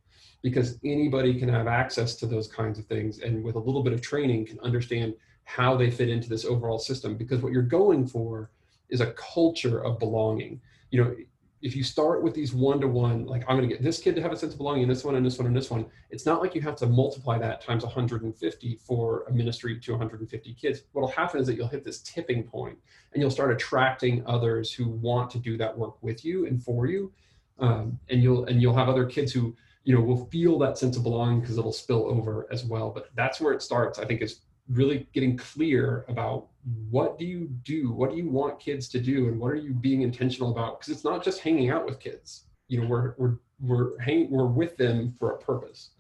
because 0.43 0.79
anybody 0.85 1.39
can 1.39 1.49
have 1.49 1.67
access 1.67 2.15
to 2.17 2.27
those 2.27 2.49
kinds 2.49 2.79
of 2.79 2.87
things 2.87 3.21
and 3.21 3.45
with 3.45 3.57
a 3.57 3.59
little 3.59 3.83
bit 3.83 3.93
of 3.93 4.01
training 4.01 4.47
can 4.47 4.59
understand 4.61 5.15
how 5.45 5.77
they 5.77 5.91
fit 5.91 6.09
into 6.09 6.29
this 6.29 6.45
overall 6.45 6.79
system 6.79 7.17
because 7.17 7.43
what 7.43 7.53
you're 7.53 7.63
going 7.63 8.07
for 8.07 8.51
is 8.89 9.01
a 9.01 9.13
culture 9.13 9.85
of 9.85 9.99
belonging 9.99 10.61
you 10.91 11.03
know 11.03 11.15
if 11.63 11.77
you 11.77 11.83
start 11.83 12.23
with 12.23 12.35
these 12.35 12.53
one-to-one 12.55 13.27
like 13.27 13.43
i'm 13.49 13.57
going 13.57 13.69
to 13.69 13.75
get 13.75 13.83
this 13.83 13.99
kid 13.99 14.15
to 14.17 14.23
have 14.23 14.33
a 14.33 14.37
sense 14.37 14.53
of 14.53 14.59
belonging 14.59 14.83
and 14.83 14.91
this 14.91 15.05
one 15.05 15.15
and 15.15 15.25
this 15.25 15.39
one 15.39 15.47
and 15.47 15.57
this 15.57 15.71
one 15.71 15.87
it's 16.11 16.27
not 16.27 16.41
like 16.41 16.55
you 16.55 16.61
have 16.61 16.77
to 16.77 16.87
multiply 16.87 17.39
that 17.39 17.61
times 17.61 17.85
150 17.85 18.79
for 18.85 19.25
a 19.29 19.33
ministry 19.33 19.79
to 19.79 19.93
150 19.93 20.55
kids. 20.55 20.83
What'll 20.93 21.11
happen 21.11 21.41
is 21.41 21.47
that 21.47 21.55
you'll 21.55 21.69
hit 21.69 21.85
this 21.85 22.01
tipping 22.01 22.43
point 22.43 22.79
and 23.13 23.23
you'll 23.23 23.31
start 23.31 23.53
attracting 23.53 24.25
others 24.27 24.73
who 24.73 24.89
want 24.89 25.31
to 25.31 25.39
do 25.39 25.57
that 25.59 25.77
work 25.77 26.03
with 26.03 26.25
you 26.25 26.47
and 26.47 26.63
for 26.63 26.87
you 26.87 27.13
um, 27.59 27.99
and 28.09 28.23
you'll 28.23 28.47
and 28.47 28.61
you'll 28.61 28.75
have 28.75 28.89
other 28.89 29.05
kids 29.05 29.33
who 29.33 29.55
you 29.85 29.95
know 29.95 30.01
will 30.01 30.27
feel 30.27 30.59
that 30.59 30.79
sense 30.79 30.97
of 30.97 31.03
belonging 31.03 31.41
because 31.41 31.59
it'll 31.59 31.73
spill 31.73 32.07
over 32.07 32.47
as 32.51 32.65
well. 32.65 32.91
But 32.91 33.11
that's 33.15 33.41
where 33.41 33.53
it 33.53 33.63
starts 33.63 33.99
i 33.99 34.05
think 34.05 34.23
is 34.23 34.41
really 34.71 35.07
getting 35.13 35.37
clear 35.37 36.05
about 36.09 36.47
what 36.91 37.19
do 37.19 37.25
you 37.25 37.49
do? 37.65 37.93
What 37.93 38.11
do 38.11 38.17
you 38.17 38.29
want 38.29 38.61
kids 38.61 38.89
to 38.91 39.01
do? 39.01 39.29
And 39.29 39.41
what 39.41 39.53
are 39.53 39.57
you 39.57 39.73
being 39.73 40.03
intentional 40.03 40.53
about? 40.53 40.79
Because 40.79 40.95
it's 40.95 41.05
not 41.05 41.25
just 41.25 41.41
hanging 41.41 41.71
out 41.71 41.85
with 41.87 41.99
kids. 41.99 42.45
You 42.69 42.83
know 42.83 42.87
we're 42.87 43.15
we're 43.19 43.37
we're 43.61 43.99
hanging 43.99 44.31
we're 44.31 44.47
with 44.47 44.77
them 44.77 45.15
for 45.19 45.33
a 45.33 45.39
purpose. 45.39 45.91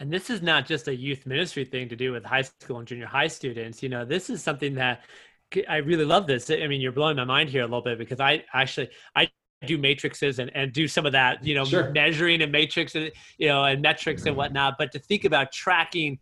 And 0.00 0.12
this 0.12 0.28
is 0.30 0.42
not 0.42 0.66
just 0.66 0.88
a 0.88 0.94
youth 0.94 1.24
ministry 1.26 1.64
thing 1.64 1.88
to 1.88 1.96
do 1.96 2.12
with 2.12 2.24
high 2.24 2.42
school 2.42 2.78
and 2.78 2.88
junior 2.88 3.06
high 3.06 3.28
students. 3.28 3.82
You 3.82 3.88
know 3.90 4.04
this 4.04 4.30
is 4.30 4.42
something 4.42 4.74
that 4.74 5.04
i 5.68 5.76
really 5.76 6.04
love 6.04 6.26
this. 6.26 6.50
I 6.50 6.66
mean 6.66 6.80
you're 6.80 6.92
blowing 6.92 7.16
my 7.16 7.24
mind 7.24 7.50
here 7.50 7.62
a 7.62 7.66
little 7.66 7.82
bit 7.82 7.98
because 7.98 8.20
i 8.20 8.44
actually 8.54 8.88
i 9.14 9.28
do 9.66 9.78
matrices 9.78 10.38
and, 10.38 10.50
and 10.54 10.72
do 10.72 10.86
some 10.88 11.06
of 11.06 11.12
that, 11.12 11.44
you 11.44 11.54
know, 11.54 11.64
sure. 11.64 11.90
measuring 11.90 12.42
and 12.42 12.52
matrix, 12.52 12.94
and, 12.94 13.10
you 13.38 13.48
know, 13.48 13.64
and 13.64 13.82
metrics 13.82 14.26
and 14.26 14.36
whatnot. 14.36 14.74
But 14.78 14.92
to 14.92 14.98
think 14.98 15.24
about 15.24 15.52
tracking 15.52 16.18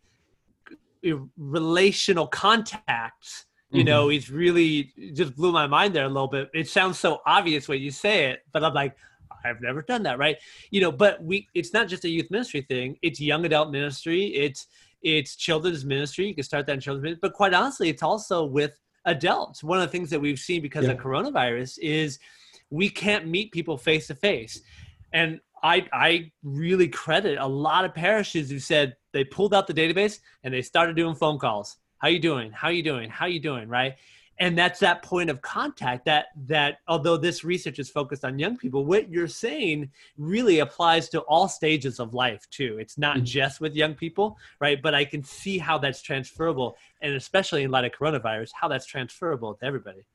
relational 1.36 2.26
contacts, 2.26 3.46
you 3.70 3.80
mm-hmm. 3.80 3.86
know, 3.86 4.10
is 4.10 4.30
really 4.30 4.92
just 5.14 5.34
blew 5.34 5.52
my 5.52 5.66
mind 5.66 5.94
there 5.94 6.04
a 6.04 6.08
little 6.08 6.28
bit. 6.28 6.50
It 6.54 6.68
sounds 6.68 6.98
so 6.98 7.20
obvious 7.26 7.68
when 7.68 7.80
you 7.80 7.90
say 7.90 8.26
it, 8.26 8.40
but 8.52 8.62
I'm 8.62 8.74
like, 8.74 8.96
I've 9.44 9.60
never 9.60 9.82
done 9.82 10.02
that, 10.04 10.18
right? 10.18 10.36
You 10.70 10.80
know, 10.82 10.92
but 10.92 11.22
we 11.22 11.48
it's 11.54 11.72
not 11.72 11.88
just 11.88 12.04
a 12.04 12.08
youth 12.08 12.30
ministry 12.30 12.62
thing, 12.62 12.96
it's 13.02 13.20
young 13.20 13.44
adult 13.44 13.70
ministry, 13.70 14.26
it's 14.26 14.66
it's 15.02 15.34
children's 15.36 15.84
ministry. 15.84 16.28
You 16.28 16.34
can 16.34 16.44
start 16.44 16.66
that 16.66 16.74
in 16.74 16.80
children's 16.80 17.04
ministry, 17.04 17.20
but 17.22 17.32
quite 17.34 17.54
honestly, 17.54 17.88
it's 17.88 18.02
also 18.02 18.44
with 18.44 18.78
adults. 19.04 19.64
One 19.64 19.78
of 19.78 19.82
the 19.82 19.90
things 19.90 20.10
that 20.10 20.20
we've 20.20 20.38
seen 20.38 20.62
because 20.62 20.84
yeah. 20.84 20.92
of 20.92 20.98
coronavirus 20.98 21.78
is 21.80 22.18
we 22.72 22.88
can't 22.88 23.28
meet 23.28 23.52
people 23.52 23.76
face 23.76 24.06
to 24.06 24.14
face. 24.14 24.60
And 25.12 25.40
I, 25.62 25.86
I 25.92 26.32
really 26.42 26.88
credit 26.88 27.38
a 27.38 27.46
lot 27.46 27.84
of 27.84 27.94
parishes 27.94 28.50
who 28.50 28.58
said 28.58 28.96
they 29.12 29.24
pulled 29.24 29.54
out 29.54 29.66
the 29.66 29.74
database 29.74 30.20
and 30.42 30.52
they 30.52 30.62
started 30.62 30.96
doing 30.96 31.14
phone 31.14 31.38
calls. 31.38 31.76
How 31.98 32.08
you 32.08 32.18
doing? 32.18 32.50
How 32.50 32.70
you 32.70 32.82
doing? 32.82 33.10
How 33.10 33.26
you 33.26 33.38
doing? 33.40 33.68
Right. 33.68 33.94
And 34.38 34.56
that's 34.58 34.80
that 34.80 35.02
point 35.02 35.28
of 35.28 35.42
contact 35.42 36.06
that 36.06 36.28
that 36.46 36.78
although 36.88 37.18
this 37.18 37.44
research 37.44 37.78
is 37.78 37.90
focused 37.90 38.24
on 38.24 38.38
young 38.38 38.56
people, 38.56 38.86
what 38.86 39.10
you're 39.10 39.28
saying 39.28 39.90
really 40.16 40.60
applies 40.60 41.10
to 41.10 41.20
all 41.20 41.46
stages 41.48 42.00
of 42.00 42.14
life 42.14 42.48
too. 42.50 42.78
It's 42.80 42.96
not 42.96 43.16
mm-hmm. 43.16 43.26
just 43.26 43.60
with 43.60 43.76
young 43.76 43.94
people, 43.94 44.38
right? 44.58 44.80
But 44.82 44.94
I 44.94 45.04
can 45.04 45.22
see 45.22 45.58
how 45.58 45.76
that's 45.78 46.02
transferable, 46.02 46.76
and 47.02 47.14
especially 47.14 47.62
in 47.62 47.70
light 47.70 47.84
of 47.84 47.92
coronavirus, 47.92 48.50
how 48.58 48.68
that's 48.68 48.86
transferable 48.86 49.54
to 49.54 49.64
everybody. 49.64 50.06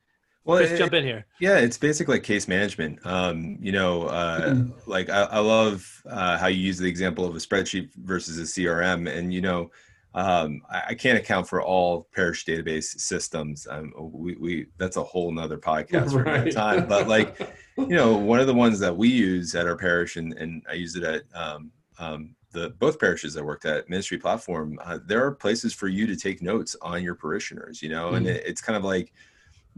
Well, 0.44 0.60
Just 0.60 0.76
jump 0.76 0.94
in 0.94 1.04
here. 1.04 1.26
Yeah, 1.40 1.58
it's 1.58 1.76
basically 1.76 2.14
like 2.14 2.22
case 2.22 2.48
management. 2.48 3.04
Um, 3.04 3.58
you 3.60 3.70
know, 3.70 4.04
uh, 4.04 4.54
mm. 4.54 4.72
like 4.86 5.10
I, 5.10 5.24
I 5.24 5.38
love 5.40 6.02
uh, 6.08 6.38
how 6.38 6.46
you 6.46 6.58
use 6.58 6.78
the 6.78 6.88
example 6.88 7.26
of 7.26 7.34
a 7.34 7.38
spreadsheet 7.38 7.90
versus 7.96 8.38
a 8.38 8.42
CRM, 8.44 9.14
and 9.14 9.32
you 9.32 9.42
know, 9.42 9.70
um, 10.14 10.62
I, 10.70 10.82
I, 10.88 10.94
can't 10.94 11.18
account 11.18 11.46
for 11.46 11.62
all 11.62 12.08
parish 12.14 12.46
database 12.46 12.98
systems. 12.98 13.66
Um, 13.70 13.92
we, 13.98 14.36
we 14.36 14.66
that's 14.78 14.96
a 14.96 15.02
whole 15.02 15.30
nother 15.30 15.58
podcast 15.58 16.12
for 16.12 16.22
right. 16.22 16.34
another 16.34 16.50
time. 16.50 16.88
But 16.88 17.08
like, 17.08 17.38
you 17.76 17.88
know, 17.88 18.16
one 18.16 18.40
of 18.40 18.46
the 18.46 18.54
ones 18.54 18.78
that 18.80 18.96
we 18.96 19.08
use 19.08 19.54
at 19.54 19.66
our 19.66 19.76
parish, 19.76 20.16
and, 20.16 20.32
and 20.32 20.64
I 20.68 20.74
use 20.74 20.96
it 20.96 21.04
at 21.04 21.24
um, 21.34 21.70
um, 21.98 22.34
the 22.52 22.70
both 22.78 22.98
parishes 22.98 23.36
I 23.36 23.42
worked 23.42 23.66
at 23.66 23.90
ministry 23.90 24.16
platform. 24.16 24.78
Uh, 24.82 24.98
there 25.04 25.24
are 25.24 25.32
places 25.32 25.74
for 25.74 25.88
you 25.88 26.06
to 26.06 26.16
take 26.16 26.40
notes 26.40 26.74
on 26.80 27.02
your 27.02 27.14
parishioners. 27.14 27.82
You 27.82 27.90
know, 27.90 28.12
mm. 28.12 28.16
and 28.16 28.26
it, 28.26 28.44
it's 28.46 28.62
kind 28.62 28.78
of 28.78 28.84
like 28.84 29.12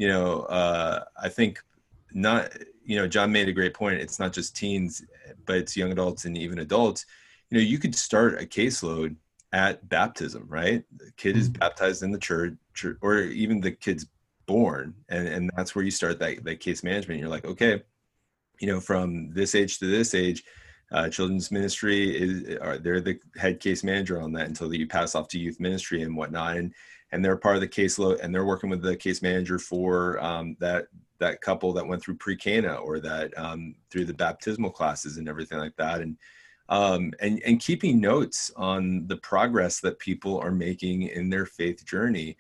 you 0.00 0.08
know, 0.08 0.44
uh, 0.44 1.04
I 1.22 1.28
think 1.28 1.62
not, 2.14 2.50
you 2.86 2.96
know, 2.96 3.06
John 3.06 3.30
made 3.30 3.50
a 3.50 3.52
great 3.52 3.74
point. 3.74 4.00
It's 4.00 4.18
not 4.18 4.32
just 4.32 4.56
teens, 4.56 5.04
but 5.44 5.58
it's 5.58 5.76
young 5.76 5.92
adults 5.92 6.24
and 6.24 6.38
even 6.38 6.60
adults. 6.60 7.04
You 7.50 7.58
know, 7.58 7.62
you 7.62 7.78
could 7.78 7.94
start 7.94 8.40
a 8.40 8.46
caseload 8.46 9.16
at 9.52 9.86
baptism, 9.90 10.46
right? 10.48 10.84
The 10.96 11.12
kid 11.18 11.36
is 11.36 11.50
mm-hmm. 11.50 11.58
baptized 11.58 12.02
in 12.02 12.12
the 12.12 12.18
church, 12.18 12.54
or 13.02 13.18
even 13.18 13.60
the 13.60 13.72
kid's 13.72 14.06
born, 14.46 14.94
and 15.10 15.28
and 15.28 15.50
that's 15.54 15.74
where 15.74 15.84
you 15.84 15.90
start 15.90 16.18
that 16.20 16.44
that 16.44 16.60
case 16.60 16.82
management. 16.82 17.20
You're 17.20 17.28
like, 17.28 17.44
okay, 17.44 17.82
you 18.58 18.68
know, 18.68 18.80
from 18.80 19.34
this 19.34 19.54
age 19.54 19.80
to 19.80 19.86
this 19.86 20.14
age, 20.14 20.44
uh, 20.92 21.10
children's 21.10 21.50
ministry 21.50 22.16
is 22.16 22.56
are 22.62 22.78
they're 22.78 23.02
the 23.02 23.18
head 23.36 23.60
case 23.60 23.84
manager 23.84 24.18
on 24.18 24.32
that 24.32 24.48
until 24.48 24.72
you 24.72 24.86
pass 24.86 25.14
off 25.14 25.28
to 25.28 25.38
youth 25.38 25.60
ministry 25.60 26.00
and 26.00 26.16
whatnot 26.16 26.56
and 26.56 26.72
and 27.12 27.25
they're 27.25 27.37
part 27.37 27.57
of 27.57 27.61
the 27.61 27.68
caseload 27.68 28.20
and 28.20 28.35
they're 28.35 28.44
working 28.44 28.70
with 28.70 28.83
the 28.83 28.96
case 28.96 29.23
manager 29.23 29.59
for 29.59 30.23
um, 30.23 30.57
that 30.61 30.87
that 31.18 31.40
couple 31.40 31.73
that 31.73 31.87
went 31.87 32.03
through 32.03 32.16
pre-cana 32.16 32.75
or 32.75 32.99
that 32.99 33.37
um, 33.38 33.75
through 33.90 34.05
the 34.05 34.14
baptismal 34.14 34.70
classes 34.70 35.18
and 35.18 35.29
everything 35.29 35.59
like 35.59 35.77
that 35.77 36.01
and 36.01 36.16
um, 36.68 37.12
and 37.20 37.42
and 37.44 37.61
keeping 37.61 38.01
notes 38.01 38.51
on 38.57 39.07
the 39.07 39.16
progress 39.16 39.81
that 39.81 39.99
people 39.99 40.38
are 40.38 40.53
making 40.53 41.03
in 41.03 41.29
their 41.29 41.46
faith 41.46 41.85
journey 41.85 42.37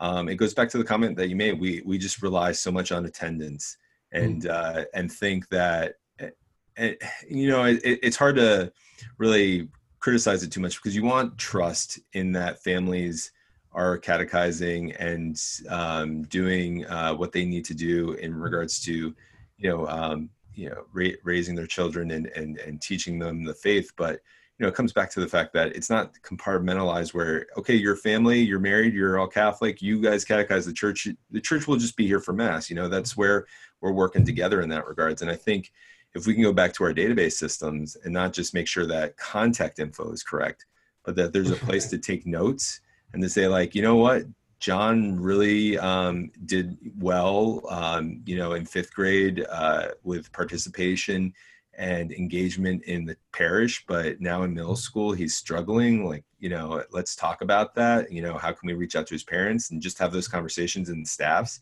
um, 0.00 0.28
it 0.28 0.36
goes 0.36 0.54
back 0.54 0.68
to 0.68 0.78
the 0.78 0.84
comment 0.84 1.16
that 1.16 1.28
you 1.28 1.36
made 1.36 1.60
we 1.60 1.82
we 1.84 1.98
just 1.98 2.22
rely 2.22 2.52
so 2.52 2.72
much 2.72 2.92
on 2.92 3.06
attendance 3.06 3.76
and 4.12 4.42
mm. 4.42 4.50
uh, 4.50 4.84
and 4.94 5.10
think 5.10 5.48
that 5.48 5.96
and, 6.18 6.32
eh, 6.76 6.94
eh, 7.00 7.08
you 7.28 7.48
know 7.48 7.64
it, 7.64 7.80
it's 7.84 8.16
hard 8.16 8.36
to 8.36 8.72
really 9.18 9.68
criticize 10.00 10.42
it 10.42 10.50
too 10.50 10.60
much 10.60 10.76
because 10.76 10.96
you 10.96 11.04
want 11.04 11.38
trust 11.38 12.00
in 12.12 12.32
that 12.32 12.62
families 12.62 13.30
are 13.74 13.98
catechizing 13.98 14.92
and 14.92 15.40
um, 15.68 16.22
doing 16.24 16.86
uh, 16.86 17.14
what 17.14 17.32
they 17.32 17.44
need 17.44 17.64
to 17.64 17.74
do 17.74 18.12
in 18.12 18.34
regards 18.34 18.80
to, 18.84 19.14
you 19.58 19.68
know, 19.70 19.86
um, 19.88 20.28
you 20.54 20.68
know, 20.68 20.84
ra- 20.92 21.18
raising 21.24 21.54
their 21.54 21.66
children 21.66 22.10
and, 22.10 22.26
and 22.28 22.58
and 22.58 22.80
teaching 22.82 23.18
them 23.18 23.44
the 23.44 23.54
faith. 23.54 23.90
But 23.96 24.20
you 24.58 24.64
know 24.64 24.68
it 24.68 24.76
comes 24.76 24.92
back 24.92 25.10
to 25.10 25.20
the 25.20 25.28
fact 25.28 25.52
that 25.54 25.74
it's 25.74 25.90
not 25.90 26.12
compartmentalized 26.22 27.14
where 27.14 27.46
okay 27.56 27.74
your 27.74 27.96
family 27.96 28.40
you're 28.40 28.60
married 28.60 28.94
you're 28.94 29.18
all 29.18 29.26
catholic 29.26 29.82
you 29.82 30.00
guys 30.00 30.24
catechize 30.24 30.66
the 30.66 30.72
church 30.72 31.08
the 31.32 31.40
church 31.40 31.66
will 31.66 31.78
just 31.78 31.96
be 31.96 32.06
here 32.06 32.20
for 32.20 32.32
mass. 32.32 32.70
You 32.70 32.76
know 32.76 32.88
that's 32.88 33.16
where 33.16 33.46
we're 33.80 33.92
working 33.92 34.24
together 34.24 34.60
in 34.60 34.68
that 34.68 34.86
regards. 34.86 35.22
And 35.22 35.30
i 35.30 35.34
think 35.34 35.72
if 36.14 36.26
we 36.26 36.34
can 36.34 36.42
go 36.42 36.52
back 36.52 36.74
to 36.74 36.84
our 36.84 36.92
database 36.92 37.32
systems 37.32 37.96
and 38.04 38.12
not 38.12 38.32
just 38.32 38.54
make 38.54 38.68
sure 38.68 38.86
that 38.86 39.16
contact 39.16 39.78
info 39.78 40.12
is 40.12 40.22
correct 40.22 40.66
but 41.04 41.16
that 41.16 41.32
there's 41.32 41.50
a 41.50 41.56
place 41.66 41.88
to 41.88 41.98
take 41.98 42.26
notes 42.26 42.80
and 43.12 43.22
to 43.22 43.28
say 43.28 43.48
like 43.48 43.74
you 43.74 43.82
know 43.82 43.96
what? 43.96 44.24
John 44.60 45.18
really 45.18 45.76
um, 45.78 46.30
did 46.46 46.78
well 46.98 47.62
um, 47.68 48.22
you 48.24 48.36
know 48.36 48.52
in 48.52 48.64
fifth 48.64 48.94
grade 48.94 49.44
uh, 49.50 49.88
with 50.02 50.32
participation 50.32 51.32
and 51.74 52.12
engagement 52.12 52.84
in 52.84 53.06
the 53.06 53.16
parish 53.32 53.82
but 53.86 54.20
now 54.20 54.42
in 54.42 54.52
middle 54.52 54.76
school 54.76 55.10
he's 55.12 55.34
struggling 55.34 56.06
like 56.06 56.22
you 56.38 56.50
know 56.50 56.84
let's 56.90 57.16
talk 57.16 57.40
about 57.40 57.74
that. 57.74 58.12
You 58.12 58.22
know 58.22 58.36
how 58.36 58.52
can 58.52 58.66
we 58.66 58.74
reach 58.74 58.96
out 58.96 59.06
to 59.08 59.14
his 59.14 59.24
parents 59.24 59.70
and 59.70 59.80
just 59.80 59.98
have 59.98 60.12
those 60.12 60.28
conversations 60.28 60.90
and 60.90 61.06
staffs? 61.06 61.60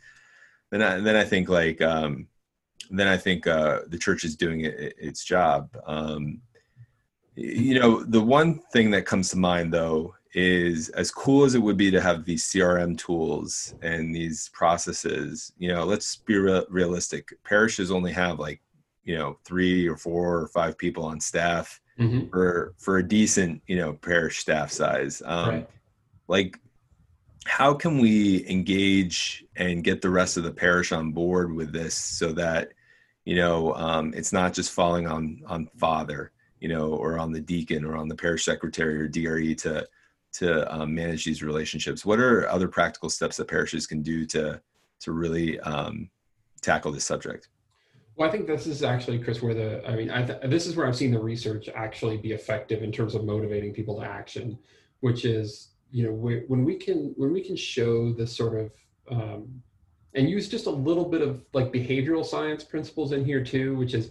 Then 0.70 0.82
I, 0.82 1.00
then 1.00 1.16
I 1.16 1.24
think 1.24 1.48
like 1.48 1.80
um, 1.80 2.26
then 2.90 3.08
I 3.08 3.16
think 3.16 3.46
uh, 3.46 3.80
the 3.86 3.98
church 3.98 4.24
is 4.24 4.36
doing 4.36 4.62
it, 4.62 4.94
its 4.98 5.24
job. 5.24 5.70
Um, 5.86 6.40
you 7.34 7.78
know, 7.78 8.02
the 8.02 8.20
one 8.20 8.60
thing 8.72 8.90
that 8.90 9.06
comes 9.06 9.30
to 9.30 9.38
mind 9.38 9.72
though 9.72 10.14
is 10.32 10.88
as 10.90 11.10
cool 11.10 11.44
as 11.44 11.54
it 11.54 11.62
would 11.62 11.76
be 11.76 11.90
to 11.90 12.00
have 12.00 12.24
these 12.24 12.44
CRM 12.44 12.96
tools 12.96 13.74
and 13.82 14.14
these 14.14 14.48
processes. 14.52 15.52
You 15.58 15.68
know, 15.72 15.84
let's 15.84 16.16
be 16.16 16.38
re- 16.38 16.66
realistic. 16.68 17.32
Parishes 17.44 17.90
only 17.90 18.12
have 18.12 18.38
like 18.38 18.60
you 19.04 19.16
know 19.16 19.38
three 19.44 19.88
or 19.88 19.96
four 19.96 20.38
or 20.38 20.48
five 20.48 20.78
people 20.78 21.04
on 21.04 21.20
staff 21.20 21.80
mm-hmm. 21.98 22.28
for 22.28 22.74
for 22.78 22.98
a 22.98 23.06
decent 23.06 23.62
you 23.66 23.76
know 23.76 23.94
parish 23.94 24.38
staff 24.38 24.70
size. 24.70 25.22
Um, 25.24 25.48
right. 25.48 25.68
Like 26.28 26.60
how 27.46 27.74
can 27.74 27.98
we 27.98 28.48
engage 28.48 29.44
and 29.56 29.82
get 29.82 30.02
the 30.02 30.10
rest 30.10 30.36
of 30.36 30.44
the 30.44 30.52
parish 30.52 30.92
on 30.92 31.12
board 31.12 31.52
with 31.52 31.72
this 31.72 31.94
so 31.94 32.32
that 32.32 32.72
you 33.24 33.36
know 33.36 33.74
um, 33.74 34.12
it's 34.14 34.32
not 34.32 34.52
just 34.52 34.72
falling 34.72 35.06
on 35.06 35.40
on 35.46 35.66
father 35.76 36.32
you 36.60 36.68
know 36.68 36.92
or 36.92 37.18
on 37.18 37.32
the 37.32 37.40
deacon 37.40 37.84
or 37.84 37.96
on 37.96 38.08
the 38.08 38.14
parish 38.14 38.44
secretary 38.44 39.00
or 39.00 39.08
dre 39.08 39.54
to 39.54 39.86
to 40.32 40.72
um, 40.72 40.94
manage 40.94 41.24
these 41.24 41.42
relationships 41.42 42.04
what 42.04 42.18
are 42.18 42.48
other 42.48 42.68
practical 42.68 43.10
steps 43.10 43.36
that 43.36 43.48
parishes 43.48 43.86
can 43.86 44.02
do 44.02 44.24
to 44.26 44.60
to 45.00 45.12
really 45.12 45.58
um, 45.60 46.10
tackle 46.60 46.92
this 46.92 47.04
subject? 47.04 47.48
Well 48.16 48.28
i 48.28 48.32
think 48.32 48.46
this 48.46 48.66
is 48.66 48.82
actually 48.82 49.18
chris 49.18 49.40
where 49.40 49.54
the 49.54 49.88
i 49.88 49.96
mean 49.96 50.10
I 50.10 50.22
th- 50.24 50.40
this 50.44 50.66
is 50.66 50.76
where 50.76 50.86
i've 50.86 50.96
seen 50.96 51.10
the 51.10 51.18
research 51.18 51.70
actually 51.74 52.18
be 52.18 52.32
effective 52.32 52.82
in 52.82 52.92
terms 52.92 53.14
of 53.14 53.24
motivating 53.24 53.72
people 53.72 53.98
to 54.00 54.06
action 54.06 54.58
which 55.00 55.24
is 55.24 55.70
you 55.90 56.04
know 56.04 56.12
when 56.12 56.64
we 56.64 56.76
can 56.76 57.14
when 57.16 57.32
we 57.32 57.40
can 57.40 57.56
show 57.56 58.12
this 58.12 58.36
sort 58.36 58.58
of 58.58 58.72
um, 59.10 59.62
and 60.14 60.28
use 60.28 60.48
just 60.48 60.66
a 60.66 60.70
little 60.70 61.04
bit 61.04 61.22
of 61.22 61.44
like 61.52 61.72
behavioral 61.72 62.24
science 62.24 62.62
principles 62.62 63.12
in 63.12 63.24
here 63.24 63.42
too 63.42 63.76
which 63.76 63.94
is 63.94 64.10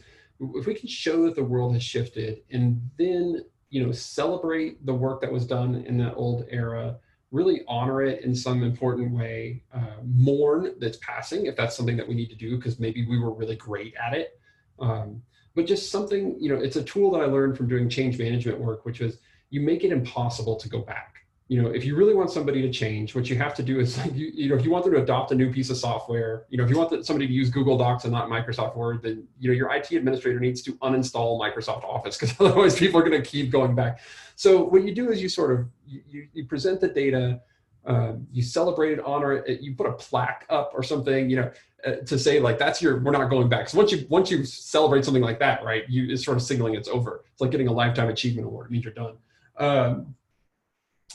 if 0.55 0.65
we 0.65 0.73
can 0.73 0.87
show 0.87 1.23
that 1.23 1.35
the 1.35 1.43
world 1.43 1.73
has 1.73 1.83
shifted 1.83 2.41
and 2.51 2.81
then 2.97 3.43
you 3.69 3.85
know 3.85 3.91
celebrate 3.91 4.85
the 4.85 4.93
work 4.93 5.21
that 5.21 5.31
was 5.31 5.45
done 5.45 5.83
in 5.87 5.97
that 5.97 6.15
old 6.15 6.45
era 6.49 6.97
really 7.31 7.61
honor 7.67 8.01
it 8.01 8.23
in 8.23 8.33
some 8.33 8.63
important 8.63 9.11
way 9.11 9.61
uh, 9.73 10.01
mourn 10.03 10.73
that's 10.79 10.97
passing 10.97 11.45
if 11.45 11.55
that's 11.55 11.75
something 11.75 11.95
that 11.95 12.07
we 12.07 12.15
need 12.15 12.29
to 12.29 12.35
do 12.35 12.57
because 12.57 12.79
maybe 12.79 13.05
we 13.05 13.19
were 13.19 13.31
really 13.31 13.55
great 13.55 13.93
at 14.03 14.13
it. 14.13 14.39
Um, 14.79 15.21
but 15.55 15.65
just 15.65 15.91
something 15.91 16.35
you 16.39 16.49
know 16.49 16.61
it's 16.61 16.77
a 16.77 16.83
tool 16.83 17.11
that 17.11 17.19
i 17.19 17.25
learned 17.25 17.57
from 17.57 17.67
doing 17.67 17.89
change 17.89 18.17
management 18.17 18.59
work 18.59 18.85
which 18.85 19.01
was 19.01 19.17
you 19.49 19.59
make 19.59 19.83
it 19.83 19.91
impossible 19.91 20.55
to 20.55 20.69
go 20.69 20.79
back 20.79 21.25
you 21.49 21.59
know, 21.59 21.69
if 21.69 21.83
you 21.83 21.95
really 21.95 22.13
want 22.13 22.29
somebody 22.29 22.61
to 22.61 22.71
change, 22.71 23.15
what 23.15 23.27
you 23.27 23.35
have 23.35 23.55
to 23.55 23.63
do 23.63 23.79
is 23.79 23.97
like, 23.97 24.13
you, 24.15 24.31
you 24.33 24.49
know, 24.49 24.55
if 24.55 24.63
you 24.63 24.69
want 24.69 24.85
them 24.85 24.93
to 24.93 25.01
adopt 25.01 25.31
a 25.31 25.35
new 25.35 25.51
piece 25.51 25.71
of 25.71 25.77
software, 25.77 26.45
you 26.49 26.57
know, 26.57 26.63
if 26.63 26.69
you 26.69 26.77
want 26.77 27.05
somebody 27.05 27.25
to 27.25 27.33
use 27.33 27.49
Google 27.49 27.75
Docs 27.75 28.03
and 28.03 28.13
not 28.13 28.29
Microsoft 28.29 28.77
Word, 28.77 29.01
then, 29.01 29.27
you 29.39 29.49
know, 29.49 29.55
your 29.55 29.73
IT 29.73 29.91
administrator 29.91 30.39
needs 30.39 30.61
to 30.61 30.73
uninstall 30.75 31.39
Microsoft 31.39 31.83
Office 31.83 32.17
because 32.17 32.39
otherwise 32.39 32.77
people 32.77 33.01
are 33.01 33.03
going 33.03 33.21
to 33.21 33.27
keep 33.27 33.51
going 33.51 33.73
back. 33.73 33.99
So 34.35 34.63
what 34.63 34.83
you 34.83 34.93
do 34.93 35.09
is 35.11 35.21
you 35.21 35.27
sort 35.27 35.51
of, 35.51 35.67
you, 35.87 36.27
you 36.31 36.45
present 36.45 36.79
the 36.79 36.87
data, 36.87 37.41
um, 37.83 38.27
you 38.31 38.43
celebrate 38.43 38.93
it, 38.93 38.99
honor 39.03 39.33
it, 39.33 39.59
you 39.59 39.73
put 39.73 39.87
a 39.87 39.93
plaque 39.93 40.45
up 40.51 40.71
or 40.75 40.83
something, 40.83 41.31
you 41.31 41.37
know, 41.37 41.51
uh, 41.83 41.95
to 42.05 42.19
say 42.19 42.39
like, 42.39 42.59
that's 42.59 42.79
your, 42.79 42.99
we're 42.99 43.11
not 43.11 43.27
going 43.27 43.49
back. 43.49 43.69
So 43.69 43.79
once 43.79 43.91
you, 43.91 44.05
once 44.07 44.29
you 44.29 44.45
celebrate 44.45 45.03
something 45.03 45.23
like 45.23 45.39
that, 45.39 45.63
right, 45.63 45.83
you, 45.89 46.13
it's 46.13 46.23
sort 46.23 46.37
of 46.37 46.43
signaling 46.43 46.75
it's 46.75 46.89
over. 46.89 47.23
It's 47.31 47.41
like 47.41 47.49
getting 47.49 47.69
a 47.69 47.73
lifetime 47.73 48.09
achievement 48.09 48.45
award. 48.45 48.67
It 48.67 48.71
means 48.71 48.83
you're 48.83 48.93
done. 48.93 49.17
Um, 49.57 50.15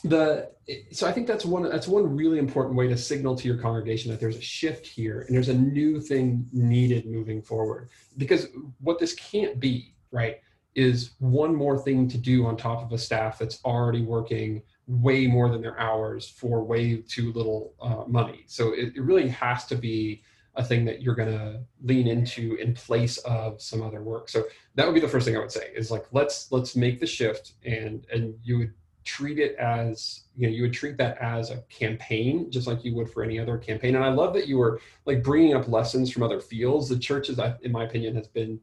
the 0.04 0.50
so 0.92 1.06
i 1.06 1.12
think 1.12 1.26
that's 1.26 1.44
one 1.44 1.62
that's 1.62 1.88
one 1.88 2.14
really 2.14 2.38
important 2.38 2.76
way 2.76 2.86
to 2.86 2.96
signal 2.96 3.34
to 3.34 3.48
your 3.48 3.56
congregation 3.56 4.10
that 4.10 4.20
there's 4.20 4.36
a 4.36 4.40
shift 4.40 4.86
here 4.86 5.22
and 5.22 5.34
there's 5.34 5.48
a 5.48 5.54
new 5.54 6.00
thing 6.00 6.46
needed 6.52 7.06
moving 7.06 7.42
forward. 7.42 7.90
Because 8.16 8.48
what 8.80 8.98
this 8.98 9.14
can't 9.14 9.58
be 9.58 9.94
right 10.10 10.40
is 10.74 11.12
one 11.18 11.54
more 11.54 11.78
thing 11.78 12.08
to 12.08 12.18
do 12.18 12.46
on 12.46 12.56
top 12.56 12.82
of 12.82 12.92
a 12.92 12.98
staff 12.98 13.38
that's 13.38 13.60
already 13.64 14.02
working 14.02 14.62
way 14.86 15.26
more 15.26 15.48
than 15.48 15.62
their 15.62 15.78
hours 15.78 16.28
for 16.28 16.64
way 16.64 16.96
too 16.96 17.32
little 17.32 17.74
uh, 17.80 18.04
money. 18.06 18.44
So 18.46 18.72
it, 18.72 18.96
it 18.96 19.02
really 19.02 19.28
has 19.28 19.66
to 19.66 19.76
be 19.76 20.22
a 20.56 20.64
thing 20.64 20.84
that 20.84 21.02
you're 21.02 21.14
going 21.14 21.32
to 21.32 21.60
lean 21.82 22.06
into 22.06 22.54
in 22.56 22.74
place 22.74 23.18
of 23.18 23.60
some 23.60 23.82
other 23.82 24.02
work. 24.02 24.28
So 24.28 24.44
that 24.74 24.86
would 24.86 24.94
be 24.94 25.00
the 25.00 25.08
first 25.08 25.26
thing 25.26 25.36
i 25.36 25.40
would 25.40 25.52
say 25.52 25.70
is 25.74 25.90
like 25.90 26.04
let's 26.12 26.50
let's 26.50 26.74
make 26.74 26.98
the 27.00 27.06
shift 27.06 27.52
and 27.64 28.06
and 28.12 28.34
you 28.42 28.58
would 28.58 28.72
treat 29.04 29.38
it 29.38 29.54
as 29.56 30.24
you 30.36 30.46
know 30.46 30.52
you 30.52 30.62
would 30.62 30.72
treat 30.72 30.96
that 30.96 31.18
as 31.18 31.50
a 31.50 31.58
campaign 31.68 32.50
just 32.50 32.66
like 32.66 32.84
you 32.84 32.94
would 32.94 33.10
for 33.10 33.22
any 33.22 33.38
other 33.38 33.58
campaign. 33.58 33.94
And 33.94 34.04
i 34.04 34.08
love 34.08 34.34
that 34.34 34.48
you 34.48 34.58
were 34.58 34.80
like 35.06 35.22
bringing 35.22 35.54
up 35.54 35.68
lessons 35.68 36.10
from 36.10 36.22
other 36.22 36.40
fields. 36.40 36.88
The 36.88 36.98
churches 36.98 37.38
in 37.62 37.72
my 37.72 37.84
opinion 37.84 38.14
has 38.16 38.28
been 38.28 38.60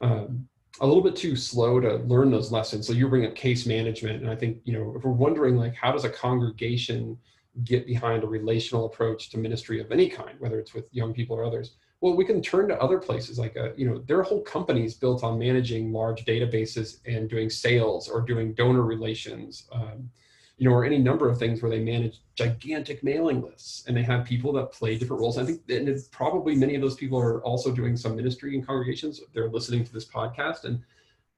um, 0.00 0.48
a 0.80 0.86
little 0.86 1.02
bit 1.02 1.14
too 1.14 1.36
slow 1.36 1.78
to 1.80 1.96
learn 1.96 2.30
those 2.30 2.50
lessons. 2.50 2.86
So 2.86 2.92
you 2.92 3.08
bring 3.08 3.26
up 3.26 3.34
case 3.34 3.66
management 3.66 4.22
and 4.22 4.30
i 4.30 4.36
think 4.36 4.58
you 4.64 4.72
know 4.72 4.94
if 4.96 5.04
we're 5.04 5.12
wondering 5.12 5.56
like 5.56 5.74
how 5.74 5.92
does 5.92 6.04
a 6.04 6.10
congregation 6.10 7.18
get 7.64 7.86
behind 7.86 8.24
a 8.24 8.26
relational 8.26 8.86
approach 8.86 9.28
to 9.30 9.38
ministry 9.38 9.78
of 9.80 9.92
any 9.92 10.08
kind 10.08 10.40
whether 10.40 10.58
it's 10.58 10.72
with 10.72 10.86
young 10.92 11.12
people 11.12 11.36
or 11.36 11.44
others 11.44 11.76
well 12.02 12.14
we 12.14 12.24
can 12.24 12.42
turn 12.42 12.68
to 12.68 12.78
other 12.82 12.98
places 12.98 13.38
like 13.38 13.56
a, 13.56 13.70
uh, 13.70 13.72
you 13.76 13.88
know 13.88 13.98
there 14.06 14.18
are 14.18 14.22
whole 14.22 14.42
companies 14.42 14.94
built 14.94 15.24
on 15.24 15.38
managing 15.38 15.92
large 15.92 16.26
databases 16.26 16.98
and 17.06 17.30
doing 17.30 17.48
sales 17.48 18.08
or 18.08 18.20
doing 18.20 18.52
donor 18.52 18.82
relations 18.82 19.66
um, 19.72 20.10
you 20.58 20.68
know 20.68 20.74
or 20.74 20.84
any 20.84 20.98
number 20.98 21.28
of 21.28 21.38
things 21.38 21.62
where 21.62 21.70
they 21.70 21.80
manage 21.80 22.20
gigantic 22.34 23.02
mailing 23.02 23.42
lists. 23.42 23.84
And 23.86 23.96
they 23.96 24.02
have 24.02 24.24
people 24.24 24.52
that 24.52 24.72
play 24.72 24.96
different 24.96 25.20
roles. 25.20 25.38
I 25.38 25.44
think 25.44 25.62
and 25.68 25.88
it's 25.88 26.08
probably 26.08 26.54
many 26.54 26.74
of 26.74 26.80
those 26.80 26.94
people 26.94 27.18
are 27.18 27.42
also 27.42 27.72
doing 27.72 27.96
some 27.96 28.16
ministry 28.16 28.54
in 28.54 28.64
congregations. 28.64 29.20
They're 29.34 29.50
listening 29.50 29.84
to 29.84 29.92
this 29.92 30.06
podcast 30.06 30.64
and 30.64 30.82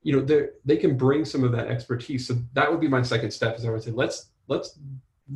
you 0.02 0.12
know 0.12 0.22
they 0.22 0.48
they 0.64 0.76
can 0.76 0.96
bring 0.96 1.24
some 1.24 1.44
of 1.44 1.52
that 1.52 1.68
expertise. 1.68 2.26
So 2.26 2.36
that 2.52 2.70
would 2.70 2.80
be 2.80 2.88
my 2.88 3.02
second 3.02 3.30
step 3.30 3.56
is 3.56 3.64
i 3.64 3.70
would 3.70 3.82
say 3.82 3.92
let's 3.92 4.30
let's 4.48 4.78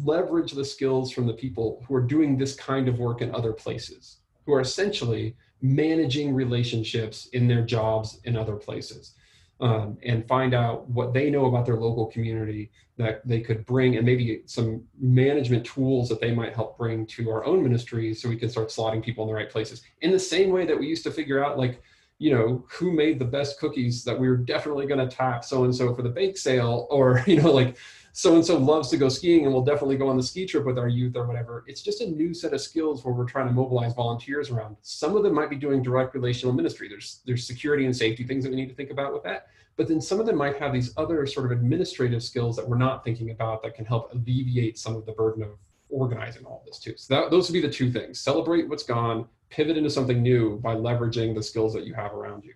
leverage 0.04 0.52
the 0.52 0.64
skills 0.64 1.10
from 1.10 1.26
the 1.26 1.32
people 1.32 1.82
who 1.88 1.94
are 1.94 2.02
doing 2.02 2.36
this 2.36 2.54
kind 2.54 2.88
of 2.88 2.98
work 2.98 3.22
in 3.22 3.34
other 3.34 3.54
places 3.54 4.18
who 4.48 4.54
are 4.54 4.62
essentially 4.62 5.36
managing 5.60 6.32
relationships 6.32 7.26
in 7.34 7.46
their 7.46 7.60
jobs 7.60 8.18
in 8.24 8.34
other 8.34 8.56
places 8.56 9.12
um, 9.60 9.98
and 10.02 10.26
find 10.26 10.54
out 10.54 10.88
what 10.88 11.12
they 11.12 11.28
know 11.28 11.44
about 11.44 11.66
their 11.66 11.76
local 11.76 12.06
community 12.06 12.70
that 12.96 13.20
they 13.28 13.42
could 13.42 13.66
bring 13.66 13.96
and 13.96 14.06
maybe 14.06 14.40
some 14.46 14.82
management 14.98 15.66
tools 15.66 16.08
that 16.08 16.18
they 16.18 16.32
might 16.34 16.54
help 16.54 16.78
bring 16.78 17.04
to 17.04 17.28
our 17.28 17.44
own 17.44 17.62
ministry 17.62 18.14
so 18.14 18.26
we 18.26 18.36
can 18.36 18.48
start 18.48 18.68
slotting 18.68 19.04
people 19.04 19.22
in 19.24 19.28
the 19.28 19.34
right 19.34 19.50
places. 19.50 19.82
In 20.00 20.12
the 20.12 20.18
same 20.18 20.48
way 20.48 20.64
that 20.64 20.78
we 20.78 20.86
used 20.86 21.04
to 21.04 21.10
figure 21.10 21.44
out 21.44 21.58
like 21.58 21.82
you 22.18 22.32
know 22.32 22.64
who 22.70 22.90
made 22.90 23.18
the 23.18 23.24
best 23.24 23.60
cookies 23.60 24.02
that 24.02 24.18
we 24.18 24.28
were 24.28 24.36
definitely 24.38 24.86
going 24.86 25.06
to 25.06 25.14
tap 25.14 25.44
so 25.44 25.64
and 25.64 25.74
so 25.74 25.94
for 25.94 26.02
the 26.02 26.08
bake 26.08 26.36
sale 26.36 26.88
or 26.90 27.22
you 27.28 27.40
know 27.40 27.52
like 27.52 27.76
so 28.18 28.34
and 28.34 28.44
so 28.44 28.58
loves 28.58 28.88
to 28.88 28.96
go 28.96 29.08
skiing 29.08 29.44
and 29.44 29.54
we'll 29.54 29.62
definitely 29.62 29.96
go 29.96 30.08
on 30.08 30.16
the 30.16 30.22
ski 30.24 30.44
trip 30.44 30.64
with 30.64 30.76
our 30.76 30.88
youth 30.88 31.14
or 31.14 31.24
whatever. 31.24 31.62
It's 31.68 31.82
just 31.82 32.00
a 32.00 32.10
new 32.10 32.34
set 32.34 32.52
of 32.52 32.60
skills 32.60 33.04
where 33.04 33.14
we're 33.14 33.28
trying 33.28 33.46
to 33.46 33.52
mobilize 33.52 33.94
volunteers 33.94 34.50
around. 34.50 34.76
Some 34.82 35.16
of 35.16 35.22
them 35.22 35.32
might 35.32 35.50
be 35.50 35.54
doing 35.54 35.84
direct 35.84 36.16
relational 36.16 36.52
ministry. 36.52 36.88
There's 36.88 37.20
there's 37.26 37.46
security 37.46 37.84
and 37.84 37.96
safety 37.96 38.24
things 38.24 38.42
that 38.42 38.50
we 38.50 38.56
need 38.56 38.70
to 38.70 38.74
think 38.74 38.90
about 38.90 39.12
with 39.12 39.22
that. 39.22 39.46
But 39.76 39.86
then 39.86 40.00
some 40.00 40.18
of 40.18 40.26
them 40.26 40.34
might 40.34 40.56
have 40.56 40.72
these 40.72 40.92
other 40.96 41.24
sort 41.26 41.46
of 41.46 41.52
administrative 41.52 42.24
skills 42.24 42.56
that 42.56 42.68
we're 42.68 42.76
not 42.76 43.04
thinking 43.04 43.30
about 43.30 43.62
that 43.62 43.76
can 43.76 43.84
help 43.84 44.12
alleviate 44.12 44.78
some 44.78 44.96
of 44.96 45.06
the 45.06 45.12
burden 45.12 45.44
of 45.44 45.50
organizing 45.88 46.44
all 46.44 46.64
this 46.66 46.80
too. 46.80 46.94
So 46.96 47.14
that, 47.14 47.30
those 47.30 47.48
would 47.48 47.54
be 47.54 47.60
the 47.60 47.72
two 47.72 47.88
things. 47.88 48.18
Celebrate 48.18 48.68
what's 48.68 48.82
gone, 48.82 49.28
pivot 49.48 49.76
into 49.76 49.90
something 49.90 50.20
new 50.20 50.58
by 50.58 50.74
leveraging 50.74 51.36
the 51.36 51.42
skills 51.44 51.72
that 51.72 51.86
you 51.86 51.94
have 51.94 52.12
around 52.12 52.44
you 52.44 52.54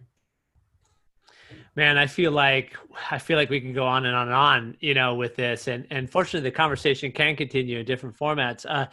man 1.74 1.98
i 1.98 2.06
feel 2.06 2.32
like 2.32 2.76
i 3.10 3.18
feel 3.18 3.36
like 3.36 3.50
we 3.50 3.60
can 3.60 3.72
go 3.72 3.86
on 3.86 4.06
and 4.06 4.14
on 4.14 4.28
and 4.28 4.36
on 4.36 4.76
you 4.80 4.94
know 4.94 5.14
with 5.14 5.36
this 5.36 5.68
and 5.68 5.86
and 5.90 6.10
fortunately 6.10 6.48
the 6.48 6.54
conversation 6.54 7.10
can 7.12 7.34
continue 7.36 7.78
in 7.78 7.86
different 7.86 8.16
formats 8.16 8.64
uh 8.68 8.86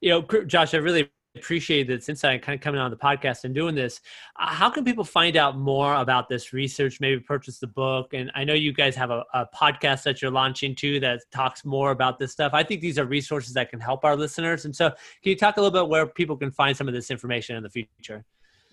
you 0.00 0.10
know 0.10 0.22
josh 0.44 0.74
i 0.74 0.78
really 0.78 1.08
appreciate 1.36 1.88
this 1.88 2.08
insight 2.08 2.42
kind 2.42 2.54
of 2.54 2.60
coming 2.60 2.80
on 2.80 2.90
the 2.90 2.96
podcast 2.96 3.44
and 3.44 3.54
doing 3.54 3.74
this. 3.74 4.00
Uh, 4.38 4.46
how 4.46 4.70
can 4.70 4.84
people 4.84 5.04
find 5.04 5.36
out 5.36 5.58
more 5.58 5.96
about 5.96 6.28
this 6.28 6.52
research, 6.52 7.00
maybe 7.00 7.20
purchase 7.20 7.58
the 7.58 7.66
book? 7.66 8.14
And 8.14 8.30
I 8.34 8.44
know 8.44 8.54
you 8.54 8.72
guys 8.72 8.94
have 8.94 9.10
a, 9.10 9.24
a 9.34 9.46
podcast 9.46 10.04
that 10.04 10.22
you're 10.22 10.30
launching 10.30 10.74
too 10.74 11.00
that 11.00 11.22
talks 11.32 11.64
more 11.64 11.90
about 11.90 12.18
this 12.18 12.32
stuff. 12.32 12.52
I 12.54 12.62
think 12.62 12.80
these 12.80 12.98
are 12.98 13.04
resources 13.04 13.52
that 13.54 13.70
can 13.70 13.80
help 13.80 14.04
our 14.04 14.16
listeners. 14.16 14.64
And 14.64 14.74
so, 14.74 14.90
can 14.90 14.96
you 15.30 15.36
talk 15.36 15.56
a 15.56 15.60
little 15.60 15.82
bit 15.82 15.88
where 15.88 16.06
people 16.06 16.36
can 16.36 16.50
find 16.50 16.76
some 16.76 16.86
of 16.86 16.94
this 16.94 17.10
information 17.10 17.56
in 17.56 17.62
the 17.62 17.70
future? 17.70 18.24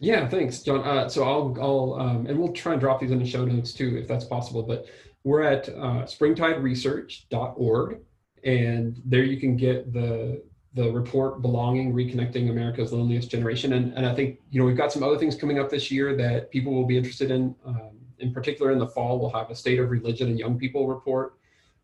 Yeah, 0.02 0.28
thanks, 0.28 0.64
John. 0.64 0.82
Uh, 0.82 1.08
so 1.08 1.24
I'll, 1.24 1.56
I'll, 1.62 1.94
um, 1.94 2.26
and 2.26 2.38
we'll 2.40 2.54
try 2.54 2.72
and 2.72 2.82
drop 2.82 3.00
these 3.00 3.12
in 3.12 3.20
the 3.20 3.26
show 3.26 3.46
notes 3.46 3.72
too, 3.72 3.98
if 3.98 4.08
that's 4.08 4.26
possible. 4.26 4.64
But 4.64 4.88
we're 5.24 5.44
at 5.44 5.70
uh, 5.70 6.06
springtideresearch.org, 6.06 8.00
and 8.44 9.02
there 9.06 9.24
you 9.24 9.40
can 9.40 9.56
get 9.56 9.94
the 9.94 10.44
the 10.74 10.90
report 10.90 11.42
belonging 11.42 11.94
reconnecting 11.94 12.50
america's 12.50 12.94
loneliest 12.94 13.30
generation 13.30 13.74
and, 13.74 13.94
and 13.94 14.06
i 14.06 14.16
think 14.16 14.40
you 14.52 14.60
know 14.60 14.66
we've 14.66 14.78
got 14.78 14.90
some 14.90 15.04
other 15.04 15.18
things 15.18 15.36
coming 15.36 15.60
up 15.60 15.70
this 15.70 15.92
year 15.92 16.16
that 16.16 16.50
people 16.50 16.74
will 16.74 16.86
be 16.86 16.98
interested 16.98 17.30
in 17.30 17.54
um, 17.66 17.92
in 18.20 18.34
particular 18.34 18.72
in 18.72 18.80
the 18.80 18.88
fall 18.88 19.20
we'll 19.20 19.30
have 19.30 19.52
a 19.52 19.56
state 19.56 19.80
of 19.80 19.92
religion 19.92 20.30
and 20.30 20.40
young 20.40 20.58
people 20.58 20.88
report 20.88 21.34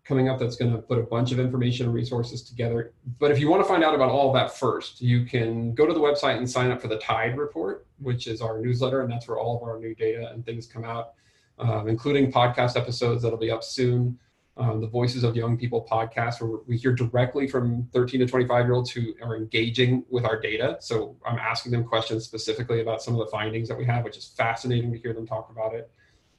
coming 0.07 0.29
up 0.29 0.39
that's 0.39 0.55
going 0.55 0.71
to 0.71 0.77
put 0.77 0.97
a 0.97 1.03
bunch 1.03 1.31
of 1.31 1.39
information 1.39 1.85
and 1.85 1.93
resources 1.93 2.41
together. 2.41 2.93
But 3.19 3.31
if 3.31 3.39
you 3.39 3.49
want 3.49 3.61
to 3.61 3.67
find 3.67 3.83
out 3.83 3.93
about 3.93 4.09
all 4.09 4.31
that 4.33 4.55
first 4.57 5.01
you 5.01 5.25
can 5.25 5.73
go 5.73 5.85
to 5.85 5.93
the 5.93 5.99
website 5.99 6.37
and 6.37 6.49
sign 6.49 6.71
up 6.71 6.81
for 6.81 6.87
the 6.87 6.97
tide 6.99 7.37
report 7.37 7.85
which 7.99 8.27
is 8.27 8.41
our 8.41 8.59
newsletter 8.59 9.01
and 9.01 9.11
that's 9.11 9.27
where 9.27 9.37
all 9.37 9.57
of 9.57 9.63
our 9.63 9.79
new 9.79 9.93
data 9.95 10.29
and 10.31 10.45
things 10.45 10.65
come 10.67 10.85
out 10.85 11.13
um, 11.59 11.87
including 11.87 12.31
podcast 12.31 12.77
episodes 12.77 13.23
that'll 13.23 13.37
be 13.37 13.51
up 13.51 13.63
soon. 13.63 14.17
Um, 14.57 14.81
the 14.81 14.87
Voices 14.87 15.23
of 15.23 15.35
Young 15.35 15.55
People 15.55 15.87
podcast, 15.89 16.41
where 16.41 16.59
we 16.65 16.77
hear 16.77 16.91
directly 16.91 17.47
from 17.47 17.87
13 17.93 18.21
to 18.21 18.25
25 18.25 18.65
year 18.65 18.73
olds 18.73 18.89
who 18.89 19.13
are 19.21 19.37
engaging 19.37 20.03
with 20.09 20.25
our 20.25 20.39
data. 20.39 20.77
So 20.79 21.15
I'm 21.23 21.37
asking 21.37 21.73
them 21.73 21.83
questions 21.83 22.25
specifically 22.25 22.81
about 22.81 23.03
some 23.03 23.13
of 23.13 23.19
the 23.19 23.27
findings 23.27 23.67
that 23.69 23.77
we 23.77 23.85
have, 23.85 24.03
which 24.03 24.17
is 24.17 24.33
fascinating 24.35 24.91
to 24.91 24.97
hear 24.97 25.13
them 25.13 25.27
talk 25.27 25.51
about 25.51 25.75
it, 25.75 25.91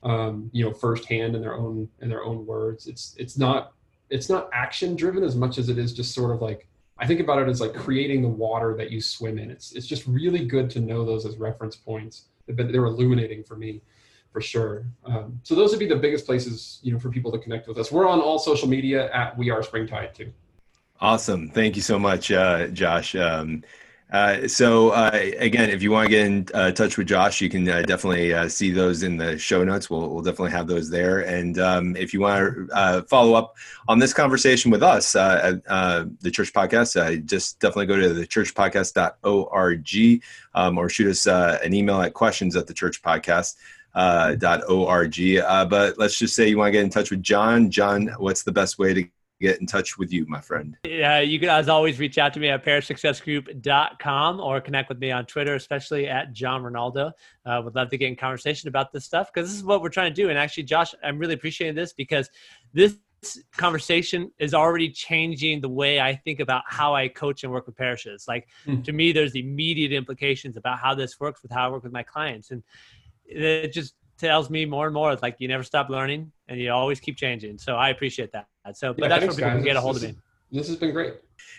um, 0.02 0.50
you 0.52 0.64
know, 0.64 0.72
firsthand 0.72 1.34
in 1.34 1.42
their 1.42 1.54
own 1.54 1.88
in 2.00 2.08
their 2.08 2.24
own 2.24 2.46
words. 2.46 2.86
It's 2.86 3.14
it's 3.18 3.36
not 3.36 3.72
it's 4.10 4.28
not 4.28 4.48
action 4.52 4.96
driven 4.96 5.22
as 5.22 5.36
much 5.36 5.58
as 5.58 5.68
it 5.68 5.78
is 5.78 5.92
just 5.92 6.14
sort 6.14 6.34
of 6.34 6.40
like 6.40 6.68
I 6.98 7.06
think 7.06 7.20
about 7.20 7.40
it 7.40 7.48
as 7.48 7.60
like 7.60 7.74
creating 7.74 8.22
the 8.22 8.28
water 8.28 8.74
that 8.76 8.90
you 8.90 9.00
swim 9.00 9.38
in. 9.38 9.50
It's 9.50 9.72
it's 9.72 9.86
just 9.86 10.06
really 10.06 10.44
good 10.44 10.70
to 10.70 10.80
know 10.80 11.04
those 11.04 11.26
as 11.26 11.36
reference 11.36 11.76
points. 11.76 12.24
But 12.46 12.72
they're 12.72 12.86
illuminating 12.86 13.44
for 13.44 13.56
me 13.56 13.82
for 14.32 14.40
sure. 14.40 14.86
Um, 15.04 15.40
so 15.42 15.54
those 15.54 15.70
would 15.70 15.80
be 15.80 15.86
the 15.86 15.96
biggest 15.96 16.26
places, 16.26 16.78
you 16.82 16.92
know, 16.92 16.98
for 16.98 17.10
people 17.10 17.30
to 17.32 17.38
connect 17.38 17.68
with 17.68 17.78
us. 17.78 17.92
We're 17.92 18.08
on 18.08 18.20
all 18.20 18.38
social 18.38 18.68
media 18.68 19.12
at 19.12 19.36
We 19.36 19.50
Are 19.50 19.62
Springtide 19.62 20.14
too. 20.14 20.32
Awesome. 21.00 21.48
Thank 21.48 21.76
you 21.76 21.82
so 21.82 21.98
much, 21.98 22.32
uh, 22.32 22.68
Josh. 22.68 23.14
Um, 23.14 23.62
uh, 24.10 24.48
so 24.48 24.90
uh, 24.90 25.10
again, 25.38 25.68
if 25.68 25.82
you 25.82 25.90
want 25.90 26.06
to 26.06 26.10
get 26.10 26.26
in 26.26 26.46
uh, 26.54 26.70
touch 26.70 26.96
with 26.96 27.08
Josh, 27.08 27.42
you 27.42 27.50
can 27.50 27.68
uh, 27.68 27.82
definitely 27.82 28.32
uh, 28.32 28.48
see 28.48 28.70
those 28.70 29.02
in 29.02 29.18
the 29.18 29.36
show 29.38 29.62
notes. 29.64 29.90
We'll, 29.90 30.08
we'll 30.08 30.22
definitely 30.22 30.52
have 30.52 30.66
those 30.66 30.88
there. 30.88 31.20
And 31.20 31.58
um, 31.58 31.94
if 31.94 32.14
you 32.14 32.20
want 32.20 32.70
to 32.70 33.04
follow 33.08 33.34
up 33.34 33.56
on 33.86 33.98
this 33.98 34.14
conversation 34.14 34.70
with 34.70 34.82
us 34.82 35.14
at 35.14 35.62
the 35.64 36.30
Church 36.30 36.52
Podcast, 36.52 37.26
just 37.26 37.60
definitely 37.60 37.86
go 37.86 37.96
to 37.96 38.14
the 38.14 38.26
churchpodcast.org 38.26 40.22
um, 40.54 40.78
or 40.78 40.88
shoot 40.88 41.10
us 41.10 41.26
an 41.26 41.74
email 41.74 42.00
at 42.00 42.14
questions 42.14 42.56
at 42.56 42.66
the 42.66 42.74
Church 42.74 43.02
Podcast 43.02 43.56
uh, 43.94 44.36
.org. 44.68 45.16
But 45.68 45.98
let's 45.98 46.18
just 46.18 46.34
say 46.34 46.48
you 46.48 46.56
want 46.56 46.68
to 46.68 46.72
get 46.72 46.84
in 46.84 46.90
touch 46.90 47.10
with 47.10 47.22
John. 47.22 47.70
John, 47.70 48.08
what's 48.18 48.42
the 48.42 48.52
best 48.52 48.78
way 48.78 48.94
to 48.94 49.04
get 49.40 49.60
in 49.60 49.66
touch 49.66 49.98
with 49.98 50.12
you, 50.12 50.26
my 50.26 50.40
friend? 50.40 50.76
Yeah, 50.84 51.20
you 51.20 51.38
can, 51.38 51.48
as 51.48 51.68
always, 51.68 51.98
reach 51.98 52.18
out 52.18 52.34
to 52.34 52.40
me 52.40 52.48
at 52.48 52.64
parishsuccessgroup.com 52.64 54.40
or 54.40 54.60
connect 54.60 54.88
with 54.88 54.98
me 54.98 55.10
on 55.10 55.26
Twitter, 55.26 55.54
especially 55.54 56.08
at 56.08 56.32
John 56.32 56.62
Ronaldo. 56.62 57.12
Uh, 57.46 57.60
would 57.64 57.74
love 57.74 57.90
to 57.90 57.98
get 57.98 58.08
in 58.08 58.16
conversation 58.16 58.68
about 58.68 58.92
this 58.92 59.04
stuff 59.04 59.30
because 59.32 59.48
this 59.48 59.56
is 59.56 59.64
what 59.64 59.82
we're 59.82 59.88
trying 59.88 60.12
to 60.12 60.22
do. 60.22 60.28
And 60.28 60.38
actually, 60.38 60.64
Josh, 60.64 60.94
I'm 61.02 61.18
really 61.18 61.34
appreciating 61.34 61.76
this 61.76 61.92
because 61.92 62.28
this 62.72 62.96
conversation 63.56 64.30
is 64.38 64.54
already 64.54 64.90
changing 64.90 65.60
the 65.60 65.68
way 65.68 66.00
I 66.00 66.14
think 66.14 66.40
about 66.40 66.62
how 66.66 66.94
I 66.94 67.08
coach 67.08 67.42
and 67.42 67.52
work 67.52 67.66
with 67.66 67.76
parishes. 67.76 68.26
Like 68.28 68.48
mm. 68.66 68.82
to 68.84 68.92
me, 68.92 69.12
there's 69.12 69.34
immediate 69.34 69.92
implications 69.92 70.56
about 70.56 70.78
how 70.78 70.94
this 70.94 71.18
works 71.18 71.42
with 71.42 71.50
how 71.50 71.66
I 71.66 71.70
work 71.70 71.82
with 71.82 71.92
my 71.92 72.02
clients. 72.02 72.50
And 72.50 72.62
it 73.24 73.72
just 73.72 73.94
tells 74.18 74.50
me 74.50 74.64
more 74.64 74.86
and 74.86 74.94
more 74.94 75.12
it's 75.12 75.22
like 75.22 75.36
you 75.38 75.48
never 75.48 75.62
stop 75.62 75.88
learning 75.88 76.32
and 76.48 76.60
you 76.60 76.72
always 76.72 77.00
keep 77.00 77.16
changing. 77.16 77.58
So 77.58 77.76
I 77.76 77.90
appreciate 77.90 78.32
that. 78.32 78.46
So, 78.74 78.92
but 78.92 79.02
yeah, 79.02 79.08
that's 79.08 79.20
thanks, 79.20 79.36
where 79.36 79.46
people 79.46 79.50
guys. 79.50 79.56
can 79.58 79.64
get 79.64 79.76
a 79.76 79.80
hold 79.80 79.96
this, 79.96 80.02
of 80.04 80.10
me. 80.10 80.16
This 80.50 80.68
has 80.68 80.76
been 80.76 80.92
great. 80.92 81.14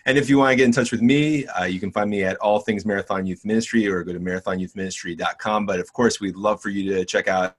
And 0.06 0.18
if 0.18 0.30
you 0.30 0.38
want 0.38 0.52
to 0.52 0.56
get 0.56 0.66
in 0.66 0.72
touch 0.72 0.92
with 0.92 1.02
me, 1.02 1.46
uh, 1.48 1.66
you 1.66 1.80
can 1.80 1.92
find 1.92 2.10
me 2.10 2.24
at 2.24 2.38
All 2.38 2.60
Things 2.60 2.86
Marathon 2.86 3.26
Youth 3.26 3.46
Ministry 3.46 3.88
or 3.88 4.04
go 4.04 4.14
to 4.14 4.20
marathonyouthministry.com. 4.20 5.66
But 5.66 5.80
of 5.80 5.92
course, 5.94 6.20
we'd 6.20 6.36
love 6.36 6.62
for 6.62 6.70
you 6.70 6.94
to 6.94 7.06
check 7.06 7.28
out 7.28 7.56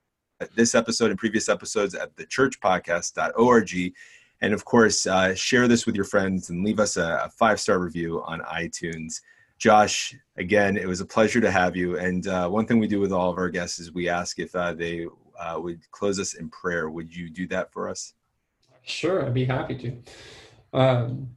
this 0.54 0.74
episode 0.74 1.10
and 1.10 1.18
previous 1.18 1.48
episodes 1.48 1.94
at 1.94 2.14
thechurchpodcast.org. 2.16 3.94
And 4.42 4.54
of 4.54 4.64
course, 4.64 5.06
uh, 5.06 5.34
share 5.34 5.68
this 5.68 5.84
with 5.84 5.94
your 5.94 6.04
friends 6.04 6.50
and 6.50 6.64
leave 6.64 6.80
us 6.80 6.96
a, 6.96 7.22
a 7.24 7.30
five 7.30 7.60
star 7.60 7.78
review 7.78 8.22
on 8.24 8.40
iTunes. 8.40 9.20
Josh, 9.60 10.16
again, 10.38 10.78
it 10.78 10.88
was 10.88 11.02
a 11.02 11.06
pleasure 11.06 11.40
to 11.40 11.50
have 11.50 11.76
you. 11.76 11.98
And 11.98 12.26
uh, 12.26 12.48
one 12.48 12.66
thing 12.66 12.78
we 12.78 12.88
do 12.88 12.98
with 12.98 13.12
all 13.12 13.30
of 13.30 13.36
our 13.36 13.50
guests 13.50 13.78
is 13.78 13.92
we 13.92 14.08
ask 14.08 14.38
if 14.38 14.56
uh, 14.56 14.72
they 14.72 15.06
uh, 15.38 15.60
would 15.60 15.80
close 15.90 16.18
us 16.18 16.32
in 16.32 16.48
prayer. 16.48 16.88
Would 16.88 17.14
you 17.14 17.28
do 17.28 17.46
that 17.48 17.70
for 17.70 17.88
us? 17.88 18.14
Sure, 18.82 19.24
I'd 19.24 19.34
be 19.34 19.44
happy 19.44 19.76
to. 19.76 20.78
Um, 20.78 21.28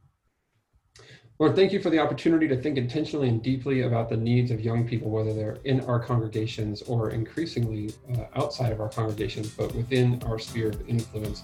Lord, 1.38 1.53
thank 1.57 1.74
you 1.74 1.82
for 1.82 1.89
the 1.89 1.99
opportunity 1.99 2.47
to 2.47 2.55
think 2.55 2.78
intentionally 2.78 3.28
and 3.28 3.43
deeply 3.43 3.82
about 3.82 4.07
the 4.07 4.15
needs 4.15 4.51
of 4.51 4.61
young 4.61 4.88
people, 4.88 5.09
whether 5.09 5.34
they're 5.34 5.57
in 5.65 5.82
our 5.82 5.99
congregations 5.99 6.82
or 6.84 7.09
increasingly 7.09 7.93
uh, 8.15 8.24
outside 8.36 8.71
of 8.71 8.80
our 8.80 8.88
congregations, 8.88 9.49
but 9.49 9.76
within 9.76 10.24
our 10.24 10.39
sphere 10.39 10.69
of 10.69 10.88
influence. 10.88 11.43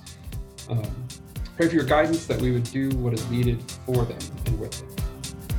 Um, 0.70 1.08
pray 1.58 1.68
for 1.68 1.76
your 1.76 1.84
guidance 1.84 2.26
that 2.28 2.40
we 2.40 2.52
would 2.52 2.64
do 2.72 2.88
what 3.00 3.14
is 3.14 3.30
needed 3.30 3.62
for 3.86 4.06
them 4.06 4.20
and 4.46 4.58
with 4.58 4.72
them. 4.80 4.96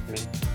Amen. 0.08 0.49